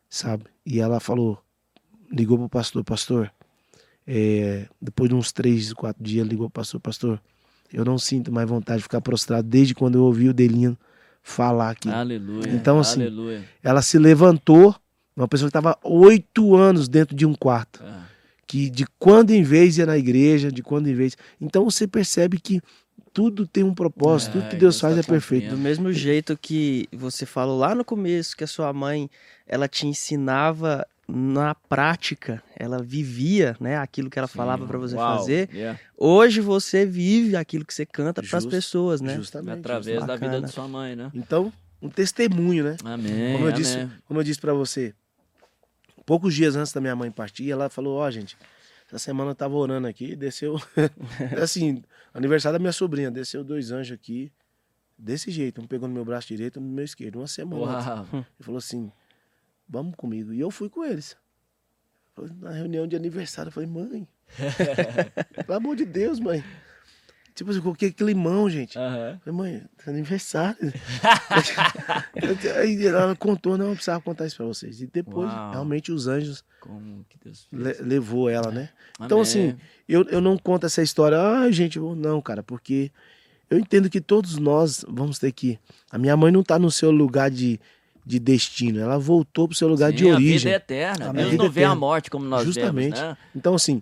[0.09, 0.45] sabe?
[0.65, 1.39] E ela falou,
[2.11, 3.31] ligou pro pastor, pastor,
[4.05, 7.21] é, depois de uns três, quatro dias, ligou pro pastor, pastor,
[7.73, 10.77] eu não sinto mais vontade de ficar prostrado desde quando eu ouvi o Delino
[11.23, 11.89] falar aqui.
[11.89, 12.49] Aleluia.
[12.49, 13.43] Então, assim, Aleluia.
[13.63, 14.75] Ela se levantou,
[15.15, 18.05] uma pessoa que estava oito anos dentro de um quarto Ah,
[18.47, 21.15] que de quando em vez ia na igreja, de quando em vez.
[21.39, 22.61] Então você percebe que
[23.13, 25.49] tudo tem um propósito, É, tudo que Deus Deus faz tá é perfeito.
[25.49, 29.09] Do mesmo jeito que você falou lá no começo que a sua mãe,
[29.45, 35.17] ela te ensinava na prática, ela vivia, né, aquilo que ela falava para você Uau.
[35.17, 35.49] fazer.
[35.53, 35.79] Yeah.
[35.97, 39.15] Hoje você vive aquilo que você canta para as pessoas, né?
[39.15, 39.59] Justamente.
[39.59, 41.11] Através da vida de sua mãe, né?
[41.13, 41.51] Então,
[41.81, 42.77] um testemunho, né?
[42.83, 43.33] Amém.
[43.33, 43.53] Como eu amém.
[43.53, 44.93] disse, como eu disse para você,
[46.05, 48.38] poucos dias antes da minha mãe partir, ela falou: Ó, gente,
[48.88, 50.61] essa semana eu tava orando aqui, desceu.
[51.41, 51.83] assim,
[52.13, 54.31] aniversário da minha sobrinha, desceu dois anjos aqui,
[54.97, 58.07] desse jeito, um pegou no meu braço direito, um no meu esquerdo, uma semana.
[58.13, 58.89] Ele falou assim:
[59.72, 60.34] vamos comigo.
[60.34, 61.15] E eu fui com eles.
[62.39, 64.07] Na reunião de aniversário, eu falei, mãe,
[65.45, 66.43] pelo amor de Deus, mãe.
[67.34, 68.77] Tipo assim, coloquei climão, gente.
[68.77, 69.18] Aham.
[69.23, 70.57] Falei, mãe, é aniversário.
[72.60, 74.81] Aí ela contou, não, eu precisava contar isso pra vocês.
[74.81, 75.52] E depois, Uau.
[75.52, 76.43] realmente, os anjos
[77.52, 78.69] le- levou ela, né?
[78.99, 79.22] Então, Amém.
[79.22, 79.57] assim,
[79.88, 82.91] eu, eu não conto essa história, ah, gente, não, cara, porque
[83.49, 85.57] eu entendo que todos nós vamos ter que.
[85.89, 87.60] A minha mãe não tá no seu lugar de,
[88.05, 90.37] de destino, ela voltou pro seu lugar de Sim, A origem.
[90.37, 91.05] vida é eterna.
[91.09, 91.21] Amém.
[91.21, 91.75] Deus Vida não vê a eterna.
[91.75, 92.95] morte como nós Justamente.
[92.95, 93.17] vemos, né?
[93.35, 93.81] Então, assim,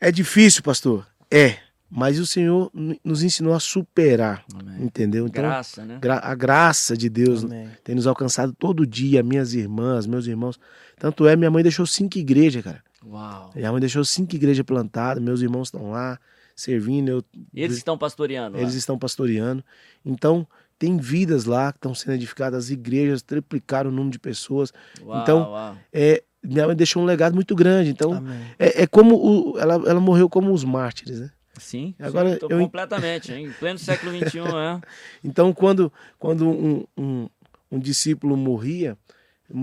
[0.00, 1.06] é difícil, pastor?
[1.30, 1.56] É.
[1.90, 2.70] Mas o Senhor
[3.02, 4.84] nos ensinou a superar, Amém.
[4.84, 5.26] entendeu?
[5.26, 5.98] Então, Graça, né?
[6.02, 7.66] gra- a graça de Deus Amém.
[7.82, 10.60] tem nos alcançado todo dia, minhas irmãs, meus irmãos.
[10.98, 12.84] Tanto é, minha mãe deixou cinco igrejas, cara.
[13.06, 13.50] Uau.
[13.54, 16.18] Minha mãe deixou cinco igrejas plantadas, meus irmãos estão lá
[16.54, 17.24] servindo, eu,
[17.54, 18.58] Eles estão pastoreando.
[18.58, 18.78] eles lá.
[18.78, 19.64] estão pastoreando.
[20.04, 20.46] Então,
[20.78, 24.72] tem vidas lá que estão sendo edificadas, as igrejas triplicaram o número de pessoas.
[25.02, 25.76] Uau, então, uau.
[25.92, 27.90] É, minha mãe deixou um legado muito grande.
[27.90, 28.22] Então,
[28.58, 31.30] é, é como o- ela, ela morreu como os mártires, né?
[31.58, 33.46] Sim, Agora, sim, eu en- completamente, hein?
[33.46, 34.80] Em pleno século XXI, é.
[35.24, 37.28] Então, quando, quando um, um,
[37.72, 38.96] um discípulo morria,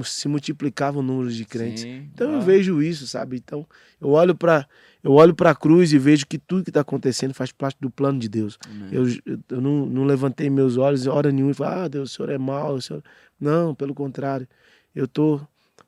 [0.03, 1.83] se multiplicava o número de crentes.
[1.83, 2.41] Sim, Então eu uau.
[2.41, 3.37] vejo isso, sabe?
[3.37, 3.65] Então
[4.01, 4.67] eu olho para
[5.05, 7.91] eu olho para a cruz e vejo que tudo que está acontecendo faz parte do
[7.91, 8.57] plano de Deus.
[8.91, 12.15] Eu, eu- eu não, não levantei meus olhos hora nenhuma e falei, ah, Deus, o
[12.15, 13.03] senhor é mau, senhor...
[13.39, 14.47] Não, pelo contrário.
[14.95, 15.39] Eu tô,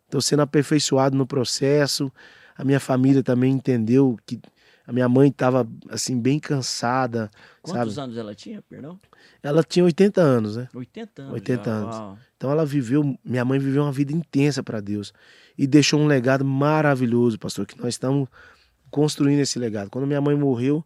[0.10, 2.12] tô sendo aperfeiçoado no processo.
[2.56, 4.40] A minha família também entendeu que
[4.86, 7.32] a minha mãe estava assim bem cansada,
[7.62, 8.04] Quantos sabe?
[8.06, 9.00] anos ela tinha, perdão?
[9.42, 10.68] Ela tinha 80 anos, né?
[10.74, 11.34] 80 anos.
[11.34, 11.96] 80 já, anos.
[11.96, 12.18] uau.
[12.38, 15.12] Então ela viveu, minha mãe viveu uma vida intensa para Deus
[15.58, 18.28] e deixou um legado maravilhoso, pastor, que nós estamos
[18.90, 19.90] construindo esse legado.
[19.90, 20.86] Quando minha mãe morreu,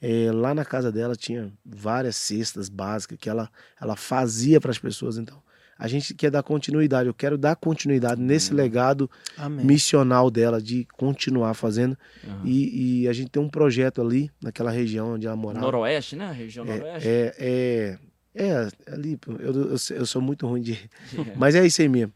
[0.00, 3.48] eh, lá na casa dela tinha várias cestas básicas que ela,
[3.80, 5.18] ela fazia para as pessoas.
[5.18, 5.42] Então
[5.82, 7.08] a gente quer dar continuidade.
[7.08, 9.66] Eu quero dar continuidade nesse legado Amém.
[9.66, 11.98] missional dela de continuar fazendo.
[12.24, 12.42] Aham.
[12.44, 15.64] E, e a gente tem um projeto ali naquela região onde ela morava.
[15.64, 16.30] Noroeste, né?
[16.30, 17.08] Região Noroeste.
[17.08, 17.98] É, é,
[18.34, 20.78] é, ali, pô, eu, eu, eu sou muito ruim de.
[21.36, 22.12] Mas é isso aí mesmo.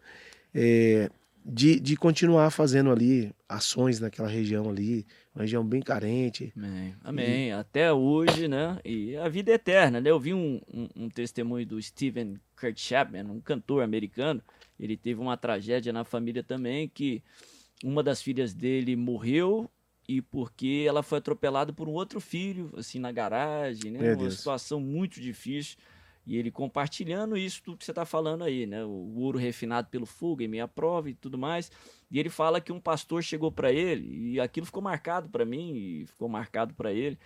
[0.55, 1.11] É,
[1.45, 6.53] de, de continuar fazendo ali ações naquela região ali, uma região bem carente.
[6.57, 6.95] Amém.
[7.03, 7.53] Amém.
[7.53, 8.79] Até hoje, né?
[8.85, 10.11] E a vida é eterna, né?
[10.11, 14.43] Eu vi um, um, um testemunho do Steven Kurt Chapman, um cantor americano.
[14.79, 17.23] Ele teve uma tragédia na família também, que
[17.85, 19.71] uma das filhas dele morreu
[20.09, 23.99] e porque ela foi atropelada por um outro filho, assim, na garagem, né?
[23.99, 24.39] Meu uma Deus.
[24.39, 25.77] situação muito difícil.
[26.27, 28.85] E ele compartilhando isso tudo que você está falando aí, né?
[28.85, 31.71] O ouro refinado pelo fogo em minha prova e tudo mais.
[32.11, 35.73] E ele fala que um pastor chegou para ele e aquilo ficou marcado para mim
[35.75, 37.17] e ficou marcado para ele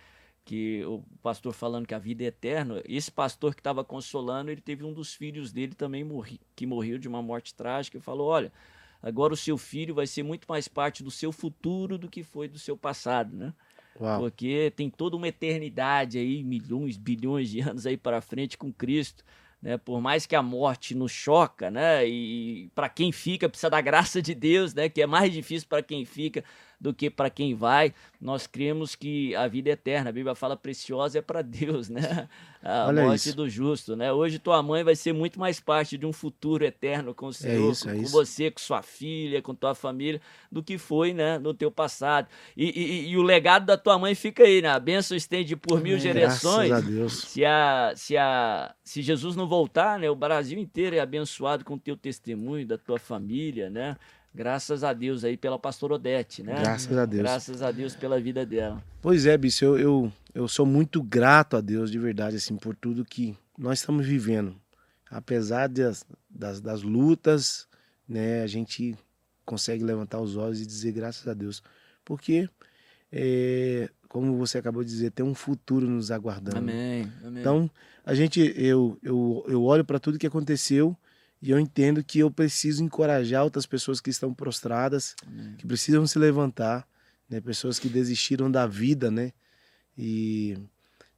[0.43, 2.81] que o pastor falando que a vida é eterna.
[2.85, 6.97] Esse pastor que estava consolando, ele teve um dos filhos dele também morri, que morreu
[6.97, 8.51] de uma morte trágica e falou: olha,
[9.01, 12.47] agora o seu filho vai ser muito mais parte do seu futuro do que foi
[12.47, 13.53] do seu passado, né?
[13.99, 14.19] Uau.
[14.19, 19.23] Porque tem toda uma eternidade aí, milhões, bilhões de anos aí para frente com Cristo,
[19.61, 19.77] né?
[19.77, 22.07] Por mais que a morte nos choca, né?
[22.07, 24.89] E para quem fica precisa da graça de Deus, né?
[24.89, 26.43] Que é mais difícil para quem fica
[26.81, 27.93] do que para quem vai.
[28.19, 30.09] Nós cremos que a vida é eterna.
[30.09, 32.27] A Bíblia fala preciosa é para Deus, né?
[32.63, 33.35] A Olha morte isso.
[33.35, 34.11] do justo, né?
[34.11, 37.71] Hoje tua mãe vai ser muito mais parte de um futuro eterno com o Senhor,
[37.71, 40.19] isso, com, é com você, com sua filha, com tua família,
[40.51, 42.27] do que foi, né, no teu passado.
[42.57, 44.69] E, e- e o legado da tua mãe fica aí, né?
[44.69, 46.69] A bênção estende por mil gerações.
[46.69, 47.13] Graças a Deus.
[47.23, 51.75] Se, a, se, a, se Jesus não voltar, né, o Brasil inteiro é abençoado com
[51.75, 53.97] o teu testemunho, da tua família, né?
[54.33, 56.55] Graças a Deus aí pela pastora Odete, né?
[56.59, 57.21] Graças a Deus.
[57.21, 58.81] Graças a Deus pela vida dela.
[59.01, 62.73] Pois é, Bicho, eu, eu, eu sou muito grato a Deus, de verdade, assim, por
[62.75, 64.55] tudo que nós estamos vivendo.
[65.09, 67.67] Apesar das, das, das lutas,
[68.07, 68.95] né, a gente
[69.45, 71.61] consegue levantar os olhos e dizer graças a Deus.
[72.05, 72.49] Porque,
[73.11, 76.57] é, como você acabou de dizer, tem um futuro nos aguardando.
[76.57, 77.11] Amém.
[77.21, 77.41] Amém.
[77.41, 77.69] Então,
[78.05, 80.95] a gente, eu, eu, eu olho para tudo que aconteceu
[81.41, 85.55] e eu entendo que eu preciso encorajar outras pessoas que estão prostradas, Amém.
[85.57, 86.87] que precisam se levantar,
[87.29, 87.41] né?
[87.41, 89.31] Pessoas que desistiram da vida, né?
[89.97, 90.57] E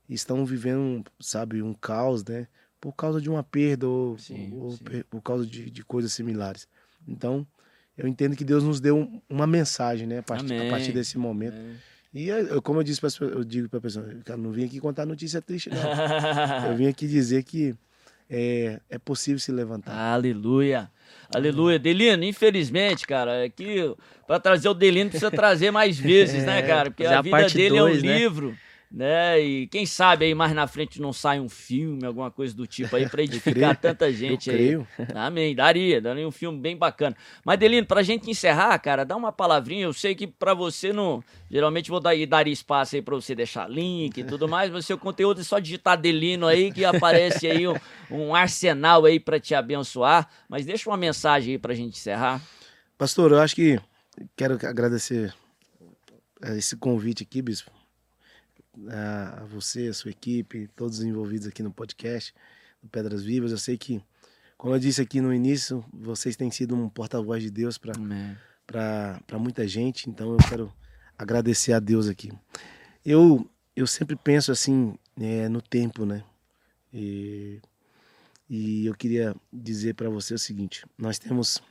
[0.09, 2.47] estão vivendo, sabe, um caos, né?
[2.79, 4.83] Por causa de uma perda ou, Sim, ou sim.
[5.09, 6.67] por causa de, de coisas similares.
[7.07, 7.45] Então,
[7.97, 10.19] eu entendo que Deus nos deu um- uma mensagem, né?
[10.19, 11.55] A partir, a partir desse momento.
[11.55, 11.75] Amém.
[12.13, 14.79] E eu- como eu disse, pessoas- eu digo para a pessoa, cara, não vim aqui
[14.79, 15.77] contar notícia triste, não.
[16.73, 17.73] Eu vim aqui dizer que
[18.29, 19.93] é, é possível se levantar.
[19.93, 20.89] Aleluia.
[21.33, 21.79] Aleluia.
[21.79, 23.93] Delino, infelizmente, cara, aqui
[24.27, 26.91] para trazer o Delino precisa trazer mais vezes, né, É, cara?
[26.91, 28.17] Porque a vida dele dois, é um né?
[28.17, 28.57] livro,
[28.93, 29.41] né?
[29.41, 32.95] E quem sabe aí mais na frente não sai um filme, alguma coisa do tipo
[32.95, 34.59] aí para edificar tanta gente eu aí.
[34.59, 34.87] creio.
[35.15, 37.17] Amém, daria, daria um filme bem bacana.
[37.43, 39.85] Mas, Delino, pra gente encerrar, cara, dá uma palavrinha.
[39.85, 41.23] Eu sei que pra você não.
[41.49, 44.97] Geralmente vou dar, dar espaço aí pra você deixar link e tudo mais, mas seu
[44.97, 47.75] conteúdo é só digitar Delino aí que aparece aí um,
[48.11, 50.29] um arsenal aí pra te abençoar.
[50.47, 52.39] Mas deixa uma mensagem aí pra gente encerrar.
[52.95, 53.79] Pastor, eu acho que
[54.35, 55.33] quero agradecer
[56.43, 57.71] eh, esse convite aqui, Bispo,
[58.89, 62.33] a a você, a sua equipe, todos os envolvidos aqui no podcast
[62.81, 63.51] do Pedras Vivas.
[63.51, 64.01] Eu sei que,
[64.57, 69.67] como eu disse aqui no início, vocês têm sido um porta-voz de Deus para muita
[69.67, 70.73] gente, então eu quero
[71.17, 72.31] agradecer a Deus aqui.
[73.05, 76.23] Eu, eu sempre penso assim é, no tempo, né?
[76.93, 77.59] E,
[78.49, 81.61] e eu queria dizer para você o seguinte: nós temos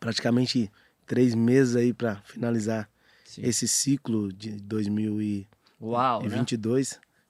[0.00, 0.70] praticamente
[1.06, 2.88] três meses aí para finalizar
[3.24, 3.42] Sim.
[3.44, 5.46] esse ciclo de 2022,
[5.82, 6.28] Uau, né?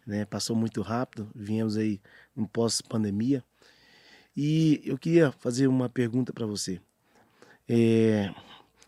[0.07, 0.24] né?
[0.27, 2.01] Passou muito rápido, viemos aí
[2.37, 3.43] em pós-pandemia.
[4.37, 6.81] E eu queria fazer uma pergunta para você.
[7.69, 8.33] É,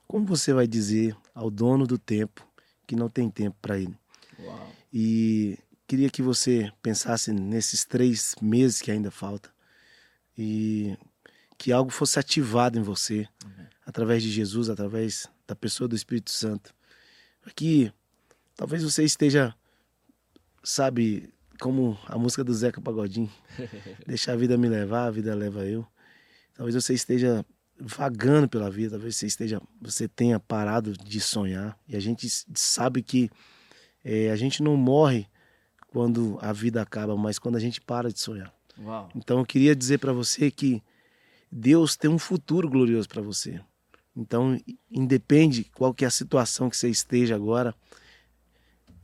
[0.06, 2.46] como você vai dizer ao dono do tempo
[2.86, 3.96] que não tem tempo para ele?
[4.38, 4.72] Uau.
[4.92, 9.50] E queria que você pensasse nesses três meses que ainda falta
[10.36, 10.96] e
[11.56, 13.66] que algo fosse ativado em você Amém.
[13.86, 16.74] através de Jesus, através da pessoa do Espírito Santo.
[17.54, 17.92] Que
[18.56, 19.54] talvez você esteja,
[20.62, 23.30] sabe, como a música do Zeca Pagodinho,
[24.06, 25.86] deixar a vida me levar, a vida leva eu.
[26.54, 27.44] Talvez você esteja
[27.78, 31.78] vagando pela vida, talvez você esteja, você tenha parado de sonhar.
[31.88, 33.30] E a gente sabe que
[34.04, 35.26] eh, a gente não morre
[35.88, 38.52] quando a vida acaba, mas quando a gente para de sonhar.
[38.78, 39.08] Uau.
[39.14, 40.82] Então eu queria dizer para você que
[41.50, 43.60] Deus tem um futuro glorioso para você.
[44.16, 44.60] Então,
[44.90, 47.74] independe qual que é a situação que você esteja agora,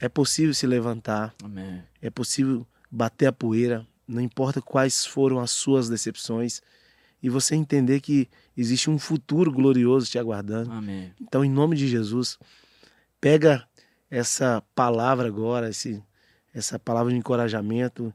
[0.01, 1.82] é possível se levantar, Amém.
[2.01, 6.62] é possível bater a poeira, não importa quais foram as suas decepções,
[7.22, 10.72] e você entender que existe um futuro glorioso te aguardando.
[10.72, 11.12] Amém.
[11.20, 12.39] Então, em nome de Jesus,
[13.20, 13.68] pega
[14.10, 16.02] essa palavra agora, esse,
[16.52, 18.12] essa palavra de encorajamento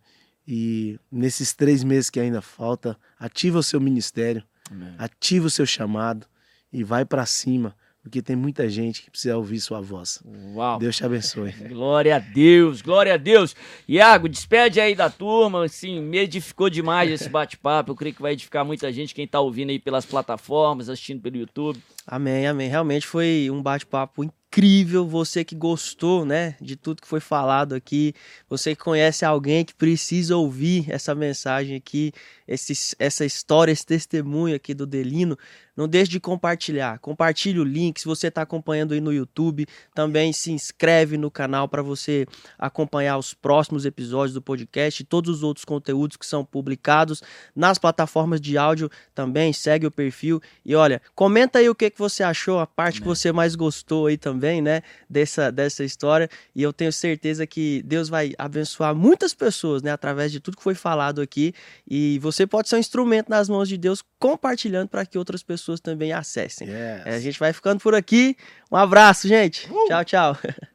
[0.48, 4.96] e nesses três meses que ainda falta, ativa o seu ministério, Amém.
[4.98, 6.26] ativa o seu chamado
[6.74, 7.76] e vai para cima,
[8.06, 10.22] porque tem muita gente que precisa ouvir sua voz.
[10.54, 10.78] Uau.
[10.78, 11.52] Deus te abençoe.
[11.68, 13.56] Glória a Deus, glória a Deus.
[13.88, 17.92] Iago, despede aí da turma, assim, me edificou demais esse bate-papo.
[17.92, 21.36] Eu creio que vai edificar muita gente, quem tá ouvindo aí pelas plataformas, assistindo pelo
[21.36, 21.82] YouTube.
[22.06, 22.70] Amém, amém.
[22.70, 25.08] Realmente foi um bate-papo incrível.
[25.08, 28.14] Você que gostou, né, de tudo que foi falado aqui,
[28.48, 32.14] você que conhece alguém que precisa ouvir essa mensagem aqui,
[32.48, 35.38] esse, essa história, esse testemunho aqui do Delino,
[35.76, 37.00] não deixe de compartilhar.
[37.00, 38.00] Compartilhe o link.
[38.00, 42.26] Se você está acompanhando aí no YouTube, também se inscreve no canal para você
[42.58, 47.22] acompanhar os próximos episódios do podcast e todos os outros conteúdos que são publicados
[47.56, 48.90] nas plataformas de áudio.
[49.14, 53.02] Também segue o perfil e olha, comenta aí o que, que você achou, a parte
[53.02, 53.16] que Amém.
[53.16, 54.62] você mais gostou aí também.
[54.62, 56.30] né, dessa, dessa história.
[56.56, 60.64] E eu tenho certeza que Deus vai abençoar muitas pessoas, né, através de tudo que
[60.64, 61.54] foi falado aqui.
[61.90, 65.80] E você pode ser um instrumento nas mãos de Deus, compartilhando para que outras pessoas
[65.80, 66.68] também acessem.
[66.68, 67.06] Yes.
[67.06, 68.36] É, a gente vai ficando por aqui.
[68.72, 69.72] Um abraço, gente.
[69.72, 69.88] Uh!
[69.88, 70.38] Tchau, tchau.